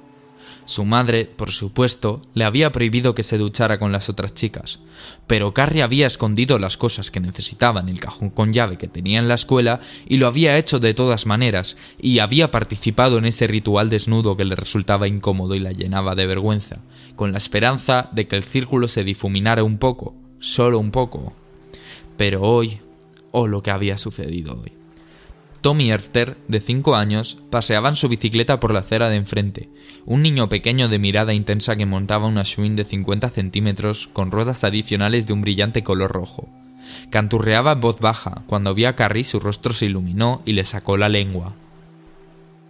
Su 0.66 0.86
madre, 0.86 1.26
por 1.26 1.50
supuesto, 1.52 2.22
le 2.32 2.44
había 2.44 2.72
prohibido 2.72 3.14
que 3.14 3.22
se 3.22 3.36
duchara 3.36 3.78
con 3.78 3.92
las 3.92 4.08
otras 4.08 4.32
chicas, 4.32 4.80
pero 5.26 5.52
Carrie 5.52 5.82
había 5.82 6.06
escondido 6.06 6.58
las 6.58 6.78
cosas 6.78 7.10
que 7.10 7.20
necesitaba 7.20 7.80
en 7.80 7.90
el 7.90 8.00
cajón 8.00 8.30
con 8.30 8.54
llave 8.54 8.78
que 8.78 8.88
tenía 8.88 9.18
en 9.18 9.28
la 9.28 9.34
escuela 9.34 9.80
y 10.08 10.16
lo 10.16 10.26
había 10.26 10.56
hecho 10.56 10.80
de 10.80 10.94
todas 10.94 11.26
maneras, 11.26 11.76
y 12.00 12.20
había 12.20 12.50
participado 12.50 13.18
en 13.18 13.26
ese 13.26 13.46
ritual 13.46 13.90
desnudo 13.90 14.38
que 14.38 14.46
le 14.46 14.56
resultaba 14.56 15.06
incómodo 15.06 15.54
y 15.54 15.60
la 15.60 15.72
llenaba 15.72 16.14
de 16.14 16.26
vergüenza, 16.26 16.78
con 17.14 17.32
la 17.32 17.38
esperanza 17.38 18.08
de 18.12 18.26
que 18.26 18.36
el 18.36 18.42
círculo 18.42 18.88
se 18.88 19.04
difuminara 19.04 19.64
un 19.64 19.76
poco, 19.76 20.14
solo 20.38 20.78
un 20.78 20.90
poco. 20.90 21.34
Pero 22.16 22.40
hoy, 22.40 22.80
oh 23.32 23.48
lo 23.48 23.62
que 23.62 23.70
había 23.70 23.98
sucedido 23.98 24.58
hoy. 24.62 24.83
Tommy 25.64 25.90
Erter, 25.90 26.36
de 26.46 26.60
5 26.60 26.94
años, 26.94 27.38
paseaba 27.48 27.88
en 27.88 27.96
su 27.96 28.10
bicicleta 28.10 28.60
por 28.60 28.74
la 28.74 28.80
acera 28.80 29.08
de 29.08 29.16
enfrente, 29.16 29.70
un 30.04 30.20
niño 30.20 30.50
pequeño 30.50 30.88
de 30.88 30.98
mirada 30.98 31.32
intensa 31.32 31.74
que 31.74 31.86
montaba 31.86 32.26
una 32.26 32.44
Schwinn 32.44 32.76
de 32.76 32.84
50 32.84 33.30
centímetros 33.30 34.10
con 34.12 34.30
ruedas 34.30 34.62
adicionales 34.64 35.26
de 35.26 35.32
un 35.32 35.40
brillante 35.40 35.82
color 35.82 36.12
rojo. 36.12 36.50
Canturreaba 37.08 37.72
en 37.72 37.80
voz 37.80 37.98
baja, 37.98 38.42
cuando 38.46 38.74
vio 38.74 38.90
a 38.90 38.92
Carrie 38.94 39.24
su 39.24 39.40
rostro 39.40 39.72
se 39.72 39.86
iluminó 39.86 40.42
y 40.44 40.52
le 40.52 40.66
sacó 40.66 40.98
la 40.98 41.08
lengua. 41.08 41.54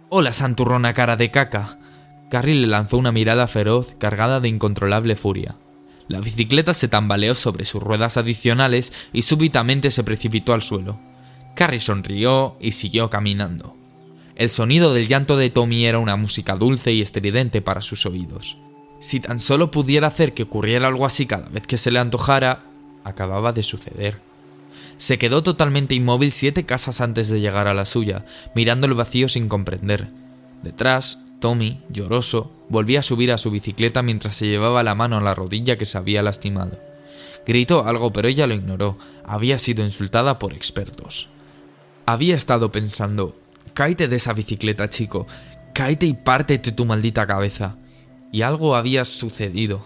¡Hola, 0.07 0.31
santurrona 0.31 0.93
cara 0.93 1.17
de 1.17 1.31
caca! 1.31 1.77
Carrie 2.29 2.55
le 2.55 2.67
lanzó 2.67 2.97
una 2.97 3.11
mirada 3.11 3.47
feroz 3.47 3.97
cargada 3.99 4.39
de 4.39 4.47
incontrolable 4.47 5.17
furia. 5.17 5.57
La 6.07 6.21
bicicleta 6.21 6.73
se 6.73 6.87
tambaleó 6.87 7.35
sobre 7.35 7.65
sus 7.65 7.83
ruedas 7.83 8.15
adicionales 8.15 8.93
y 9.11 9.23
súbitamente 9.23 9.91
se 9.91 10.05
precipitó 10.05 10.53
al 10.53 10.61
suelo. 10.61 10.97
Carrie 11.55 11.79
sonrió 11.79 12.57
y 12.59 12.73
siguió 12.73 13.09
caminando. 13.09 13.75
El 14.35 14.49
sonido 14.49 14.93
del 14.93 15.07
llanto 15.07 15.37
de 15.37 15.49
Tommy 15.49 15.85
era 15.85 15.99
una 15.99 16.17
música 16.17 16.55
dulce 16.55 16.91
y 16.91 17.01
estridente 17.01 17.61
para 17.61 17.81
sus 17.81 18.05
oídos. 18.05 18.57
Si 18.99 19.21
tan 19.21 19.39
solo 19.39 19.71
pudiera 19.71 20.07
hacer 20.07 20.33
que 20.33 20.43
ocurriera 20.43 20.87
algo 20.87 21.05
así 21.05 21.25
cada 21.25 21.47
vez 21.47 21.65
que 21.65 21.77
se 21.77 21.91
le 21.91 21.99
antojara, 21.99 22.65
acababa 23.05 23.53
de 23.53 23.63
suceder. 23.63 24.19
Se 24.97 25.17
quedó 25.17 25.43
totalmente 25.43 25.95
inmóvil 25.95 26.31
siete 26.31 26.65
casas 26.65 26.99
antes 26.99 27.29
de 27.29 27.39
llegar 27.39 27.67
a 27.67 27.73
la 27.73 27.85
suya, 27.85 28.25
mirando 28.53 28.87
el 28.87 28.93
vacío 28.93 29.29
sin 29.29 29.47
comprender. 29.47 30.09
Detrás, 30.63 31.19
Tommy, 31.39 31.81
lloroso, 31.89 32.51
volvía 32.67 32.99
a 32.99 33.03
subir 33.03 33.31
a 33.31 33.37
su 33.37 33.51
bicicleta 33.51 34.01
mientras 34.01 34.35
se 34.35 34.47
llevaba 34.47 34.83
la 34.83 34.95
mano 34.95 35.17
a 35.17 35.21
la 35.21 35.35
rodilla 35.35 35.77
que 35.77 35.85
se 35.85 35.97
había 35.97 36.23
lastimado. 36.23 36.79
Gritó 37.45 37.85
algo, 37.85 38.11
pero 38.11 38.27
ella 38.27 38.47
lo 38.47 38.55
ignoró. 38.55 38.97
Había 39.23 39.59
sido 39.59 39.83
insultada 39.83 40.39
por 40.39 40.53
expertos. 40.53 41.29
Había 42.05 42.35
estado 42.35 42.71
pensando, 42.71 43.35
cáete 43.73 44.07
de 44.07 44.17
esa 44.17 44.33
bicicleta, 44.33 44.89
chico, 44.89 45.25
cáete 45.73 46.05
y 46.05 46.13
pártete 46.13 46.71
tu 46.71 46.85
maldita 46.85 47.25
cabeza. 47.25 47.77
Y 48.31 48.43
algo 48.43 48.75
había 48.75 49.05
sucedido. 49.05 49.81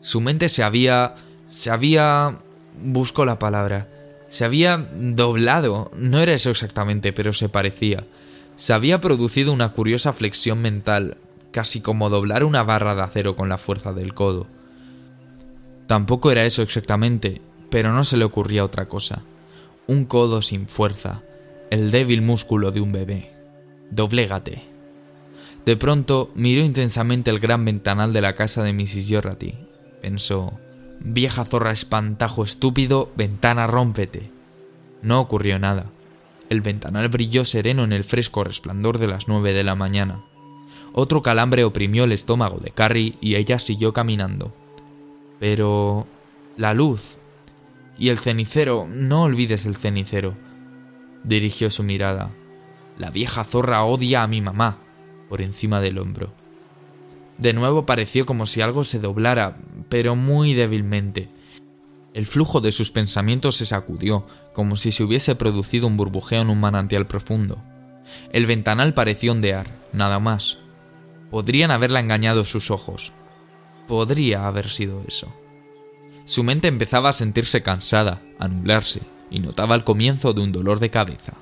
Su 0.00 0.20
mente 0.20 0.48
se 0.48 0.62
había... 0.62 1.14
se 1.46 1.70
había... 1.70 2.38
busco 2.82 3.24
la 3.24 3.38
palabra. 3.38 3.88
Se 4.28 4.44
había 4.44 4.76
doblado. 4.76 5.90
No 5.94 6.20
era 6.20 6.32
eso 6.32 6.50
exactamente, 6.50 7.12
pero 7.12 7.32
se 7.32 7.48
parecía. 7.48 8.04
Se 8.56 8.72
había 8.72 9.00
producido 9.00 9.52
una 9.52 9.72
curiosa 9.72 10.12
flexión 10.12 10.60
mental, 10.62 11.18
casi 11.52 11.80
como 11.80 12.10
doblar 12.10 12.42
una 12.42 12.62
barra 12.62 12.94
de 12.94 13.02
acero 13.02 13.36
con 13.36 13.48
la 13.48 13.58
fuerza 13.58 13.92
del 13.92 14.14
codo. 14.14 14.46
Tampoco 15.86 16.32
era 16.32 16.44
eso 16.44 16.62
exactamente, 16.62 17.40
pero 17.70 17.92
no 17.92 18.04
se 18.04 18.16
le 18.16 18.24
ocurría 18.24 18.64
otra 18.64 18.88
cosa. 18.88 19.22
Un 19.86 20.04
codo 20.06 20.42
sin 20.42 20.66
fuerza, 20.66 21.22
el 21.70 21.90
débil 21.90 22.22
músculo 22.22 22.70
de 22.70 22.80
un 22.80 22.92
bebé. 22.92 23.32
Doblégate. 23.90 24.62
De 25.64 25.76
pronto 25.76 26.30
miró 26.34 26.62
intensamente 26.62 27.30
el 27.30 27.40
gran 27.40 27.64
ventanal 27.64 28.12
de 28.12 28.20
la 28.20 28.34
casa 28.34 28.62
de 28.62 28.72
Mrs. 28.72 29.08
Yorrati. 29.08 29.54
Pensó, 30.00 30.58
Vieja 31.00 31.44
zorra 31.44 31.72
espantajo 31.72 32.44
estúpido, 32.44 33.12
ventana 33.16 33.66
rómpete. 33.66 34.30
No 35.02 35.20
ocurrió 35.20 35.58
nada. 35.58 35.86
El 36.48 36.60
ventanal 36.60 37.08
brilló 37.08 37.44
sereno 37.44 37.84
en 37.84 37.92
el 37.92 38.04
fresco 38.04 38.44
resplandor 38.44 38.98
de 38.98 39.08
las 39.08 39.28
nueve 39.28 39.52
de 39.52 39.64
la 39.64 39.74
mañana. 39.74 40.24
Otro 40.92 41.22
calambre 41.22 41.64
oprimió 41.64 42.04
el 42.04 42.12
estómago 42.12 42.58
de 42.58 42.70
Carrie 42.70 43.14
y 43.20 43.34
ella 43.34 43.58
siguió 43.58 43.92
caminando. 43.92 44.54
Pero... 45.38 46.06
la 46.56 46.72
luz. 46.74 47.18
Y 47.98 48.08
el 48.08 48.18
cenicero, 48.18 48.86
no 48.88 49.24
olvides 49.24 49.66
el 49.66 49.76
cenicero. 49.76 50.34
Dirigió 51.26 51.70
su 51.70 51.82
mirada. 51.82 52.30
La 52.96 53.10
vieja 53.10 53.42
zorra 53.42 53.82
odia 53.84 54.22
a 54.22 54.28
mi 54.28 54.40
mamá, 54.40 54.78
por 55.28 55.42
encima 55.42 55.80
del 55.80 55.98
hombro. 55.98 56.32
De 57.36 57.52
nuevo 57.52 57.84
pareció 57.84 58.26
como 58.26 58.46
si 58.46 58.60
algo 58.62 58.84
se 58.84 59.00
doblara, 59.00 59.58
pero 59.88 60.14
muy 60.14 60.54
débilmente. 60.54 61.28
El 62.14 62.26
flujo 62.26 62.60
de 62.60 62.70
sus 62.70 62.92
pensamientos 62.92 63.56
se 63.56 63.66
sacudió, 63.66 64.24
como 64.54 64.76
si 64.76 64.92
se 64.92 65.02
hubiese 65.02 65.34
producido 65.34 65.88
un 65.88 65.96
burbujeo 65.96 66.42
en 66.42 66.48
un 66.48 66.60
manantial 66.60 67.08
profundo. 67.08 67.60
El 68.32 68.46
ventanal 68.46 68.94
pareció 68.94 69.32
ondear, 69.32 69.66
nada 69.92 70.20
más. 70.20 70.58
Podrían 71.32 71.72
haberla 71.72 71.98
engañado 71.98 72.44
sus 72.44 72.70
ojos. 72.70 73.12
Podría 73.88 74.46
haber 74.46 74.68
sido 74.68 75.02
eso. 75.08 75.34
Su 76.24 76.44
mente 76.44 76.68
empezaba 76.68 77.08
a 77.08 77.12
sentirse 77.12 77.64
cansada, 77.64 78.22
a 78.38 78.46
nublarse, 78.46 79.02
y 79.36 79.38
notaba 79.38 79.74
el 79.74 79.84
comienzo 79.84 80.32
de 80.32 80.40
un 80.40 80.50
dolor 80.50 80.80
de 80.80 80.88
cabeza. 80.88 81.34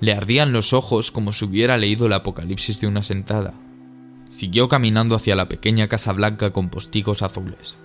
Le 0.00 0.12
ardían 0.12 0.52
los 0.52 0.72
ojos 0.72 1.12
como 1.12 1.32
si 1.32 1.44
hubiera 1.44 1.78
leído 1.78 2.06
el 2.06 2.12
Apocalipsis 2.14 2.80
de 2.80 2.88
una 2.88 3.04
sentada. 3.04 3.54
Siguió 4.26 4.68
caminando 4.68 5.14
hacia 5.14 5.36
la 5.36 5.48
pequeña 5.48 5.86
casa 5.86 6.12
blanca 6.12 6.52
con 6.52 6.68
postigos 6.68 7.22
azules. 7.22 7.78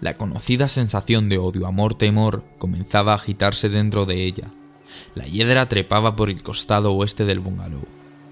La 0.00 0.14
conocida 0.14 0.68
sensación 0.68 1.28
de 1.28 1.36
odio, 1.36 1.66
amor, 1.66 1.96
temor 1.96 2.44
comenzaba 2.58 3.12
a 3.12 3.16
agitarse 3.16 3.68
dentro 3.68 4.06
de 4.06 4.24
ella. 4.24 4.52
La 5.14 5.26
hiedra 5.26 5.68
trepaba 5.68 6.16
por 6.16 6.30
el 6.30 6.42
costado 6.42 6.92
oeste 6.94 7.26
del 7.26 7.40
bungalow. 7.40 7.86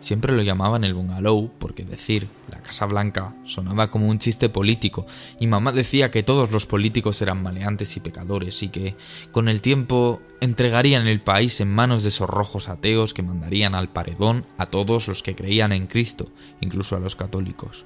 Siempre 0.06 0.36
lo 0.36 0.42
llamaban 0.42 0.84
el 0.84 0.94
bungalow 0.94 1.50
porque 1.58 1.82
decir 1.82 2.28
la 2.48 2.62
Casa 2.62 2.86
Blanca 2.86 3.34
sonaba 3.44 3.90
como 3.90 4.06
un 4.06 4.20
chiste 4.20 4.48
político 4.48 5.04
y 5.40 5.48
mamá 5.48 5.72
decía 5.72 6.12
que 6.12 6.22
todos 6.22 6.52
los 6.52 6.64
políticos 6.64 7.20
eran 7.22 7.42
maleantes 7.42 7.96
y 7.96 7.98
pecadores 7.98 8.62
y 8.62 8.68
que, 8.68 8.94
con 9.32 9.48
el 9.48 9.60
tiempo, 9.62 10.22
entregarían 10.40 11.08
el 11.08 11.20
país 11.22 11.60
en 11.60 11.74
manos 11.74 12.04
de 12.04 12.10
esos 12.10 12.30
rojos 12.30 12.68
ateos 12.68 13.14
que 13.14 13.24
mandarían 13.24 13.74
al 13.74 13.88
paredón 13.88 14.46
a 14.58 14.66
todos 14.66 15.08
los 15.08 15.24
que 15.24 15.34
creían 15.34 15.72
en 15.72 15.88
Cristo, 15.88 16.28
incluso 16.60 16.94
a 16.94 17.00
los 17.00 17.16
católicos. 17.16 17.84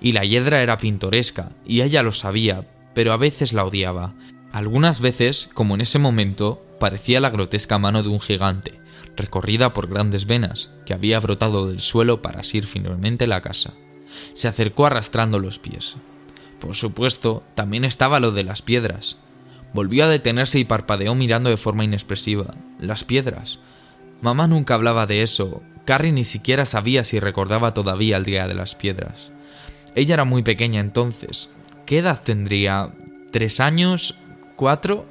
Y 0.00 0.12
la 0.12 0.22
hiedra 0.22 0.62
era 0.62 0.78
pintoresca, 0.78 1.50
y 1.66 1.80
ella 1.80 2.04
lo 2.04 2.12
sabía, 2.12 2.68
pero 2.94 3.12
a 3.12 3.16
veces 3.16 3.52
la 3.52 3.64
odiaba. 3.64 4.14
Algunas 4.52 5.00
veces, 5.00 5.50
como 5.52 5.74
en 5.74 5.80
ese 5.80 5.98
momento, 5.98 6.64
parecía 6.78 7.20
la 7.20 7.30
grotesca 7.30 7.78
mano 7.78 8.04
de 8.04 8.10
un 8.10 8.20
gigante, 8.20 8.74
recorrida 9.18 9.74
por 9.74 9.88
grandes 9.88 10.26
venas, 10.26 10.72
que 10.86 10.94
había 10.94 11.20
brotado 11.20 11.68
del 11.68 11.80
suelo 11.80 12.22
para 12.22 12.40
asir 12.40 12.66
finalmente 12.66 13.26
la 13.26 13.42
casa. 13.42 13.74
Se 14.32 14.48
acercó 14.48 14.86
arrastrando 14.86 15.38
los 15.38 15.58
pies. 15.58 15.96
Por 16.60 16.74
supuesto, 16.74 17.42
también 17.54 17.84
estaba 17.84 18.20
lo 18.20 18.32
de 18.32 18.44
las 18.44 18.62
piedras. 18.62 19.18
Volvió 19.74 20.04
a 20.04 20.08
detenerse 20.08 20.58
y 20.58 20.64
parpadeó 20.64 21.14
mirando 21.14 21.50
de 21.50 21.56
forma 21.56 21.84
inexpresiva. 21.84 22.54
Las 22.78 23.04
piedras. 23.04 23.58
Mamá 24.22 24.46
nunca 24.46 24.74
hablaba 24.74 25.06
de 25.06 25.22
eso. 25.22 25.62
Carrie 25.84 26.12
ni 26.12 26.24
siquiera 26.24 26.64
sabía 26.64 27.04
si 27.04 27.20
recordaba 27.20 27.74
todavía 27.74 28.16
el 28.16 28.24
día 28.24 28.48
de 28.48 28.54
las 28.54 28.74
piedras. 28.74 29.30
Ella 29.94 30.14
era 30.14 30.24
muy 30.24 30.42
pequeña 30.42 30.80
entonces. 30.80 31.52
¿Qué 31.86 31.98
edad 31.98 32.22
tendría? 32.22 32.92
¿Tres 33.30 33.60
años? 33.60 34.16
¿Cuatro? 34.56 35.06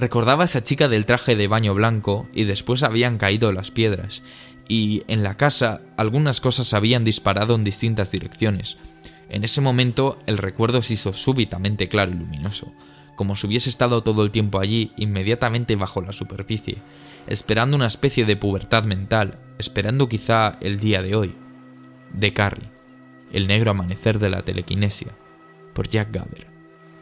Recordaba 0.00 0.44
a 0.44 0.46
esa 0.46 0.64
chica 0.64 0.88
del 0.88 1.04
traje 1.04 1.36
de 1.36 1.46
baño 1.46 1.74
blanco 1.74 2.26
y 2.32 2.44
después 2.44 2.84
habían 2.84 3.18
caído 3.18 3.52
las 3.52 3.70
piedras, 3.70 4.22
y 4.66 5.02
en 5.08 5.22
la 5.22 5.36
casa 5.36 5.82
algunas 5.98 6.40
cosas 6.40 6.72
habían 6.72 7.04
disparado 7.04 7.54
en 7.54 7.64
distintas 7.64 8.10
direcciones. 8.10 8.78
En 9.28 9.44
ese 9.44 9.60
momento 9.60 10.18
el 10.24 10.38
recuerdo 10.38 10.80
se 10.80 10.94
hizo 10.94 11.12
súbitamente 11.12 11.88
claro 11.88 12.12
y 12.12 12.14
luminoso, 12.14 12.72
como 13.14 13.36
si 13.36 13.46
hubiese 13.46 13.68
estado 13.68 14.02
todo 14.02 14.22
el 14.22 14.30
tiempo 14.30 14.58
allí, 14.58 14.90
inmediatamente 14.96 15.76
bajo 15.76 16.00
la 16.00 16.14
superficie, 16.14 16.78
esperando 17.26 17.76
una 17.76 17.86
especie 17.86 18.24
de 18.24 18.36
pubertad 18.36 18.84
mental, 18.84 19.38
esperando 19.58 20.08
quizá 20.08 20.56
el 20.62 20.80
día 20.80 21.02
de 21.02 21.14
hoy. 21.14 21.34
De 22.14 22.32
Carrie, 22.32 22.70
El 23.34 23.46
negro 23.48 23.72
amanecer 23.72 24.18
de 24.18 24.30
la 24.30 24.40
telequinesia, 24.46 25.14
por 25.74 25.90
Jack 25.90 26.10
Gaber, 26.10 26.46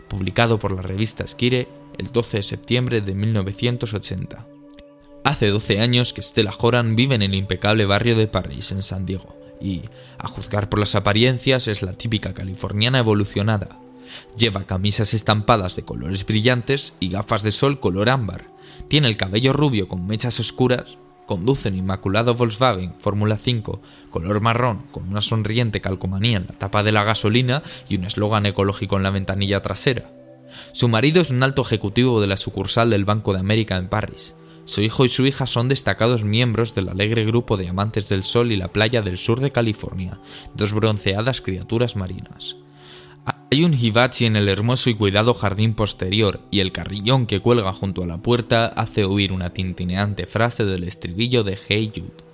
publicado 0.08 0.58
por 0.58 0.72
la 0.72 0.82
revista 0.82 1.24
Skire 1.24 1.68
el 1.98 2.08
12 2.08 2.38
de 2.38 2.42
septiembre 2.42 3.00
de 3.00 3.14
1980. 3.14 4.46
Hace 5.24 5.48
12 5.48 5.80
años 5.80 6.12
que 6.12 6.22
Stella 6.22 6.54
Horan 6.58 6.96
vive 6.96 7.16
en 7.16 7.22
el 7.22 7.34
impecable 7.34 7.84
barrio 7.84 8.16
de 8.16 8.28
París, 8.28 8.72
en 8.72 8.82
San 8.82 9.04
Diego, 9.04 9.36
y, 9.60 9.82
a 10.18 10.28
juzgar 10.28 10.68
por 10.68 10.78
las 10.78 10.94
apariencias, 10.94 11.68
es 11.68 11.82
la 11.82 11.92
típica 11.92 12.32
californiana 12.32 13.00
evolucionada. 13.00 13.80
Lleva 14.36 14.64
camisas 14.64 15.12
estampadas 15.12 15.76
de 15.76 15.82
colores 15.82 16.24
brillantes 16.24 16.94
y 17.00 17.10
gafas 17.10 17.42
de 17.42 17.50
sol 17.50 17.80
color 17.80 18.08
ámbar. 18.08 18.46
Tiene 18.88 19.08
el 19.08 19.16
cabello 19.16 19.52
rubio 19.52 19.88
con 19.88 20.06
mechas 20.06 20.40
oscuras. 20.40 20.96
Conduce 21.26 21.68
un 21.68 21.76
inmaculado 21.76 22.34
Volkswagen 22.34 22.94
Fórmula 23.00 23.36
5 23.36 23.82
color 24.10 24.40
marrón 24.40 24.84
con 24.92 25.08
una 25.08 25.20
sonriente 25.20 25.82
calcomanía 25.82 26.38
en 26.38 26.46
la 26.46 26.54
tapa 26.56 26.82
de 26.82 26.92
la 26.92 27.04
gasolina 27.04 27.62
y 27.86 27.96
un 27.96 28.04
eslogan 28.04 28.46
ecológico 28.46 28.96
en 28.96 29.02
la 29.02 29.10
ventanilla 29.10 29.60
trasera. 29.60 30.17
Su 30.72 30.88
marido 30.88 31.20
es 31.20 31.30
un 31.30 31.42
alto 31.42 31.62
ejecutivo 31.62 32.20
de 32.20 32.26
la 32.26 32.36
sucursal 32.36 32.90
del 32.90 33.04
Banco 33.04 33.32
de 33.32 33.40
América 33.40 33.76
en 33.76 33.88
París. 33.88 34.34
Su 34.64 34.82
hijo 34.82 35.04
y 35.04 35.08
su 35.08 35.24
hija 35.24 35.46
son 35.46 35.68
destacados 35.68 36.24
miembros 36.24 36.74
del 36.74 36.90
alegre 36.90 37.24
grupo 37.24 37.56
de 37.56 37.68
amantes 37.68 38.08
del 38.08 38.22
sol 38.22 38.52
y 38.52 38.56
la 38.56 38.68
playa 38.68 39.00
del 39.00 39.16
sur 39.16 39.40
de 39.40 39.50
California, 39.50 40.20
dos 40.54 40.74
bronceadas 40.74 41.40
criaturas 41.40 41.96
marinas. 41.96 42.56
Hay 43.50 43.64
un 43.64 43.72
hibachi 43.72 44.26
en 44.26 44.36
el 44.36 44.48
hermoso 44.48 44.90
y 44.90 44.94
cuidado 44.94 45.32
jardín 45.32 45.72
posterior, 45.72 46.40
y 46.50 46.60
el 46.60 46.72
carrillón 46.72 47.26
que 47.26 47.40
cuelga 47.40 47.72
junto 47.72 48.02
a 48.02 48.06
la 48.06 48.18
puerta 48.18 48.66
hace 48.66 49.04
oír 49.04 49.32
una 49.32 49.54
tintineante 49.54 50.26
frase 50.26 50.66
del 50.66 50.84
estribillo 50.84 51.44
de 51.44 51.58
Hey 51.66 51.90
Jude. 51.94 52.24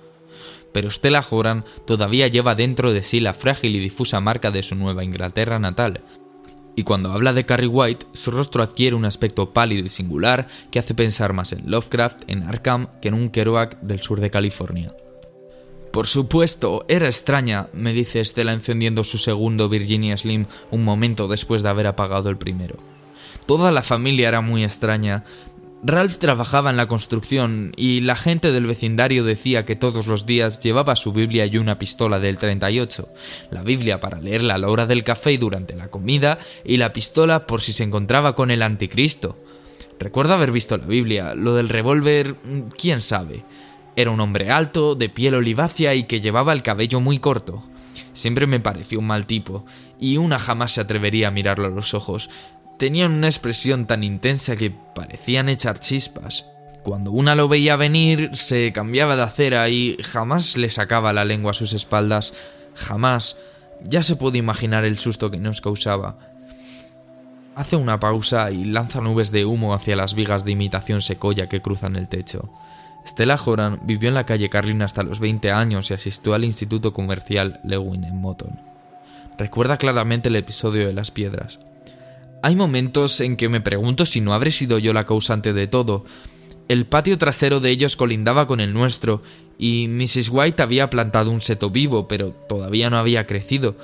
Pero 0.73 0.91
Stella 0.91 1.25
Horan 1.29 1.63
todavía 1.87 2.27
lleva 2.27 2.53
dentro 2.53 2.91
de 2.91 3.01
sí 3.01 3.21
la 3.21 3.33
frágil 3.33 3.77
y 3.77 3.79
difusa 3.79 4.19
marca 4.19 4.51
de 4.51 4.61
su 4.61 4.75
Nueva 4.75 5.05
Inglaterra 5.05 5.57
natal, 5.57 6.01
y 6.75 6.83
cuando 6.83 7.11
habla 7.11 7.33
de 7.33 7.45
Carrie 7.45 7.67
White, 7.67 8.07
su 8.13 8.31
rostro 8.31 8.61
adquiere 8.61 8.95
un 8.95 9.05
aspecto 9.05 9.53
pálido 9.53 9.85
y 9.85 9.89
singular 9.89 10.47
que 10.71 10.79
hace 10.79 10.93
pensar 10.93 11.33
más 11.33 11.53
en 11.53 11.69
Lovecraft, 11.69 12.23
en 12.27 12.43
Arkham, 12.43 12.87
que 13.01 13.07
en 13.07 13.13
un 13.13 13.29
Kerouac 13.29 13.79
del 13.81 14.01
sur 14.01 14.19
de 14.19 14.29
California. 14.29 14.93
Por 15.91 16.07
supuesto, 16.07 16.83
era 16.89 17.05
extraña, 17.05 17.69
me 17.71 17.93
dice 17.93 18.19
Estela 18.19 18.51
encendiendo 18.51 19.05
su 19.05 19.17
segundo 19.17 19.69
Virginia 19.69 20.17
Slim 20.17 20.45
un 20.69 20.83
momento 20.83 21.29
después 21.29 21.63
de 21.63 21.69
haber 21.69 21.87
apagado 21.87 22.29
el 22.29 22.37
primero. 22.37 22.75
Toda 23.45 23.71
la 23.71 23.81
familia 23.81 24.27
era 24.27 24.41
muy 24.41 24.65
extraña, 24.65 25.23
Ralph 25.87 26.17
trabajaba 26.17 26.71
en 26.71 26.77
la 26.77 26.87
construcción 26.87 27.71
y 27.77 27.99
la 28.01 28.15
gente 28.15 28.51
del 28.51 28.65
vecindario 28.65 29.23
decía 29.23 29.65
que 29.65 29.75
todos 29.75 30.07
los 30.07 30.25
días 30.25 30.59
llevaba 30.59 30.95
su 30.95 31.13
Biblia 31.13 31.45
y 31.45 31.59
una 31.59 31.77
pistola 31.77 32.19
del 32.19 32.39
38, 32.39 33.07
la 33.51 33.61
Biblia 33.61 33.99
para 33.99 34.19
leerla 34.19 34.55
a 34.55 34.57
la 34.57 34.69
hora 34.69 34.87
del 34.87 35.03
café 35.03 35.33
y 35.33 35.37
durante 35.37 35.75
la 35.75 35.89
comida 35.89 36.39
y 36.63 36.77
la 36.77 36.91
pistola 36.91 37.45
por 37.45 37.61
si 37.61 37.71
se 37.71 37.83
encontraba 37.83 38.33
con 38.33 38.49
el 38.49 38.63
anticristo. 38.63 39.37
Recuerdo 39.99 40.33
haber 40.33 40.51
visto 40.51 40.75
la 40.75 40.87
Biblia, 40.87 41.35
lo 41.35 41.53
del 41.53 41.69
revólver, 41.69 42.33
mm, 42.43 42.61
quién 42.75 43.03
sabe. 43.03 43.45
Era 43.95 44.09
un 44.09 44.19
hombre 44.21 44.49
alto, 44.49 44.95
de 44.95 45.09
piel 45.09 45.35
olivácea 45.35 45.93
y 45.93 46.05
que 46.05 46.19
llevaba 46.19 46.53
el 46.53 46.63
cabello 46.63 46.99
muy 46.99 47.19
corto. 47.19 47.63
Siempre 48.11 48.47
me 48.47 48.59
pareció 48.59 48.97
un 48.97 49.07
mal 49.07 49.27
tipo, 49.27 49.65
y 49.99 50.17
una 50.17 50.39
jamás 50.39 50.71
se 50.71 50.81
atrevería 50.81 51.27
a 51.27 51.31
mirarlo 51.31 51.67
a 51.67 51.69
los 51.69 51.93
ojos, 51.93 52.29
tenían 52.77 53.13
una 53.13 53.27
expresión 53.27 53.85
tan 53.85 54.03
intensa 54.03 54.55
que 54.55 54.71
parecían 54.71 55.49
echar 55.49 55.79
chispas. 55.79 56.49
Cuando 56.83 57.11
una 57.11 57.35
lo 57.35 57.47
veía 57.47 57.75
venir, 57.75 58.31
se 58.33 58.71
cambiaba 58.71 59.15
de 59.15 59.23
acera 59.23 59.67
y 59.69 59.97
jamás 60.03 60.57
le 60.57 60.69
sacaba 60.69 61.13
la 61.13 61.25
lengua 61.25 61.51
a 61.51 61.55
sus 61.55 61.73
espaldas, 61.73 62.33
jamás. 62.75 63.37
Ya 63.83 64.03
se 64.03 64.15
puede 64.15 64.37
imaginar 64.37 64.85
el 64.85 64.97
susto 64.97 65.31
que 65.31 65.39
nos 65.39 65.61
causaba. 65.61 66.17
Hace 67.55 67.75
una 67.75 67.99
pausa 67.99 68.51
y 68.51 68.65
lanza 68.65 69.01
nubes 69.01 69.31
de 69.31 69.45
humo 69.45 69.73
hacia 69.73 69.95
las 69.95 70.13
vigas 70.13 70.45
de 70.45 70.51
imitación 70.51 71.01
secoya 71.01 71.47
que 71.47 71.61
cruzan 71.61 71.95
el 71.95 72.07
techo. 72.07 72.51
Stella 73.07 73.39
Horan 73.43 73.79
vivió 73.83 74.09
en 74.09 74.15
la 74.15 74.25
calle 74.25 74.49
Carlin 74.49 74.81
hasta 74.81 75.03
los 75.03 75.19
20 75.19 75.51
años 75.51 75.89
y 75.89 75.93
asistió 75.93 76.33
al 76.33 76.43
Instituto 76.43 76.91
Comercial 76.91 77.61
Lewin 77.63 78.03
en 78.03 78.17
Moton. 78.19 78.59
Recuerda 79.37 79.77
claramente 79.77 80.29
el 80.29 80.35
episodio 80.35 80.87
de 80.87 80.93
las 80.93 81.11
piedras. 81.11 81.59
Hay 82.45 82.55
momentos 82.55 83.21
en 83.21 83.37
que 83.37 83.49
me 83.49 83.59
pregunto 83.59 84.05
si 84.05 84.21
no 84.21 84.35
habré 84.35 84.51
sido 84.51 84.77
yo 84.77 84.93
la 84.93 85.07
causante 85.07 85.51
de 85.51 85.65
todo. 85.65 86.05
El 86.67 86.85
patio 86.85 87.17
trasero 87.17 87.59
de 87.59 87.71
ellos 87.71 87.95
colindaba 87.95 88.45
con 88.45 88.59
el 88.59 88.71
nuestro, 88.71 89.23
y 89.57 89.87
Mrs. 89.87 90.29
White 90.29 90.61
había 90.61 90.91
plantado 90.91 91.31
un 91.31 91.41
seto 91.41 91.71
vivo, 91.71 92.07
pero 92.07 92.33
todavía 92.47 92.91
no 92.91 92.97
había 92.97 93.25
crecido. 93.25 93.75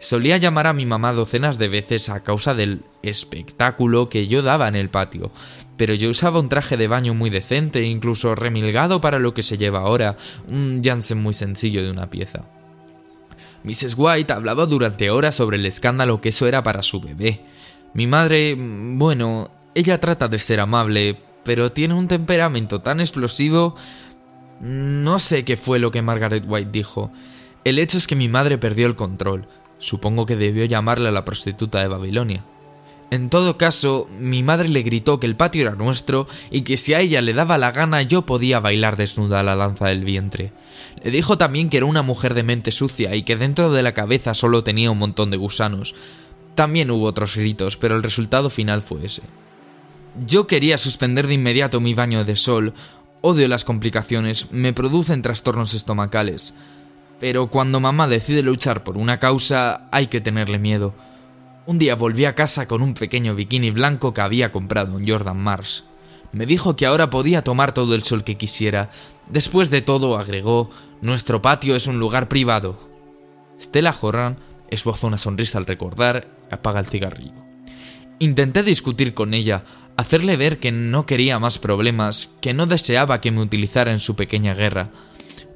Solía 0.00 0.38
llamar 0.38 0.66
a 0.66 0.72
mi 0.72 0.86
mamá 0.86 1.12
docenas 1.12 1.58
de 1.58 1.68
veces 1.68 2.08
a 2.08 2.22
causa 2.22 2.54
del 2.54 2.84
espectáculo 3.02 4.08
que 4.08 4.28
yo 4.28 4.40
daba 4.40 4.66
en 4.66 4.76
el 4.76 4.88
patio, 4.88 5.30
pero 5.76 5.92
yo 5.92 6.08
usaba 6.08 6.40
un 6.40 6.48
traje 6.48 6.78
de 6.78 6.88
baño 6.88 7.12
muy 7.12 7.28
decente, 7.28 7.82
incluso 7.82 8.34
remilgado 8.34 9.02
para 9.02 9.18
lo 9.18 9.34
que 9.34 9.42
se 9.42 9.58
lleva 9.58 9.80
ahora, 9.80 10.16
un 10.48 10.80
Jansen 10.82 11.20
muy 11.20 11.34
sencillo 11.34 11.82
de 11.82 11.90
una 11.90 12.08
pieza. 12.08 12.46
Mrs. 13.62 13.94
White 13.98 14.32
hablaba 14.32 14.64
durante 14.64 15.10
horas 15.10 15.34
sobre 15.34 15.58
el 15.58 15.66
escándalo 15.66 16.22
que 16.22 16.30
eso 16.30 16.46
era 16.46 16.62
para 16.62 16.80
su 16.80 17.02
bebé. 17.02 17.42
Mi 17.96 18.06
madre, 18.06 18.54
bueno, 18.58 19.50
ella 19.74 19.98
trata 20.00 20.28
de 20.28 20.38
ser 20.38 20.60
amable, 20.60 21.18
pero 21.44 21.72
tiene 21.72 21.94
un 21.94 22.08
temperamento 22.08 22.82
tan 22.82 23.00
explosivo... 23.00 23.74
No 24.60 25.18
sé 25.18 25.44
qué 25.44 25.56
fue 25.56 25.78
lo 25.78 25.90
que 25.90 26.02
Margaret 26.02 26.44
White 26.46 26.70
dijo. 26.72 27.10
El 27.64 27.78
hecho 27.78 27.96
es 27.96 28.06
que 28.06 28.16
mi 28.16 28.28
madre 28.28 28.58
perdió 28.58 28.86
el 28.86 28.96
control. 28.96 29.48
Supongo 29.78 30.26
que 30.26 30.36
debió 30.36 30.64
llamarle 30.66 31.08
a 31.08 31.12
la 31.12 31.24
prostituta 31.24 31.80
de 31.80 31.88
Babilonia. 31.88 32.44
En 33.10 33.30
todo 33.30 33.56
caso, 33.56 34.08
mi 34.18 34.42
madre 34.42 34.68
le 34.68 34.82
gritó 34.82 35.18
que 35.18 35.26
el 35.26 35.36
patio 35.36 35.62
era 35.62 35.74
nuestro 35.74 36.26
y 36.50 36.62
que 36.62 36.76
si 36.76 36.92
a 36.92 37.00
ella 37.00 37.22
le 37.22 37.32
daba 37.32 37.56
la 37.56 37.70
gana 37.70 38.02
yo 38.02 38.26
podía 38.26 38.60
bailar 38.60 38.96
desnuda 38.96 39.42
la 39.42 39.56
danza 39.56 39.86
del 39.86 40.04
vientre. 40.04 40.52
Le 41.02 41.10
dijo 41.10 41.38
también 41.38 41.70
que 41.70 41.78
era 41.78 41.86
una 41.86 42.02
mujer 42.02 42.34
de 42.34 42.42
mente 42.42 42.72
sucia 42.72 43.14
y 43.14 43.22
que 43.22 43.36
dentro 43.36 43.72
de 43.72 43.82
la 43.82 43.94
cabeza 43.94 44.34
solo 44.34 44.64
tenía 44.64 44.90
un 44.90 44.98
montón 44.98 45.30
de 45.30 45.36
gusanos. 45.36 45.94
También 46.56 46.90
hubo 46.90 47.04
otros 47.04 47.36
gritos, 47.36 47.76
pero 47.76 47.94
el 47.96 48.02
resultado 48.02 48.48
final 48.48 48.80
fue 48.80 49.04
ese. 49.04 49.22
Yo 50.26 50.46
quería 50.46 50.78
suspender 50.78 51.26
de 51.26 51.34
inmediato 51.34 51.80
mi 51.80 51.92
baño 51.92 52.24
de 52.24 52.34
sol. 52.34 52.72
Odio 53.20 53.46
las 53.46 53.64
complicaciones, 53.64 54.50
me 54.52 54.72
producen 54.72 55.20
trastornos 55.20 55.74
estomacales. 55.74 56.54
Pero 57.20 57.48
cuando 57.48 57.78
mamá 57.78 58.08
decide 58.08 58.42
luchar 58.42 58.84
por 58.84 58.96
una 58.96 59.18
causa, 59.18 59.86
hay 59.92 60.06
que 60.06 60.22
tenerle 60.22 60.58
miedo. 60.58 60.94
Un 61.66 61.78
día 61.78 61.94
volví 61.94 62.24
a 62.24 62.34
casa 62.34 62.66
con 62.66 62.80
un 62.80 62.94
pequeño 62.94 63.34
bikini 63.34 63.70
blanco 63.70 64.14
que 64.14 64.22
había 64.22 64.50
comprado 64.50 64.98
en 64.98 65.06
Jordan 65.06 65.38
Mars. 65.38 65.84
Me 66.32 66.46
dijo 66.46 66.74
que 66.74 66.86
ahora 66.86 67.10
podía 67.10 67.44
tomar 67.44 67.72
todo 67.72 67.94
el 67.94 68.02
sol 68.02 68.24
que 68.24 68.38
quisiera. 68.38 68.88
Después 69.28 69.68
de 69.68 69.82
todo, 69.82 70.16
agregó, 70.16 70.70
nuestro 71.02 71.42
patio 71.42 71.76
es 71.76 71.86
un 71.86 71.98
lugar 71.98 72.28
privado. 72.28 72.78
Stella 73.60 73.94
Horan 74.00 74.38
esbozó 74.70 75.06
una 75.06 75.18
sonrisa 75.18 75.58
al 75.58 75.66
recordar 75.66 76.28
apaga 76.50 76.80
el 76.80 76.86
cigarrillo. 76.86 77.44
Intenté 78.18 78.62
discutir 78.62 79.14
con 79.14 79.34
ella, 79.34 79.64
hacerle 79.96 80.36
ver 80.36 80.58
que 80.58 80.72
no 80.72 81.04
quería 81.06 81.38
más 81.38 81.58
problemas, 81.58 82.30
que 82.40 82.54
no 82.54 82.66
deseaba 82.66 83.20
que 83.20 83.30
me 83.30 83.42
utilizara 83.42 83.92
en 83.92 83.98
su 83.98 84.16
pequeña 84.16 84.54
guerra, 84.54 84.90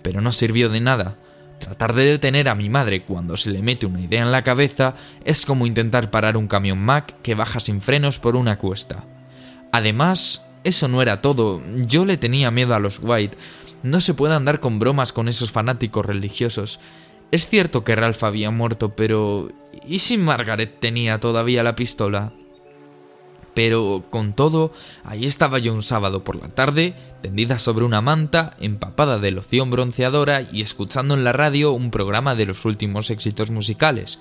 pero 0.02 0.20
no 0.20 0.32
sirvió 0.32 0.68
de 0.68 0.80
nada. 0.80 1.16
Tratar 1.58 1.94
de 1.94 2.04
detener 2.04 2.48
a 2.48 2.54
mi 2.54 2.70
madre 2.70 3.02
cuando 3.02 3.36
se 3.36 3.50
le 3.50 3.62
mete 3.62 3.86
una 3.86 4.00
idea 4.00 4.22
en 4.22 4.32
la 4.32 4.42
cabeza 4.42 4.94
es 5.24 5.44
como 5.44 5.66
intentar 5.66 6.10
parar 6.10 6.36
un 6.36 6.48
camión 6.48 6.78
Mac 6.78 7.16
que 7.22 7.34
baja 7.34 7.60
sin 7.60 7.82
frenos 7.82 8.18
por 8.18 8.34
una 8.34 8.56
cuesta. 8.56 9.04
Además, 9.72 10.50
eso 10.64 10.88
no 10.88 11.02
era 11.02 11.22
todo, 11.22 11.62
yo 11.86 12.04
le 12.04 12.16
tenía 12.16 12.50
miedo 12.50 12.74
a 12.74 12.78
los 12.78 12.98
White. 13.02 13.36
No 13.82 14.00
se 14.00 14.14
puede 14.14 14.34
andar 14.34 14.60
con 14.60 14.78
bromas 14.78 15.12
con 15.12 15.28
esos 15.28 15.52
fanáticos 15.52 16.04
religiosos. 16.04 16.80
Es 17.30 17.46
cierto 17.46 17.84
que 17.84 17.94
Ralph 17.94 18.24
había 18.24 18.50
muerto, 18.50 18.96
pero... 18.96 19.48
¿Y 19.86 20.00
si 20.00 20.18
Margaret 20.18 20.80
tenía 20.80 21.20
todavía 21.20 21.62
la 21.62 21.76
pistola? 21.76 22.32
Pero, 23.54 24.04
con 24.10 24.32
todo, 24.32 24.72
ahí 25.04 25.26
estaba 25.26 25.58
yo 25.58 25.72
un 25.72 25.82
sábado 25.82 26.24
por 26.24 26.36
la 26.36 26.48
tarde, 26.48 26.94
tendida 27.22 27.58
sobre 27.58 27.84
una 27.84 28.00
manta, 28.00 28.56
empapada 28.60 29.18
de 29.18 29.30
loción 29.30 29.70
bronceadora 29.70 30.42
y 30.52 30.62
escuchando 30.62 31.14
en 31.14 31.24
la 31.24 31.32
radio 31.32 31.72
un 31.72 31.90
programa 31.90 32.34
de 32.34 32.46
los 32.46 32.64
últimos 32.64 33.10
éxitos 33.10 33.50
musicales. 33.50 34.20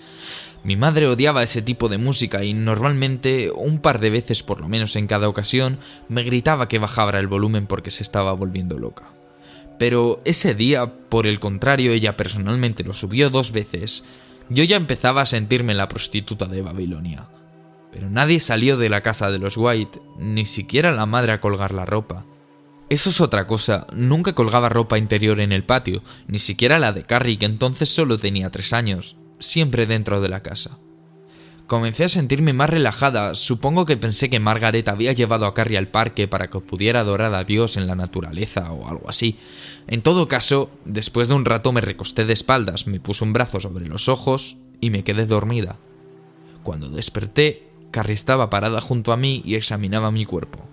Mi 0.64 0.76
madre 0.76 1.08
odiaba 1.08 1.44
ese 1.44 1.62
tipo 1.62 1.90
de 1.90 1.98
música 1.98 2.44
y 2.44 2.54
normalmente, 2.54 3.52
un 3.56 3.80
par 3.80 4.00
de 4.00 4.10
veces 4.10 4.44
por 4.44 4.62
lo 4.62 4.68
menos 4.68 4.96
en 4.96 5.08
cada 5.08 5.30
ocasión, 5.30 5.80
me 6.10 6.24
gritaba 6.24 6.68
que 6.68 6.80
bajara 6.80 7.20
el 7.20 7.28
volumen 7.28 7.66
porque 7.66 7.92
se 7.92 8.04
estaba 8.04 8.34
volviendo 8.34 8.78
loca. 8.78 9.19
Pero 9.80 10.22
ese 10.26 10.54
día, 10.54 10.86
por 11.10 11.26
el 11.26 11.40
contrario, 11.40 11.94
ella 11.94 12.18
personalmente 12.18 12.84
lo 12.84 12.94
subió 12.94 13.30
dos 13.30 13.54
veces. 13.54 14.04
Yo 14.50 14.64
ya 14.66 14.76
empezaba 14.76 15.22
a 15.22 15.26
sentirme 15.26 15.74
la 15.74 15.88
prostituta 15.88 16.46
de 16.46 16.62
Babilonia. 16.62 17.30
Pero 17.92 18.10
nadie 18.10 18.40
salió 18.40 18.78
de 18.78 18.90
la 18.90 19.02
casa 19.02 19.32
de 19.32 19.40
los 19.40 19.58
White, 19.58 20.00
ni 20.20 20.46
siquiera 20.46 20.92
la 20.92 21.06
madre 21.06 21.32
a 21.32 21.42
colgar 21.42 21.74
la 21.74 21.86
ropa. 21.86 22.26
Eso 22.90 23.10
es 23.10 23.22
otra 23.22 23.48
cosa, 23.48 23.88
nunca 23.94 24.34
colgaba 24.34 24.68
ropa 24.68 24.98
interior 24.98 25.40
en 25.40 25.52
el 25.52 25.64
patio, 25.64 26.04
ni 26.28 26.40
siquiera 26.40 26.78
la 26.78 26.92
de 26.92 27.04
Carrie, 27.04 27.38
que 27.38 27.46
entonces 27.46 27.90
solo 27.90 28.18
tenía 28.18 28.50
tres 28.50 28.74
años, 28.74 29.16
siempre 29.40 29.86
dentro 29.86 30.22
de 30.22 30.30
la 30.30 30.42
casa. 30.42 30.80
Comencé 31.70 32.04
a 32.04 32.10
sentirme 32.10 32.52
más 32.52 32.68
relajada, 32.68 33.36
supongo 33.36 33.86
que 33.86 33.96
pensé 33.96 34.28
que 34.28 34.40
Margaret 34.40 34.88
había 34.88 35.14
llevado 35.14 35.46
a 35.46 35.54
Carrie 35.54 35.78
al 35.78 35.88
parque 35.88 36.28
para 36.28 36.50
que 36.50 36.62
pudiera 36.62 37.02
adorar 37.02 37.36
a 37.36 37.44
Dios 37.44 37.78
en 37.78 37.86
la 37.86 37.94
naturaleza 37.94 38.72
o 38.72 38.90
algo 38.90 39.08
así. 39.08 39.38
En 39.86 40.02
todo 40.02 40.28
caso, 40.28 40.72
después 40.86 41.28
de 41.28 41.36
un 41.36 41.46
rato 41.46 41.72
me 41.72 41.82
recosté 41.82 42.26
de 42.26 42.34
espaldas, 42.34 42.88
me 42.88 43.00
puse 43.00 43.24
un 43.24 43.34
brazo 43.34 43.60
sobre 43.60 43.88
los 43.88 44.10
ojos 44.10 44.58
y 44.82 44.90
me 44.90 45.04
quedé 45.04 45.28
dormida. 45.28 45.78
Cuando 46.64 46.90
desperté, 46.90 47.68
Carrie 47.92 48.16
estaba 48.16 48.50
parada 48.50 48.82
junto 48.82 49.14
a 49.14 49.18
mí 49.18 49.44
y 49.46 49.54
examinaba 49.54 50.10
mi 50.10 50.26
cuerpo. 50.26 50.68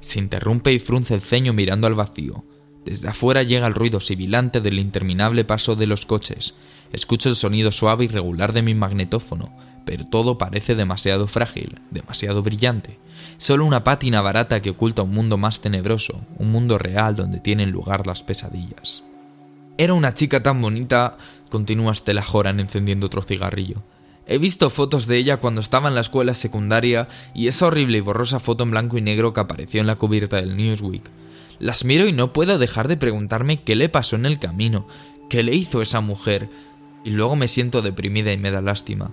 Se 0.00 0.18
interrumpe 0.18 0.70
y 0.70 0.80
frunce 0.80 1.14
el 1.14 1.22
ceño 1.22 1.54
mirando 1.54 1.86
al 1.86 1.94
vacío. 1.94 2.44
Desde 2.84 3.08
afuera 3.08 3.42
llega 3.42 3.66
el 3.66 3.74
ruido 3.74 4.00
sibilante 4.00 4.60
del 4.60 4.78
interminable 4.78 5.46
paso 5.46 5.76
de 5.76 5.86
los 5.86 6.04
coches. 6.04 6.56
Escucho 6.92 7.30
el 7.30 7.36
sonido 7.36 7.72
suave 7.72 8.04
y 8.04 8.08
regular 8.08 8.52
de 8.52 8.60
mi 8.60 8.74
magnetófono, 8.74 9.56
pero 9.84 10.06
todo 10.06 10.38
parece 10.38 10.74
demasiado 10.74 11.26
frágil, 11.26 11.80
demasiado 11.90 12.42
brillante. 12.42 12.98
Solo 13.36 13.64
una 13.64 13.84
pátina 13.84 14.20
barata 14.20 14.62
que 14.62 14.70
oculta 14.70 15.02
un 15.02 15.10
mundo 15.10 15.36
más 15.36 15.60
tenebroso, 15.60 16.20
un 16.38 16.50
mundo 16.50 16.78
real 16.78 17.16
donde 17.16 17.40
tienen 17.40 17.70
lugar 17.70 18.06
las 18.06 18.22
pesadillas. 18.22 19.04
Era 19.78 19.94
una 19.94 20.14
chica 20.14 20.42
tan 20.42 20.60
bonita, 20.60 21.16
continúa 21.50 21.94
Stella 21.94 22.24
Horan 22.32 22.60
encendiendo 22.60 23.06
otro 23.06 23.22
cigarrillo. 23.22 23.82
He 24.26 24.38
visto 24.38 24.70
fotos 24.70 25.06
de 25.06 25.16
ella 25.16 25.38
cuando 25.38 25.60
estaba 25.60 25.88
en 25.88 25.94
la 25.94 26.00
escuela 26.00 26.34
secundaria 26.34 27.08
y 27.34 27.48
esa 27.48 27.66
horrible 27.66 27.98
y 27.98 28.00
borrosa 28.02 28.38
foto 28.38 28.64
en 28.64 28.70
blanco 28.70 28.96
y 28.96 29.02
negro 29.02 29.32
que 29.32 29.40
apareció 29.40 29.80
en 29.80 29.86
la 29.86 29.96
cubierta 29.96 30.36
del 30.36 30.56
Newsweek. 30.56 31.10
Las 31.58 31.84
miro 31.84 32.06
y 32.06 32.12
no 32.12 32.32
puedo 32.32 32.58
dejar 32.58 32.88
de 32.88 32.96
preguntarme 32.96 33.62
qué 33.62 33.74
le 33.74 33.88
pasó 33.88 34.16
en 34.16 34.26
el 34.26 34.38
camino, 34.38 34.86
qué 35.28 35.42
le 35.42 35.54
hizo 35.54 35.82
esa 35.82 36.00
mujer, 36.00 36.48
y 37.04 37.10
luego 37.10 37.36
me 37.36 37.48
siento 37.48 37.82
deprimida 37.82 38.32
y 38.32 38.36
me 38.36 38.50
da 38.50 38.60
lástima. 38.60 39.10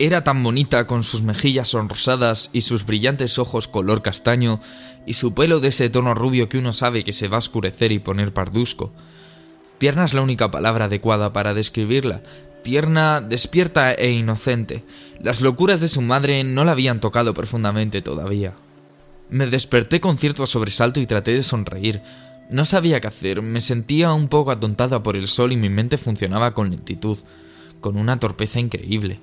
Era 0.00 0.24
tan 0.24 0.42
bonita 0.42 0.86
con 0.86 1.04
sus 1.04 1.22
mejillas 1.22 1.68
sonrosadas 1.68 2.48
y 2.54 2.62
sus 2.62 2.86
brillantes 2.86 3.38
ojos 3.38 3.68
color 3.68 4.00
castaño 4.00 4.58
y 5.04 5.12
su 5.12 5.34
pelo 5.34 5.60
de 5.60 5.68
ese 5.68 5.90
tono 5.90 6.14
rubio 6.14 6.48
que 6.48 6.56
uno 6.56 6.72
sabe 6.72 7.04
que 7.04 7.12
se 7.12 7.28
va 7.28 7.36
a 7.36 7.40
oscurecer 7.40 7.92
y 7.92 7.98
poner 7.98 8.32
pardusco. 8.32 8.94
Tierna 9.76 10.06
es 10.06 10.14
la 10.14 10.22
única 10.22 10.50
palabra 10.50 10.86
adecuada 10.86 11.34
para 11.34 11.52
describirla, 11.52 12.22
tierna, 12.64 13.20
despierta 13.20 13.92
e 13.92 14.10
inocente. 14.12 14.84
Las 15.20 15.42
locuras 15.42 15.82
de 15.82 15.88
su 15.88 16.00
madre 16.00 16.44
no 16.44 16.64
la 16.64 16.72
habían 16.72 17.00
tocado 17.00 17.34
profundamente 17.34 18.00
todavía. 18.00 18.54
Me 19.28 19.48
desperté 19.48 20.00
con 20.00 20.16
cierto 20.16 20.46
sobresalto 20.46 21.00
y 21.00 21.06
traté 21.06 21.32
de 21.34 21.42
sonreír. 21.42 22.00
No 22.48 22.64
sabía 22.64 23.02
qué 23.02 23.08
hacer, 23.08 23.42
me 23.42 23.60
sentía 23.60 24.14
un 24.14 24.28
poco 24.28 24.50
atontada 24.50 25.02
por 25.02 25.18
el 25.18 25.28
sol 25.28 25.52
y 25.52 25.58
mi 25.58 25.68
mente 25.68 25.98
funcionaba 25.98 26.54
con 26.54 26.70
lentitud, 26.70 27.18
con 27.82 27.98
una 27.98 28.18
torpeza 28.18 28.60
increíble. 28.60 29.20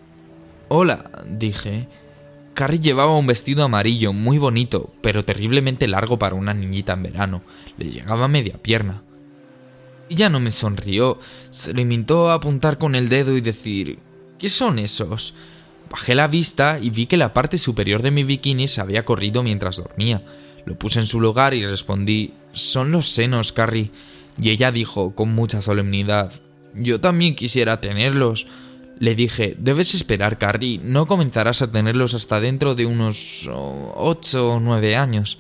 Hola, 0.70 1.10
dije. 1.26 1.88
Carrie 2.54 2.80
llevaba 2.80 3.18
un 3.18 3.26
vestido 3.26 3.64
amarillo 3.64 4.12
muy 4.12 4.38
bonito, 4.38 4.94
pero 5.02 5.24
terriblemente 5.24 5.88
largo 5.88 6.20
para 6.20 6.36
una 6.36 6.54
niñita 6.54 6.92
en 6.94 7.04
verano. 7.04 7.42
Le 7.78 7.90
llegaba 7.90 8.28
media 8.28 8.62
pierna. 8.62 9.04
Ya 10.10 10.30
no 10.30 10.42
me 10.42 10.52
sonrió, 10.52 11.20
se 11.52 11.74
limitó 11.74 12.32
a 12.32 12.36
apuntar 12.36 12.78
con 12.78 12.96
el 12.96 13.08
dedo 13.08 13.38
y 13.38 13.42
decir 13.42 14.00
¿Qué 14.38 14.50
son 14.50 14.78
esos? 14.78 15.34
Bajé 15.90 16.16
la 16.16 16.28
vista 16.28 16.80
y 16.82 16.90
vi 16.90 17.06
que 17.06 17.16
la 17.16 17.34
parte 17.34 17.58
superior 17.58 18.02
de 18.02 18.12
mi 18.12 18.26
bikini 18.26 18.68
se 18.68 18.82
había 18.82 19.06
corrido 19.06 19.44
mientras 19.44 19.78
dormía. 19.78 20.22
Lo 20.66 20.78
puse 20.78 21.00
en 21.00 21.08
su 21.08 21.22
lugar 21.22 21.54
y 21.54 21.66
respondí 21.66 22.34
Son 22.52 22.92
los 22.92 23.08
senos, 23.08 23.54
Carrie. 23.54 23.92
Y 24.42 24.50
ella 24.50 24.74
dijo 24.74 25.16
con 25.16 25.34
mucha 25.34 25.62
solemnidad 25.62 26.34
Yo 26.74 27.00
también 27.00 27.36
quisiera 27.36 27.80
tenerlos. 27.80 28.48
Le 29.00 29.16
dije, 29.16 29.56
debes 29.60 29.94
esperar, 29.94 30.38
Carrie, 30.38 30.80
no 30.82 31.06
comenzarás 31.06 31.62
a 31.62 31.72
tenerlos 31.72 32.14
hasta 32.14 32.40
dentro 32.40 32.74
de 32.74 32.86
unos 32.86 33.48
ocho 33.48 34.54
o 34.54 34.60
nueve 34.60 34.96
años. 34.96 35.40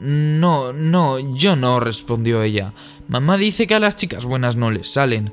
No, 0.00 0.72
no, 0.72 1.18
yo 1.36 1.56
no, 1.56 1.78
respondió 1.78 2.42
ella. 2.42 2.72
Mamá 3.08 3.36
dice 3.36 3.66
que 3.66 3.74
a 3.74 3.80
las 3.80 3.96
chicas 3.96 4.24
buenas 4.24 4.56
no 4.56 4.70
les 4.70 4.88
salen. 4.88 5.32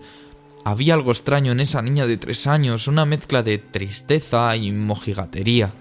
Había 0.65 0.95
algo 0.95 1.11
extraño 1.11 1.53
en 1.53 1.61
esa 1.61 1.81
niña 1.81 2.05
de 2.05 2.17
tres 2.17 2.47
años, 2.47 2.89
una 2.89 3.05
mezcla 3.05 3.43
de 3.43 3.59
tristeza 3.59 4.53
y 4.57 4.73
mojigatería. 4.73 5.73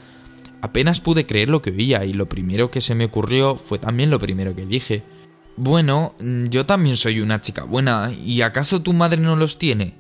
Apenas 0.62 1.01
pude 1.01 1.27
creer 1.27 1.49
lo 1.49 1.62
que 1.62 1.71
oía 1.71 2.05
y 2.05 2.12
lo 2.12 2.29
primero 2.29 2.71
que 2.71 2.81
se 2.81 2.95
me 2.95 3.07
ocurrió 3.07 3.57
fue 3.57 3.81
también 3.81 4.11
lo 4.11 4.21
primero 4.21 4.55
que 4.55 4.67
dije. 4.67 5.03
Bueno, 5.57 6.14
yo 6.21 6.67
también 6.67 6.97
soy 6.97 7.21
una 7.21 7.41
chica 7.41 7.64
buena, 7.64 8.12
¿y 8.12 8.43
acaso 8.43 8.83
tu 8.83 8.93
madre 8.93 9.21
no 9.21 9.35
los 9.35 9.59
tiene? 9.59 9.95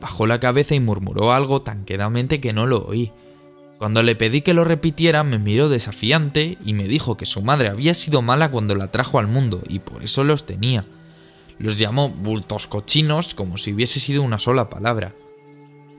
Bajó 0.00 0.26
la 0.26 0.40
cabeza 0.40 0.74
y 0.74 0.80
murmuró 0.80 1.32
algo 1.32 1.62
tan 1.62 1.84
quedamente 1.84 2.40
que 2.40 2.52
no 2.52 2.66
lo 2.66 2.84
oí. 2.86 3.12
Cuando 3.78 4.02
le 4.02 4.16
pedí 4.16 4.42
que 4.42 4.54
lo 4.54 4.64
repitiera, 4.64 5.22
me 5.22 5.38
miró 5.38 5.68
desafiante 5.68 6.58
y 6.64 6.72
me 6.72 6.88
dijo 6.88 7.16
que 7.16 7.26
su 7.26 7.42
madre 7.42 7.68
había 7.68 7.94
sido 7.94 8.22
mala 8.22 8.50
cuando 8.50 8.74
la 8.74 8.90
trajo 8.90 9.20
al 9.20 9.28
mundo 9.28 9.62
y 9.68 9.78
por 9.78 10.02
eso 10.02 10.24
los 10.24 10.46
tenía. 10.46 10.84
Los 11.58 11.78
llamó 11.78 12.08
bultos 12.08 12.66
cochinos 12.66 13.34
como 13.34 13.56
si 13.56 13.72
hubiese 13.72 14.00
sido 14.00 14.22
una 14.22 14.38
sola 14.38 14.68
palabra. 14.68 15.14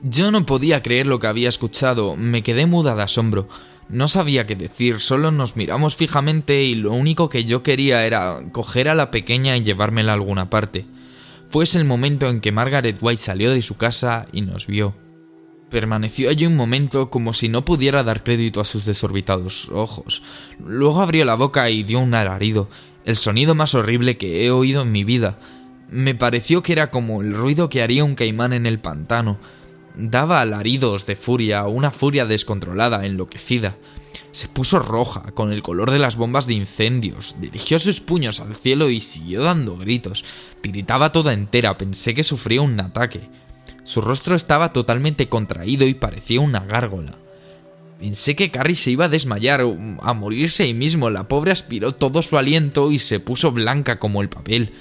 Yo 0.02 0.30
no 0.30 0.44
podía 0.46 0.82
creer 0.82 1.06
lo 1.06 1.18
que 1.18 1.26
había 1.26 1.48
escuchado, 1.48 2.16
me 2.16 2.42
quedé 2.42 2.66
muda 2.66 2.94
de 2.94 3.02
asombro. 3.02 3.48
No 3.88 4.08
sabía 4.08 4.46
qué 4.46 4.56
decir, 4.56 5.00
solo 5.00 5.30
nos 5.30 5.56
miramos 5.56 5.96
fijamente 5.96 6.62
y 6.62 6.74
lo 6.74 6.92
único 6.92 7.28
que 7.28 7.44
yo 7.44 7.62
quería 7.62 8.06
era 8.06 8.40
coger 8.52 8.88
a 8.88 8.94
la 8.94 9.10
pequeña 9.10 9.56
y 9.56 9.62
llevármela 9.62 10.12
a 10.12 10.14
alguna 10.14 10.48
parte. 10.48 10.86
Fue 11.50 11.64
ese 11.64 11.78
el 11.78 11.84
momento 11.84 12.28
en 12.28 12.40
que 12.40 12.52
Margaret 12.52 12.96
White 13.02 13.20
salió 13.20 13.50
de 13.50 13.60
su 13.60 13.76
casa 13.76 14.26
y 14.32 14.42
nos 14.42 14.68
vio. 14.68 14.94
Permaneció 15.68 16.30
allí 16.30 16.46
un 16.46 16.54
momento 16.54 17.10
como 17.10 17.32
si 17.32 17.48
no 17.48 17.64
pudiera 17.64 18.04
dar 18.04 18.22
crédito 18.22 18.60
a 18.60 18.64
sus 18.64 18.84
desorbitados 18.84 19.68
ojos. 19.72 20.22
Luego 20.64 21.00
abrió 21.02 21.24
la 21.24 21.34
boca 21.34 21.68
y 21.68 21.82
dio 21.82 21.98
un 21.98 22.14
alarido, 22.14 22.68
el 23.04 23.16
sonido 23.16 23.56
más 23.56 23.74
horrible 23.74 24.16
que 24.16 24.46
he 24.46 24.52
oído 24.52 24.82
en 24.82 24.92
mi 24.92 25.02
vida. 25.02 25.40
Me 25.90 26.14
pareció 26.14 26.62
que 26.62 26.70
era 26.70 26.92
como 26.92 27.20
el 27.20 27.34
ruido 27.34 27.68
que 27.68 27.82
haría 27.82 28.04
un 28.04 28.14
caimán 28.14 28.52
en 28.52 28.64
el 28.64 28.78
pantano. 28.78 29.40
Daba 29.96 30.40
alaridos 30.40 31.04
de 31.06 31.16
furia, 31.16 31.66
una 31.66 31.90
furia 31.90 32.26
descontrolada, 32.26 33.04
enloquecida. 33.04 33.76
Se 34.32 34.48
puso 34.48 34.78
roja, 34.78 35.22
con 35.34 35.52
el 35.52 35.62
color 35.62 35.90
de 35.90 35.98
las 35.98 36.16
bombas 36.16 36.46
de 36.46 36.54
incendios, 36.54 37.36
dirigió 37.40 37.78
sus 37.78 38.00
puños 38.00 38.40
al 38.40 38.54
cielo 38.54 38.88
y 38.88 39.00
siguió 39.00 39.42
dando 39.42 39.76
gritos. 39.76 40.24
Tiritaba 40.60 41.10
toda 41.10 41.32
entera, 41.32 41.76
pensé 41.76 42.14
que 42.14 42.22
sufría 42.22 42.62
un 42.62 42.78
ataque. 42.80 43.28
Su 43.84 44.00
rostro 44.00 44.36
estaba 44.36 44.72
totalmente 44.72 45.28
contraído 45.28 45.86
y 45.86 45.94
parecía 45.94 46.40
una 46.40 46.60
gárgola. 46.60 47.18
Pensé 47.98 48.36
que 48.36 48.50
Carrie 48.50 48.76
se 48.76 48.92
iba 48.92 49.06
a 49.06 49.08
desmayar, 49.08 49.62
a 50.00 50.12
morirse 50.14 50.62
ahí 50.62 50.74
mismo. 50.74 51.10
La 51.10 51.28
pobre 51.28 51.50
aspiró 51.50 51.92
todo 51.92 52.22
su 52.22 52.38
aliento 52.38 52.92
y 52.92 52.98
se 52.98 53.20
puso 53.20 53.50
blanca 53.50 53.98
como 53.98 54.22
el 54.22 54.28
papel. 54.28 54.72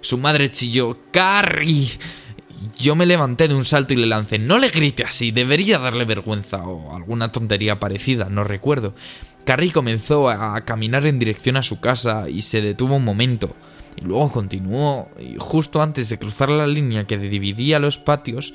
Su 0.00 0.18
madre 0.18 0.50
chilló 0.50 0.98
¡Carrie! 1.12 1.90
Yo 2.78 2.94
me 2.94 3.06
levanté 3.06 3.48
de 3.48 3.54
un 3.54 3.64
salto 3.64 3.94
y 3.94 3.96
le 3.96 4.06
lancé 4.06 4.38
No 4.38 4.58
le 4.58 4.68
grite 4.68 5.04
así, 5.04 5.30
debería 5.30 5.78
darle 5.78 6.04
vergüenza 6.04 6.58
o 6.66 6.94
alguna 6.94 7.32
tontería 7.32 7.80
parecida, 7.80 8.28
no 8.30 8.44
recuerdo. 8.44 8.94
Carrie 9.44 9.72
comenzó 9.72 10.28
a 10.28 10.60
caminar 10.62 11.06
en 11.06 11.18
dirección 11.18 11.56
a 11.56 11.62
su 11.62 11.80
casa 11.80 12.28
y 12.28 12.42
se 12.42 12.60
detuvo 12.60 12.96
un 12.96 13.04
momento. 13.04 13.54
Y 13.96 14.04
luego 14.04 14.30
continuó, 14.30 15.08
y 15.18 15.36
justo 15.38 15.80
antes 15.80 16.08
de 16.08 16.18
cruzar 16.18 16.50
la 16.50 16.66
línea 16.66 17.06
que 17.06 17.16
dividía 17.16 17.78
los 17.78 17.98
patios, 17.98 18.52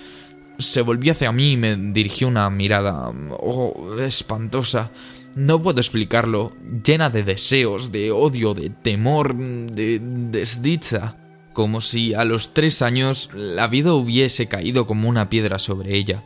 se 0.59 0.81
volvió 0.81 1.13
hacia 1.13 1.31
mí 1.31 1.53
y 1.53 1.57
me 1.57 1.75
dirigió 1.75 2.27
una 2.27 2.49
mirada, 2.49 3.11
oh, 3.31 3.95
espantosa. 3.99 4.91
No 5.33 5.61
puedo 5.61 5.79
explicarlo, 5.79 6.51
llena 6.83 7.09
de 7.09 7.23
deseos, 7.23 7.91
de 7.91 8.11
odio, 8.11 8.53
de 8.53 8.69
temor, 8.69 9.35
de 9.35 9.99
desdicha. 10.01 11.15
Como 11.53 11.81
si 11.81 12.13
a 12.13 12.23
los 12.23 12.53
tres 12.53 12.81
años 12.81 13.29
la 13.33 13.67
vida 13.67 13.93
hubiese 13.93 14.47
caído 14.47 14.85
como 14.85 15.09
una 15.09 15.29
piedra 15.29 15.59
sobre 15.59 15.95
ella. 15.97 16.23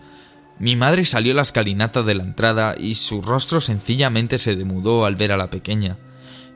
Mi 0.60 0.76
madre 0.76 1.06
salió 1.06 1.34
a 1.34 1.36
la 1.36 1.42
escalinata 1.42 2.02
de 2.02 2.14
la 2.14 2.24
entrada 2.24 2.76
y 2.78 2.96
su 2.96 3.22
rostro 3.22 3.60
sencillamente 3.60 4.38
se 4.38 4.56
demudó 4.56 5.06
al 5.06 5.16
ver 5.16 5.32
a 5.32 5.38
la 5.38 5.50
pequeña. 5.50 5.98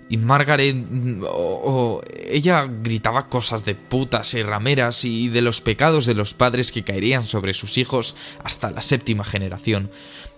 Y 0.09 0.17
Margaret... 0.17 0.75
Oh, 1.23 2.01
ella 2.29 2.65
gritaba 2.65 3.29
cosas 3.29 3.65
de 3.65 3.75
putas 3.75 4.33
y 4.33 4.41
rameras 4.41 5.05
y 5.05 5.29
de 5.29 5.41
los 5.41 5.61
pecados 5.61 6.05
de 6.05 6.15
los 6.15 6.33
padres 6.33 6.71
que 6.71 6.83
caerían 6.83 7.25
sobre 7.25 7.53
sus 7.53 7.77
hijos 7.77 8.15
hasta 8.43 8.71
la 8.71 8.81
séptima 8.81 9.23
generación. 9.23 9.91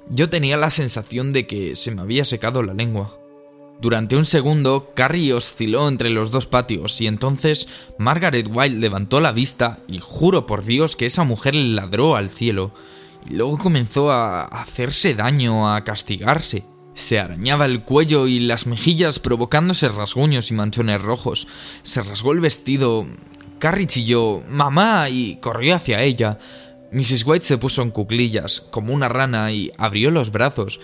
Yo 0.10 0.30
tenía 0.30 0.58
la 0.58 0.70
sensación 0.70 1.32
de 1.32 1.48
que 1.48 1.76
se 1.76 1.92
me 1.92 2.02
había 2.02 2.26
secado 2.26 2.64
la 2.64 2.74
lengua. 2.74 3.21
Durante 3.82 4.16
un 4.16 4.26
segundo, 4.26 4.92
Carrie 4.94 5.34
osciló 5.34 5.88
entre 5.88 6.12
los 6.12 6.30
dos 6.30 6.46
patios 6.46 7.02
y 7.02 7.08
entonces 7.08 7.68
Margaret 7.98 8.48
White 8.48 8.76
levantó 8.76 9.20
la 9.20 9.32
vista 9.32 9.80
y 9.88 9.98
juro 9.98 10.46
por 10.46 10.64
Dios 10.64 10.96
que 10.96 11.08
esa 11.08 11.24
mujer 11.24 11.56
ladró 11.56 12.16
al 12.16 12.30
cielo. 12.30 12.76
Y 13.28 13.34
luego 13.34 13.58
comenzó 13.58 14.12
a 14.12 14.44
hacerse 14.44 15.16
daño, 15.16 15.74
a 15.74 15.84
castigarse. 15.84 16.64
Se 16.94 17.20
arañaba 17.20 17.66
el 17.66 17.84
cuello 17.84 18.28
y 18.28 18.40
las 18.40 18.68
mejillas 18.68 19.18
provocándose 19.18 19.90
rasguños 19.90 20.52
y 20.52 20.54
manchones 20.54 21.02
rojos. 21.02 21.48
Se 21.82 22.04
rasgó 22.04 22.34
el 22.34 22.40
vestido. 22.40 23.08
Carrie 23.58 23.88
chilló 23.88 24.44
¡Mamá! 24.48 25.10
y 25.10 25.38
corrió 25.38 25.76
hacia 25.76 26.04
ella. 26.04 26.38
Mrs. 26.92 27.26
White 27.26 27.46
se 27.46 27.58
puso 27.58 27.82
en 27.82 27.90
cuclillas, 27.90 28.60
como 28.60 28.94
una 28.94 29.10
rana, 29.10 29.52
y 29.52 29.72
abrió 29.78 30.12
los 30.12 30.32
brazos. 30.32 30.80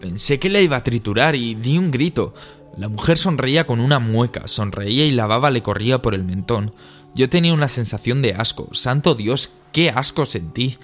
Pensé 0.00 0.38
que 0.38 0.50
la 0.50 0.60
iba 0.60 0.76
a 0.76 0.84
triturar 0.84 1.34
y 1.34 1.54
di 1.54 1.78
un 1.78 1.90
grito. 1.90 2.34
La 2.76 2.88
mujer 2.88 3.16
sonreía 3.16 3.66
con 3.66 3.80
una 3.80 3.98
mueca, 3.98 4.46
sonreía 4.46 5.06
y 5.06 5.12
la 5.12 5.26
baba 5.26 5.50
le 5.50 5.62
corría 5.62 6.02
por 6.02 6.14
el 6.14 6.24
mentón. 6.24 6.72
Yo 7.14 7.30
tenía 7.30 7.54
una 7.54 7.68
sensación 7.68 8.20
de 8.20 8.34
asco. 8.34 8.68
Santo 8.72 9.14
Dios, 9.14 9.52
qué 9.72 9.88
asco 9.88 10.26
sentí. 10.26 10.76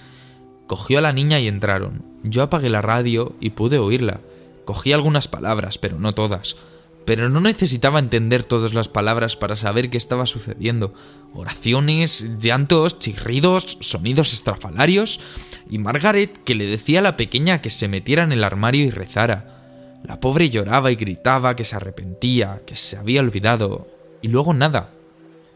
Cogió 0.67 0.99
a 0.99 1.03
la 1.03 1.13
niña 1.13 1.39
y 1.41 1.49
entraron. 1.49 2.05
Yo 2.23 2.43
apagué 2.43 2.71
la 2.71 2.81
radio 2.81 3.35
y 3.41 3.51
pude 3.51 3.79
oírla. 3.79 4.21
Cogí 4.65 4.93
algunas 4.93 5.29
palabras, 5.29 5.77
pero 5.77 5.99
no 5.99 6.15
todas. 6.15 6.57
Pero 7.05 7.29
no 7.29 7.41
necesitaba 7.41 7.99
entender 7.99 8.45
todas 8.45 8.75
las 8.75 8.89
palabras 8.89 9.37
para 9.37 9.57
saber 9.57 9.91
qué 9.91 9.97
estaba 9.97 10.27
sucediendo. 10.27 10.95
Oraciones, 11.35 12.39
llantos, 12.39 12.99
chirridos, 12.99 13.79
sonidos 13.81 14.33
estrafalarios, 14.33 15.21
y 15.69 15.79
Margaret 15.79 16.39
que 16.45 16.55
le 16.55 16.67
decía 16.67 17.01
a 17.01 17.03
la 17.03 17.17
pequeña 17.17 17.61
que 17.61 17.71
se 17.71 17.89
metiera 17.89 18.23
en 18.23 18.33
el 18.33 18.45
armario 18.45 18.85
y 18.85 18.91
rezara. 18.91 20.01
La 20.05 20.21
pobre 20.21 20.51
lloraba 20.51 20.93
y 20.93 20.97
gritaba 20.97 21.57
que 21.57 21.65
se 21.65 21.77
arrepentía, 21.77 22.63
que 22.67 22.77
se 22.77 22.97
había 22.97 23.21
olvidado, 23.21 23.89
y 24.21 24.29
luego 24.29 24.55
nada. 24.55 24.91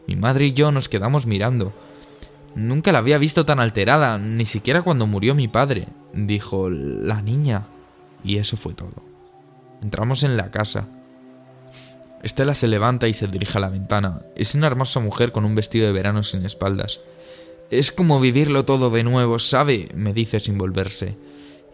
Mi 0.07 0.15
madre 0.15 0.47
y 0.47 0.53
yo 0.53 0.71
nos 0.71 0.89
quedamos 0.89 1.25
mirando. 1.25 1.73
Nunca 2.55 2.91
la 2.91 2.99
había 2.99 3.17
visto 3.17 3.45
tan 3.45 3.59
alterada, 3.59 4.17
ni 4.17 4.45
siquiera 4.45 4.81
cuando 4.81 5.05
murió 5.05 5.35
mi 5.35 5.47
padre, 5.47 5.87
dijo 6.13 6.69
la 6.69 7.21
niña. 7.21 7.67
Y 8.23 8.37
eso 8.37 8.57
fue 8.57 8.73
todo. 8.73 9.03
Entramos 9.81 10.23
en 10.23 10.37
la 10.37 10.49
casa. 10.49 10.87
Estela 12.27 12.55
se 12.55 12.67
levanta 12.67 13.07
y 13.07 13.13
se 13.13 13.27
dirige 13.27 13.57
a 13.57 13.61
la 13.61 13.69
ventana. 13.69 14.19
Es 14.35 14.53
una 14.53 14.67
hermosa 14.67 14.99
mujer 14.99 15.31
con 15.31 15.45
un 15.45 15.55
vestido 15.55 15.87
de 15.87 15.93
verano 15.93 16.23
sin 16.23 16.45
espaldas. 16.45 16.99
Es 17.71 17.93
como 17.93 18.19
vivirlo 18.19 18.65
todo 18.65 18.89
de 18.89 19.05
nuevo, 19.05 19.39
¿sabe? 19.39 19.87
me 19.95 20.11
dice 20.11 20.41
sin 20.41 20.57
volverse. 20.57 21.17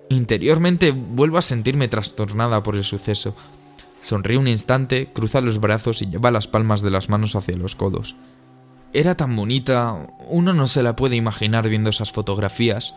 Interiormente 0.10 0.91
vuelvo 0.91 1.39
a 1.39 1.41
sentirme 1.41 1.88
trastornada 1.88 2.62
por 2.62 2.76
el 2.76 2.84
suceso. 2.84 3.36
Sonríe 3.99 4.38
un 4.38 4.47
instante, 4.47 5.10
cruza 5.12 5.41
los 5.41 5.60
brazos 5.60 6.04
y 6.04 6.06
lleva 6.06 6.30
las 6.30 6.47
palmas 6.47 6.84
de 6.84 6.91
las 6.91 7.10
manos 7.10 7.36
hacia 7.36 7.58
los 7.58 7.76
codos. 7.76 8.16
Era 8.93 9.18
tan 9.18 9.36
bonita, 9.36 10.08
uno 10.30 10.54
no 10.54 10.68
se 10.68 10.84
la 10.84 10.95
puede 10.95 11.16
imaginar 11.16 11.68
viendo 11.68 11.89
esas 11.89 12.12
fotografías. 12.12 12.93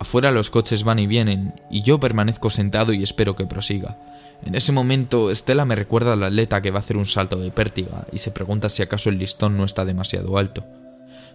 Afuera 0.00 0.30
los 0.30 0.48
coches 0.48 0.82
van 0.82 0.98
y 0.98 1.06
vienen, 1.06 1.60
y 1.70 1.82
yo 1.82 2.00
permanezco 2.00 2.48
sentado 2.48 2.94
y 2.94 3.02
espero 3.02 3.36
que 3.36 3.44
prosiga. 3.44 3.98
En 4.44 4.54
ese 4.54 4.72
momento, 4.72 5.30
Estela 5.30 5.64
me 5.64 5.74
recuerda 5.74 6.12
al 6.12 6.22
atleta 6.22 6.62
que 6.62 6.70
va 6.70 6.78
a 6.78 6.80
hacer 6.80 6.96
un 6.96 7.06
salto 7.06 7.36
de 7.36 7.50
pértiga 7.50 8.06
y 8.12 8.18
se 8.18 8.30
pregunta 8.30 8.68
si 8.68 8.82
acaso 8.82 9.10
el 9.10 9.18
listón 9.18 9.56
no 9.56 9.64
está 9.64 9.84
demasiado 9.84 10.38
alto. 10.38 10.64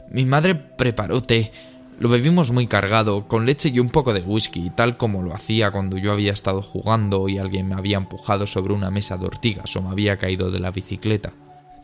Mi 0.09 0.25
madre 0.25 0.55
preparó 0.55 1.21
té. 1.21 1.51
Lo 1.99 2.09
bebimos 2.09 2.51
muy 2.51 2.67
cargado, 2.67 3.27
con 3.27 3.45
leche 3.45 3.69
y 3.69 3.79
un 3.79 3.89
poco 3.89 4.13
de 4.13 4.21
whisky, 4.21 4.71
tal 4.71 4.97
como 4.97 5.21
lo 5.21 5.35
hacía 5.35 5.71
cuando 5.71 5.97
yo 5.97 6.11
había 6.11 6.33
estado 6.33 6.61
jugando 6.61 7.29
y 7.29 7.37
alguien 7.37 7.67
me 7.67 7.75
había 7.75 7.97
empujado 7.97 8.47
sobre 8.47 8.73
una 8.73 8.91
mesa 8.91 9.17
de 9.17 9.27
ortigas 9.27 9.75
o 9.75 9.81
me 9.81 9.89
había 9.89 10.17
caído 10.17 10.51
de 10.51 10.59
la 10.59 10.71
bicicleta. 10.71 11.33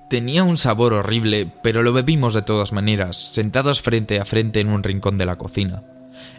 Tenía 0.10 0.44
un 0.44 0.58
sabor 0.58 0.94
horrible, 0.94 1.52
pero 1.62 1.84
lo 1.84 1.94
bebimos 1.94 2.34
de 2.34 2.42
todas 2.42 2.72
maneras, 2.72 3.32
sentados 3.34 3.82
frente 3.82 4.20
a 4.20 4.26
frente 4.26 4.60
en 4.60 4.70
un 4.70 4.84
rincón 4.84 5.18
de 5.18 5.26
la 5.26 5.36
cocina. 5.36 5.84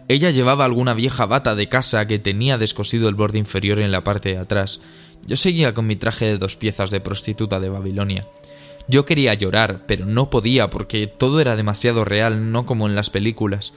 Ella 0.07 0.31
llevaba 0.31 0.65
alguna 0.65 0.93
vieja 0.93 1.25
bata 1.25 1.55
de 1.55 1.67
casa 1.67 2.07
que 2.07 2.19
tenía 2.19 2.57
descosido 2.57 3.09
el 3.09 3.15
borde 3.15 3.39
inferior 3.39 3.79
en 3.79 3.91
la 3.91 4.03
parte 4.03 4.29
de 4.29 4.37
atrás. 4.37 4.81
Yo 5.25 5.35
seguía 5.35 5.73
con 5.73 5.87
mi 5.87 5.95
traje 5.95 6.25
de 6.25 6.37
dos 6.37 6.55
piezas 6.55 6.91
de 6.91 7.01
prostituta 7.01 7.59
de 7.59 7.69
Babilonia. 7.69 8.27
Yo 8.87 9.05
quería 9.05 9.33
llorar, 9.35 9.83
pero 9.85 10.05
no 10.05 10.29
podía 10.29 10.69
porque 10.69 11.05
todo 11.05 11.39
era 11.39 11.55
demasiado 11.55 12.05
real, 12.05 12.51
no 12.51 12.65
como 12.65 12.87
en 12.87 12.95
las 12.95 13.09
películas. 13.09 13.73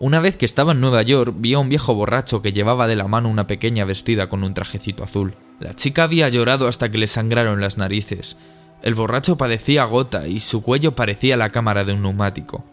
Una 0.00 0.20
vez 0.20 0.36
que 0.36 0.46
estaba 0.46 0.72
en 0.72 0.80
Nueva 0.80 1.02
York, 1.02 1.34
vi 1.38 1.54
a 1.54 1.58
un 1.58 1.68
viejo 1.68 1.94
borracho 1.94 2.42
que 2.42 2.52
llevaba 2.52 2.86
de 2.86 2.96
la 2.96 3.08
mano 3.08 3.28
una 3.28 3.46
pequeña 3.46 3.84
vestida 3.84 4.28
con 4.28 4.44
un 4.44 4.54
trajecito 4.54 5.04
azul. 5.04 5.36
La 5.60 5.74
chica 5.74 6.04
había 6.04 6.28
llorado 6.28 6.68
hasta 6.68 6.88
que 6.88 6.98
le 6.98 7.08
sangraron 7.08 7.60
las 7.60 7.78
narices. 7.78 8.36
El 8.82 8.94
borracho 8.94 9.36
padecía 9.36 9.84
gota 9.84 10.28
y 10.28 10.38
su 10.38 10.62
cuello 10.62 10.94
parecía 10.94 11.36
la 11.36 11.50
cámara 11.50 11.84
de 11.84 11.94
un 11.94 12.02
neumático. 12.02 12.64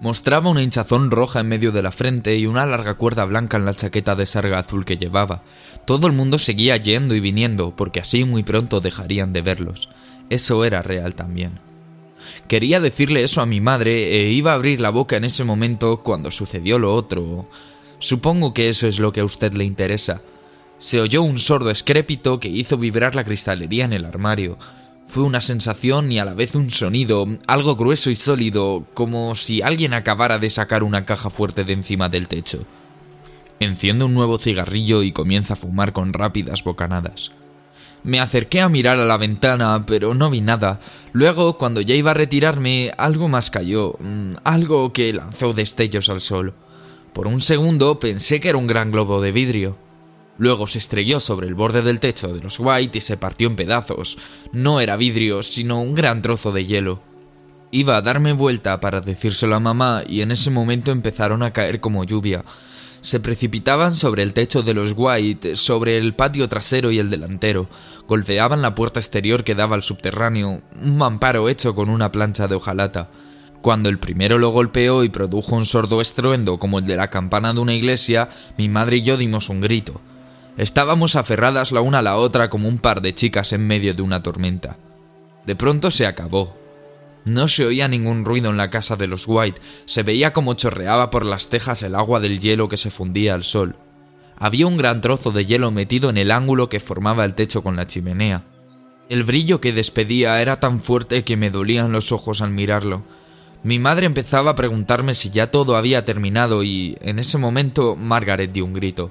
Mostraba 0.00 0.48
una 0.48 0.62
hinchazón 0.62 1.10
roja 1.10 1.40
en 1.40 1.48
medio 1.48 1.72
de 1.72 1.82
la 1.82 1.92
frente 1.92 2.38
y 2.38 2.46
una 2.46 2.64
larga 2.64 2.94
cuerda 2.94 3.26
blanca 3.26 3.58
en 3.58 3.66
la 3.66 3.74
chaqueta 3.74 4.14
de 4.14 4.24
sarga 4.24 4.58
azul 4.58 4.86
que 4.86 4.96
llevaba. 4.96 5.42
Todo 5.84 6.06
el 6.06 6.14
mundo 6.14 6.38
seguía 6.38 6.78
yendo 6.78 7.14
y 7.14 7.20
viniendo, 7.20 7.76
porque 7.76 8.00
así 8.00 8.24
muy 8.24 8.42
pronto 8.42 8.80
dejarían 8.80 9.34
de 9.34 9.42
verlos. 9.42 9.90
Eso 10.30 10.64
era 10.64 10.80
real 10.80 11.14
también. 11.14 11.60
Quería 12.48 12.80
decirle 12.80 13.22
eso 13.22 13.42
a 13.42 13.46
mi 13.46 13.60
madre 13.60 14.14
e 14.14 14.30
iba 14.30 14.52
a 14.52 14.54
abrir 14.54 14.80
la 14.80 14.90
boca 14.90 15.16
en 15.16 15.24
ese 15.24 15.44
momento 15.44 16.02
cuando 16.02 16.30
sucedió 16.30 16.78
lo 16.78 16.94
otro. 16.94 17.48
Supongo 17.98 18.54
que 18.54 18.70
eso 18.70 18.88
es 18.88 18.98
lo 18.98 19.12
que 19.12 19.20
a 19.20 19.24
usted 19.24 19.52
le 19.52 19.64
interesa. 19.64 20.22
Se 20.78 20.98
oyó 20.98 21.22
un 21.22 21.38
sordo 21.38 21.70
escrépito 21.70 22.40
que 22.40 22.48
hizo 22.48 22.78
vibrar 22.78 23.14
la 23.14 23.24
cristalería 23.24 23.84
en 23.84 23.92
el 23.92 24.06
armario. 24.06 24.56
Fue 25.10 25.24
una 25.24 25.40
sensación 25.40 26.12
y 26.12 26.20
a 26.20 26.24
la 26.24 26.34
vez 26.34 26.54
un 26.54 26.70
sonido, 26.70 27.26
algo 27.48 27.74
grueso 27.74 28.10
y 28.10 28.14
sólido, 28.14 28.86
como 28.94 29.34
si 29.34 29.60
alguien 29.60 29.92
acabara 29.92 30.38
de 30.38 30.50
sacar 30.50 30.84
una 30.84 31.04
caja 31.04 31.30
fuerte 31.30 31.64
de 31.64 31.72
encima 31.72 32.08
del 32.08 32.28
techo. 32.28 32.64
Enciende 33.58 34.04
un 34.04 34.14
nuevo 34.14 34.38
cigarrillo 34.38 35.02
y 35.02 35.10
comienza 35.10 35.54
a 35.54 35.56
fumar 35.56 35.92
con 35.92 36.12
rápidas 36.12 36.62
bocanadas. 36.62 37.32
Me 38.04 38.20
acerqué 38.20 38.60
a 38.60 38.68
mirar 38.68 39.00
a 39.00 39.04
la 39.04 39.16
ventana, 39.16 39.84
pero 39.84 40.14
no 40.14 40.30
vi 40.30 40.42
nada. 40.42 40.78
Luego, 41.12 41.58
cuando 41.58 41.80
ya 41.80 41.96
iba 41.96 42.12
a 42.12 42.14
retirarme, 42.14 42.92
algo 42.96 43.28
más 43.28 43.50
cayó, 43.50 43.96
mm, 43.98 44.34
algo 44.44 44.92
que 44.92 45.12
lanzó 45.12 45.52
destellos 45.52 46.08
al 46.08 46.20
sol. 46.20 46.54
Por 47.12 47.26
un 47.26 47.40
segundo 47.40 47.98
pensé 47.98 48.38
que 48.38 48.50
era 48.50 48.58
un 48.58 48.68
gran 48.68 48.92
globo 48.92 49.20
de 49.20 49.32
vidrio. 49.32 49.89
Luego 50.38 50.66
se 50.66 50.78
estrelló 50.78 51.20
sobre 51.20 51.46
el 51.46 51.54
borde 51.54 51.82
del 51.82 52.00
techo 52.00 52.32
de 52.32 52.40
los 52.40 52.58
White 52.58 52.98
y 52.98 53.00
se 53.00 53.16
partió 53.16 53.48
en 53.48 53.56
pedazos. 53.56 54.18
No 54.52 54.80
era 54.80 54.96
vidrio, 54.96 55.42
sino 55.42 55.82
un 55.82 55.94
gran 55.94 56.22
trozo 56.22 56.52
de 56.52 56.64
hielo. 56.64 57.02
Iba 57.70 57.96
a 57.96 58.02
darme 58.02 58.32
vuelta 58.32 58.80
para 58.80 59.00
decírselo 59.00 59.54
a 59.54 59.60
mamá 59.60 60.02
y 60.06 60.22
en 60.22 60.32
ese 60.32 60.50
momento 60.50 60.90
empezaron 60.90 61.42
a 61.42 61.52
caer 61.52 61.80
como 61.80 62.04
lluvia 62.04 62.44
se 63.00 63.20
precipitaban 63.20 63.94
sobre 63.94 64.22
el 64.22 64.32
techo 64.32 64.62
de 64.62 64.74
los 64.74 64.92
White, 64.96 65.56
sobre 65.56 65.96
el 65.96 66.14
patio 66.14 66.48
trasero 66.48 66.90
y 66.90 66.98
el 66.98 67.10
delantero, 67.10 67.68
golpeaban 68.06 68.62
la 68.62 68.74
puerta 68.74 69.00
exterior 69.00 69.44
que 69.44 69.54
daba 69.54 69.76
al 69.76 69.82
subterráneo, 69.82 70.62
un 70.80 70.96
mamparo 70.98 71.48
hecho 71.48 71.74
con 71.74 71.88
una 71.88 72.12
plancha 72.12 72.48
de 72.48 72.56
hojalata. 72.56 73.10
Cuando 73.62 73.88
el 73.88 73.98
primero 73.98 74.38
lo 74.38 74.50
golpeó 74.50 75.04
y 75.04 75.10
produjo 75.10 75.54
un 75.56 75.66
sordo 75.66 76.00
estruendo 76.00 76.58
como 76.58 76.78
el 76.78 76.86
de 76.86 76.96
la 76.96 77.10
campana 77.10 77.52
de 77.52 77.60
una 77.60 77.74
iglesia, 77.74 78.30
mi 78.56 78.68
madre 78.68 78.98
y 78.98 79.02
yo 79.02 79.16
dimos 79.16 79.48
un 79.48 79.60
grito. 79.60 80.00
Estábamos 80.60 81.16
aferradas 81.16 81.72
la 81.72 81.80
una 81.80 82.00
a 82.00 82.02
la 82.02 82.18
otra 82.18 82.50
como 82.50 82.68
un 82.68 82.76
par 82.76 83.00
de 83.00 83.14
chicas 83.14 83.54
en 83.54 83.66
medio 83.66 83.94
de 83.94 84.02
una 84.02 84.22
tormenta. 84.22 84.76
De 85.46 85.56
pronto 85.56 85.90
se 85.90 86.04
acabó, 86.04 86.54
no 87.24 87.48
se 87.48 87.64
oía 87.64 87.88
ningún 87.88 88.26
ruido 88.26 88.50
en 88.50 88.58
la 88.58 88.68
casa 88.68 88.94
de 88.96 89.06
los 89.06 89.26
White, 89.26 89.58
se 89.86 90.02
veía 90.02 90.34
como 90.34 90.52
chorreaba 90.52 91.08
por 91.08 91.24
las 91.24 91.48
tejas 91.48 91.82
el 91.82 91.94
agua 91.94 92.20
del 92.20 92.40
hielo 92.40 92.68
que 92.68 92.76
se 92.76 92.90
fundía 92.90 93.32
al 93.32 93.42
sol. 93.42 93.76
Había 94.36 94.66
un 94.66 94.76
gran 94.76 95.00
trozo 95.00 95.30
de 95.30 95.46
hielo 95.46 95.70
metido 95.70 96.10
en 96.10 96.18
el 96.18 96.30
ángulo 96.30 96.68
que 96.68 96.78
formaba 96.78 97.24
el 97.24 97.32
techo 97.32 97.62
con 97.62 97.76
la 97.76 97.86
chimenea. 97.86 98.44
El 99.08 99.24
brillo 99.24 99.62
que 99.62 99.72
despedía 99.72 100.42
era 100.42 100.60
tan 100.60 100.82
fuerte 100.82 101.24
que 101.24 101.38
me 101.38 101.48
dolían 101.48 101.90
los 101.90 102.12
ojos 102.12 102.42
al 102.42 102.50
mirarlo. 102.50 103.02
Mi 103.62 103.78
madre 103.78 104.04
empezaba 104.04 104.50
a 104.50 104.56
preguntarme 104.56 105.14
si 105.14 105.30
ya 105.30 105.50
todo 105.50 105.78
había 105.78 106.04
terminado 106.04 106.62
y, 106.62 106.98
en 107.00 107.18
ese 107.18 107.38
momento, 107.38 107.96
Margaret 107.96 108.52
dio 108.52 108.66
un 108.66 108.74
grito. 108.74 109.10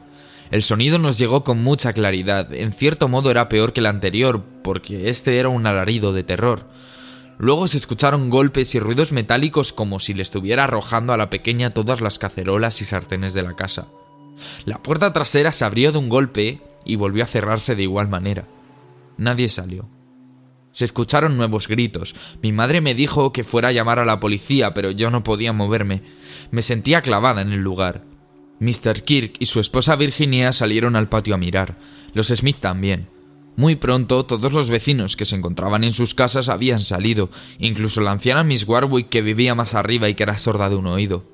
El 0.51 0.63
sonido 0.63 0.97
nos 0.97 1.17
llegó 1.17 1.43
con 1.43 1.61
mucha 1.61 1.93
claridad, 1.93 2.51
en 2.53 2.71
cierto 2.71 3.07
modo 3.07 3.29
era 3.29 3.49
peor 3.49 3.71
que 3.71 3.81
el 3.81 3.85
anterior, 3.85 4.43
porque 4.63 5.09
este 5.09 5.37
era 5.37 5.49
un 5.49 5.67
alarido 5.67 6.11
de 6.11 6.23
terror. 6.23 6.67
Luego 7.37 7.67
se 7.67 7.77
escucharon 7.77 8.29
golpes 8.29 8.73
y 8.73 8.79
ruidos 8.79 9.11
metálicos 9.11 9.71
como 9.73 9.99
si 9.99 10.13
le 10.13 10.23
estuviera 10.23 10.65
arrojando 10.65 11.13
a 11.13 11.17
la 11.17 11.29
pequeña 11.29 11.69
todas 11.69 12.01
las 12.01 12.19
cacerolas 12.19 12.81
y 12.81 12.85
sartenes 12.85 13.33
de 13.33 13.43
la 13.43 13.55
casa. 13.55 13.87
La 14.65 14.81
puerta 14.81 15.13
trasera 15.13 15.51
se 15.51 15.65
abrió 15.65 15.91
de 15.91 15.99
un 15.99 16.09
golpe 16.09 16.61
y 16.83 16.95
volvió 16.95 17.23
a 17.23 17.27
cerrarse 17.27 17.75
de 17.75 17.83
igual 17.83 18.09
manera. 18.09 18.47
Nadie 19.17 19.49
salió. 19.49 19.87
Se 20.71 20.85
escucharon 20.85 21.37
nuevos 21.37 21.67
gritos. 21.67 22.15
Mi 22.41 22.51
madre 22.51 22.81
me 22.81 22.93
dijo 22.93 23.31
que 23.33 23.43
fuera 23.43 23.69
a 23.69 23.71
llamar 23.71 23.99
a 23.99 24.05
la 24.05 24.19
policía, 24.19 24.73
pero 24.73 24.91
yo 24.91 25.11
no 25.11 25.23
podía 25.23 25.53
moverme. 25.53 26.03
Me 26.51 26.61
sentía 26.61 27.01
clavada 27.01 27.41
en 27.41 27.51
el 27.51 27.61
lugar. 27.61 28.08
Mr. 28.59 29.03
Kirk 29.03 29.35
y 29.39 29.45
su 29.45 29.59
esposa 29.59 29.95
Virginia 29.95 30.51
salieron 30.51 30.95
al 30.95 31.09
patio 31.09 31.35
a 31.35 31.37
mirar. 31.37 31.77
Los 32.13 32.27
Smith 32.27 32.57
también. 32.59 33.09
Muy 33.55 33.75
pronto 33.75 34.25
todos 34.25 34.53
los 34.53 34.69
vecinos 34.69 35.15
que 35.17 35.25
se 35.25 35.35
encontraban 35.35 35.83
en 35.83 35.91
sus 35.91 36.15
casas 36.15 36.47
habían 36.47 36.79
salido, 36.79 37.29
incluso 37.57 38.01
la 38.01 38.11
anciana 38.11 38.43
Miss 38.43 38.65
Warwick 38.67 39.09
que 39.09 39.21
vivía 39.21 39.55
más 39.55 39.75
arriba 39.75 40.07
y 40.07 40.15
que 40.15 40.23
era 40.23 40.37
sorda 40.37 40.69
de 40.69 40.75
un 40.75 40.87
oído. 40.87 41.25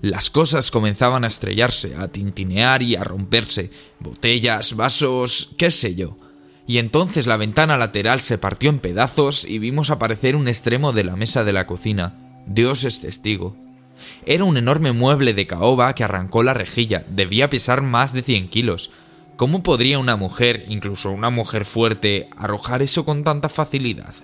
Las 0.00 0.30
cosas 0.30 0.70
comenzaban 0.70 1.24
a 1.24 1.28
estrellarse, 1.28 1.96
a 1.96 2.08
tintinear 2.08 2.82
y 2.82 2.96
a 2.96 3.04
romperse, 3.04 3.70
botellas, 4.00 4.76
vasos, 4.76 5.50
qué 5.56 5.70
sé 5.70 5.94
yo. 5.94 6.18
Y 6.66 6.78
entonces 6.78 7.26
la 7.26 7.36
ventana 7.36 7.76
lateral 7.76 8.20
se 8.20 8.38
partió 8.38 8.70
en 8.70 8.78
pedazos 8.78 9.44
y 9.44 9.58
vimos 9.58 9.90
aparecer 9.90 10.36
un 10.36 10.48
extremo 10.48 10.92
de 10.92 11.04
la 11.04 11.16
mesa 11.16 11.44
de 11.44 11.52
la 11.52 11.66
cocina. 11.66 12.42
Dios 12.46 12.84
es 12.84 13.00
testigo. 13.00 13.56
Era 14.26 14.44
un 14.44 14.56
enorme 14.56 14.92
mueble 14.92 15.34
de 15.34 15.46
caoba 15.46 15.94
que 15.94 16.04
arrancó 16.04 16.42
la 16.42 16.54
rejilla, 16.54 17.04
debía 17.08 17.50
pesar 17.50 17.82
más 17.82 18.12
de 18.12 18.22
cien 18.22 18.48
kilos, 18.48 18.90
¿Cómo 19.36 19.64
podría 19.64 19.98
una 19.98 20.14
mujer, 20.14 20.64
incluso 20.68 21.10
una 21.10 21.28
mujer 21.28 21.64
fuerte, 21.64 22.28
arrojar 22.36 22.82
eso 22.82 23.04
con 23.04 23.24
tanta 23.24 23.48
facilidad? 23.48 24.14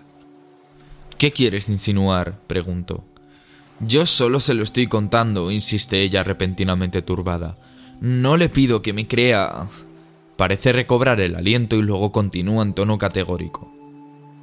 ¿Qué 1.18 1.32
quieres 1.32 1.68
insinuar? 1.68 2.38
preguntó. 2.46 3.04
Yo 3.80 4.06
solo 4.06 4.38
se 4.38 4.54
lo 4.54 4.62
estoy 4.62 4.86
contando, 4.86 5.50
insiste 5.50 6.00
ella 6.02 6.22
repentinamente 6.22 7.02
turbada. 7.02 7.58
No 8.00 8.36
le 8.36 8.48
pido 8.48 8.82
que 8.82 8.92
me 8.92 9.08
crea. 9.08 9.66
Parece 10.36 10.70
recobrar 10.72 11.20
el 11.20 11.34
aliento 11.34 11.76
y 11.76 11.82
luego 11.82 12.12
continúa 12.12 12.62
en 12.62 12.74
tono 12.74 12.96
categórico. 12.96 13.79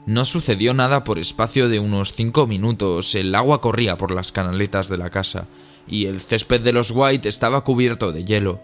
No 0.07 0.25
sucedió 0.25 0.73
nada 0.73 1.03
por 1.03 1.19
espacio 1.19 1.69
de 1.69 1.79
unos 1.79 2.13
cinco 2.13 2.47
minutos, 2.47 3.13
el 3.13 3.35
agua 3.35 3.61
corría 3.61 3.97
por 3.97 4.09
las 4.09 4.31
canaletas 4.31 4.89
de 4.89 4.97
la 4.97 5.11
casa, 5.11 5.45
y 5.87 6.07
el 6.07 6.21
césped 6.21 6.61
de 6.61 6.73
los 6.73 6.89
White 6.89 7.29
estaba 7.29 7.63
cubierto 7.63 8.11
de 8.11 8.25
hielo 8.25 8.59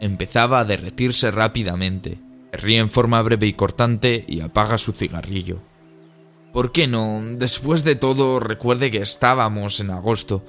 empezaba 0.00 0.60
a 0.60 0.64
derretirse 0.64 1.30
rápidamente. 1.30 2.18
Ríe 2.52 2.78
en 2.78 2.90
forma 2.90 3.20
breve 3.22 3.46
y 3.46 3.54
cortante 3.54 4.24
y 4.28 4.40
apaga 4.40 4.78
su 4.78 4.92
cigarrillo. 4.92 5.60
¿Por 6.52 6.72
qué 6.72 6.86
no? 6.86 7.20
Después 7.36 7.82
de 7.84 7.96
todo, 7.96 8.38
recuerde 8.38 8.90
que 8.90 8.98
estábamos 8.98 9.80
en 9.80 9.90
agosto. 9.90 10.44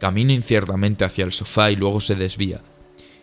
Camina 0.00 0.32
inciertamente 0.32 1.04
hacia 1.04 1.24
el 1.24 1.32
sofá 1.32 1.70
y 1.70 1.76
luego 1.76 2.00
se 2.00 2.16
desvía. 2.16 2.62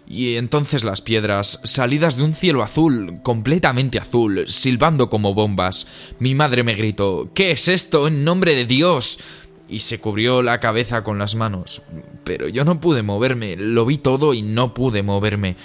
Y 0.09 0.37
entonces 0.37 0.85
las 0.85 1.01
piedras, 1.01 1.59
salidas 1.63 2.15
de 2.15 2.23
un 2.23 2.33
cielo 2.33 2.63
azul, 2.63 3.19
completamente 3.23 3.99
azul, 3.99 4.45
silbando 4.47 5.09
como 5.09 5.33
bombas. 5.33 5.85
Mi 6.19 6.33
madre 6.33 6.63
me 6.63 6.73
gritó 6.73 7.29
¿Qué 7.33 7.51
es 7.51 7.67
esto? 7.67 8.07
En 8.07 8.23
nombre 8.23 8.55
de 8.55 8.65
Dios 8.65 9.19
y 9.69 9.79
se 9.79 9.99
cubrió 9.99 10.41
la 10.41 10.59
cabeza 10.59 11.03
con 11.03 11.19
las 11.19 11.35
manos. 11.35 11.81
Pero 12.23 12.47
yo 12.47 12.65
no 12.65 12.79
pude 12.79 13.03
moverme, 13.03 13.55
lo 13.57 13.85
vi 13.85 13.97
todo 13.97 14.33
y 14.33 14.41
no 14.41 14.73
pude 14.73 15.03
moverme. 15.03 15.55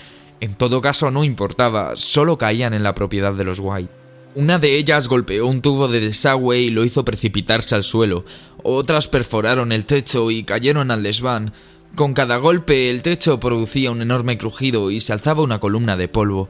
En 0.40 0.54
todo 0.56 0.80
caso 0.80 1.10
no 1.10 1.24
importaba, 1.24 1.92
solo 1.94 2.36
caían 2.36 2.74
en 2.74 2.82
la 2.82 2.94
propiedad 2.94 3.32
de 3.32 3.44
los 3.44 3.60
White. 3.60 3.90
Una 4.34 4.58
de 4.58 4.76
ellas 4.76 5.08
golpeó 5.08 5.46
un 5.46 5.60
tubo 5.60 5.88
de 5.88 6.00
desagüe 6.00 6.58
y 6.58 6.70
lo 6.70 6.84
hizo 6.84 7.04
precipitarse 7.04 7.74
al 7.74 7.84
suelo. 7.84 8.24
Otras 8.62 9.06
perforaron 9.06 9.72
el 9.72 9.84
techo 9.84 10.30
y 10.30 10.44
cayeron 10.44 10.90
al 10.90 11.02
desván. 11.02 11.52
Con 11.94 12.14
cada 12.14 12.38
golpe 12.38 12.88
el 12.88 13.02
techo 13.02 13.38
producía 13.38 13.90
un 13.90 14.00
enorme 14.00 14.38
crujido 14.38 14.90
y 14.90 15.00
se 15.00 15.12
alzaba 15.12 15.42
una 15.42 15.60
columna 15.60 15.96
de 15.96 16.08
polvo. 16.08 16.48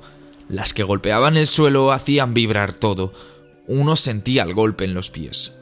Las 0.48 0.72
que 0.72 0.84
golpeaban 0.84 1.36
el 1.36 1.48
suelo 1.48 1.90
hacían 1.90 2.32
vibrar 2.32 2.74
todo. 2.74 3.12
Uno 3.66 3.96
sentía 3.96 4.44
el 4.44 4.54
golpe 4.54 4.84
en 4.84 4.94
los 4.94 5.10
pies. 5.10 5.58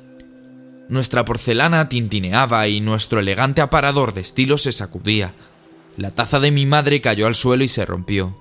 Nuestra 0.90 1.24
porcelana 1.24 1.88
tintineaba 1.88 2.68
y 2.68 2.80
nuestro 2.80 3.20
elegante 3.20 3.62
aparador 3.62 4.12
de 4.12 4.20
estilo 4.20 4.58
se 4.58 4.72
sacudía. 4.72 5.32
La 5.96 6.10
taza 6.10 6.40
de 6.40 6.50
mi 6.50 6.66
madre 6.66 7.00
cayó 7.00 7.26
al 7.26 7.34
suelo 7.34 7.64
y 7.64 7.68
se 7.68 7.86
rompió. 7.86 8.36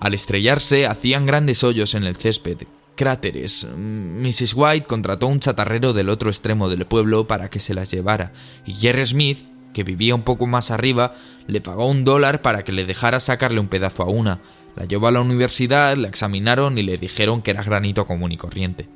Al 0.00 0.14
estrellarse 0.14 0.86
hacían 0.86 1.26
grandes 1.26 1.62
hoyos 1.62 1.94
en 1.94 2.04
el 2.04 2.16
césped, 2.16 2.58
cráteres. 2.96 3.66
Mrs. 3.76 4.54
White 4.54 4.86
contrató 4.86 5.28
un 5.28 5.40
chatarrero 5.40 5.92
del 5.92 6.08
otro 6.08 6.28
extremo 6.28 6.68
del 6.68 6.86
pueblo 6.86 7.28
para 7.28 7.50
que 7.50 7.60
se 7.60 7.74
las 7.74 7.90
llevara, 7.90 8.32
y 8.66 8.74
Jerry 8.74 9.06
Smith, 9.06 9.44
que 9.76 9.84
vivía 9.84 10.14
un 10.14 10.22
poco 10.22 10.46
más 10.46 10.70
arriba, 10.70 11.12
le 11.46 11.60
pagó 11.60 11.86
un 11.86 12.02
dólar 12.02 12.40
para 12.40 12.64
que 12.64 12.72
le 12.72 12.86
dejara 12.86 13.20
sacarle 13.20 13.60
un 13.60 13.68
pedazo 13.68 14.04
a 14.04 14.06
una. 14.06 14.40
La 14.74 14.86
llevó 14.86 15.06
a 15.06 15.10
la 15.10 15.20
universidad, 15.20 15.98
la 15.98 16.08
examinaron 16.08 16.78
y 16.78 16.82
le 16.82 16.96
dijeron 16.96 17.42
que 17.42 17.50
era 17.50 17.62
granito 17.62 18.06
común 18.06 18.32
y 18.32 18.38
corriente. 18.38 18.88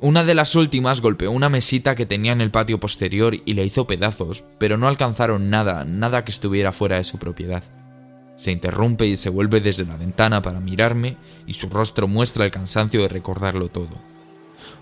Una 0.00 0.24
de 0.24 0.34
las 0.34 0.54
últimas 0.54 1.02
golpeó 1.02 1.30
una 1.32 1.50
mesita 1.50 1.94
que 1.94 2.06
tenía 2.06 2.32
en 2.32 2.40
el 2.40 2.50
patio 2.50 2.80
posterior 2.80 3.36
y 3.44 3.52
le 3.52 3.66
hizo 3.66 3.86
pedazos, 3.86 4.42
pero 4.56 4.78
no 4.78 4.88
alcanzaron 4.88 5.50
nada, 5.50 5.84
nada 5.84 6.24
que 6.24 6.32
estuviera 6.32 6.72
fuera 6.72 6.96
de 6.96 7.04
su 7.04 7.18
propiedad. 7.18 7.62
Se 8.36 8.52
interrumpe 8.52 9.04
y 9.04 9.18
se 9.18 9.28
vuelve 9.28 9.60
desde 9.60 9.84
la 9.84 9.98
ventana 9.98 10.40
para 10.40 10.60
mirarme 10.60 11.18
y 11.46 11.52
su 11.52 11.68
rostro 11.68 12.08
muestra 12.08 12.46
el 12.46 12.50
cansancio 12.50 13.02
de 13.02 13.08
recordarlo 13.08 13.68
todo. 13.68 14.13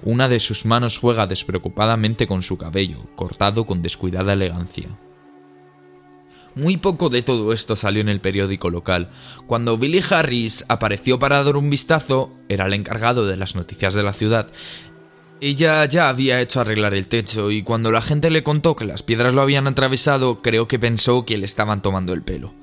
Una 0.05 0.28
de 0.28 0.40
sus 0.40 0.66
manos 0.66 0.98
juega 0.98 1.26
despreocupadamente 1.26 2.26
con 2.26 2.42
su 2.42 2.59
cabello, 2.59 3.07
cortado 3.14 3.66
con 3.66 3.82
descuidada 3.82 4.32
elegancia. 4.32 4.98
Muy 6.55 6.76
poco 6.76 7.09
de 7.09 7.22
todo 7.22 7.53
esto 7.53 7.76
salió 7.76 8.03
en 8.03 8.09
el 8.11 8.20
periódico 8.20 8.68
local. 8.68 9.11
Cuando 9.46 9.78
Billy 9.78 10.03
Harris 10.11 10.64
apareció 10.68 11.18
para 11.18 11.42
dar 11.42 11.57
un 11.57 11.70
vistazo, 11.70 12.32
era 12.48 12.66
el 12.66 12.74
encargado 12.74 13.26
de 13.26 13.36
las 13.36 13.55
noticias 13.55 13.94
de 13.94 14.03
la 14.03 14.12
ciudad, 14.12 14.48
Ella 15.40 15.84
ya 15.86 16.09
había 16.09 16.40
hecho 16.40 16.61
arreglar 16.61 16.94
el 16.94 17.09
techo 17.09 17.50
y 17.50 17.64
cuando 17.64 17.90
la 17.90 18.00
gente 18.00 18.30
le 18.30 18.44
contó 18.44 18.76
que 18.76 18.84
las 18.84 19.03
piedras 19.03 19.34
lo 19.34 19.40
habían 19.40 19.66
atravesado, 19.66 20.40
creo 20.40 20.68
que 20.68 20.78
pensó 20.78 21.24
que 21.24 21.36
le 21.36 21.46
estaban 21.46 21.82
tomando 21.82 22.12
el 22.12 22.22
pelo. 22.22 22.55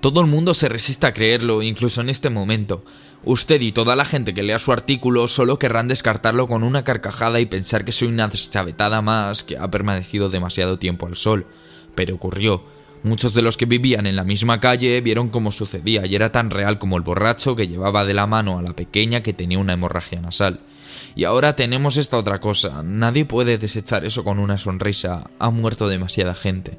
Todo 0.00 0.22
el 0.22 0.26
mundo 0.26 0.54
se 0.54 0.70
resiste 0.70 1.06
a 1.06 1.12
creerlo, 1.12 1.62
incluso 1.62 2.00
en 2.00 2.08
este 2.08 2.30
momento. 2.30 2.84
Usted 3.26 3.60
y 3.60 3.72
toda 3.72 3.96
la 3.96 4.04
gente 4.04 4.34
que 4.34 4.44
lea 4.44 4.60
su 4.60 4.70
artículo 4.70 5.26
solo 5.26 5.58
querrán 5.58 5.88
descartarlo 5.88 6.46
con 6.46 6.62
una 6.62 6.84
carcajada 6.84 7.40
y 7.40 7.46
pensar 7.46 7.84
que 7.84 7.90
soy 7.90 8.06
una 8.06 8.28
deschavetada 8.28 9.02
más 9.02 9.42
que 9.42 9.58
ha 9.58 9.68
permanecido 9.68 10.28
demasiado 10.30 10.78
tiempo 10.78 11.08
al 11.08 11.16
sol. 11.16 11.44
Pero 11.96 12.14
ocurrió. 12.14 12.62
Muchos 13.02 13.34
de 13.34 13.42
los 13.42 13.56
que 13.56 13.66
vivían 13.66 14.06
en 14.06 14.14
la 14.14 14.22
misma 14.22 14.60
calle 14.60 15.00
vieron 15.00 15.28
cómo 15.28 15.50
sucedía 15.50 16.06
y 16.06 16.14
era 16.14 16.30
tan 16.30 16.50
real 16.50 16.78
como 16.78 16.96
el 16.96 17.02
borracho 17.02 17.56
que 17.56 17.66
llevaba 17.66 18.04
de 18.04 18.14
la 18.14 18.28
mano 18.28 18.58
a 18.58 18.62
la 18.62 18.76
pequeña 18.76 19.24
que 19.24 19.32
tenía 19.32 19.58
una 19.58 19.72
hemorragia 19.72 20.20
nasal. 20.20 20.60
Y 21.16 21.24
ahora 21.24 21.56
tenemos 21.56 21.96
esta 21.96 22.18
otra 22.18 22.40
cosa. 22.40 22.84
Nadie 22.84 23.24
puede 23.24 23.58
desechar 23.58 24.04
eso 24.04 24.22
con 24.22 24.38
una 24.38 24.56
sonrisa. 24.56 25.24
Ha 25.40 25.50
muerto 25.50 25.88
demasiada 25.88 26.36
gente. 26.36 26.78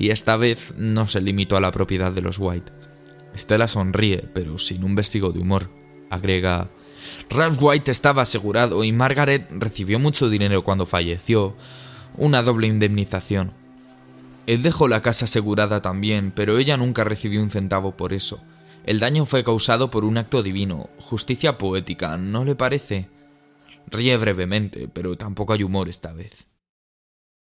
Y 0.00 0.10
esta 0.10 0.36
vez 0.36 0.74
no 0.76 1.06
se 1.06 1.20
limitó 1.20 1.56
a 1.56 1.60
la 1.60 1.70
propiedad 1.70 2.10
de 2.10 2.22
los 2.22 2.40
White. 2.40 2.72
Stella 3.36 3.68
sonríe, 3.68 4.28
pero 4.34 4.58
sin 4.58 4.84
un 4.84 4.94
vestigo 4.94 5.32
de 5.32 5.40
humor. 5.40 5.70
Agrega... 6.10 6.68
Ralph 7.30 7.58
White 7.60 7.90
estaba 7.90 8.22
asegurado 8.22 8.82
y 8.82 8.92
Margaret 8.92 9.48
recibió 9.50 9.98
mucho 9.98 10.28
dinero 10.28 10.64
cuando 10.64 10.86
falleció. 10.86 11.54
Una 12.16 12.42
doble 12.42 12.66
indemnización. 12.66 13.52
Él 14.46 14.62
dejó 14.62 14.88
la 14.88 15.02
casa 15.02 15.24
asegurada 15.24 15.82
también, 15.82 16.32
pero 16.34 16.58
ella 16.58 16.76
nunca 16.76 17.04
recibió 17.04 17.42
un 17.42 17.50
centavo 17.50 17.96
por 17.96 18.12
eso. 18.12 18.40
El 18.84 19.00
daño 19.00 19.26
fue 19.26 19.42
causado 19.42 19.90
por 19.90 20.04
un 20.04 20.16
acto 20.16 20.42
divino, 20.42 20.88
justicia 21.00 21.58
poética, 21.58 22.16
¿no 22.16 22.44
le 22.44 22.54
parece? 22.54 23.08
Ríe 23.88 24.16
brevemente, 24.16 24.88
pero 24.88 25.16
tampoco 25.16 25.52
hay 25.52 25.64
humor 25.64 25.88
esta 25.88 26.12
vez. 26.12 26.46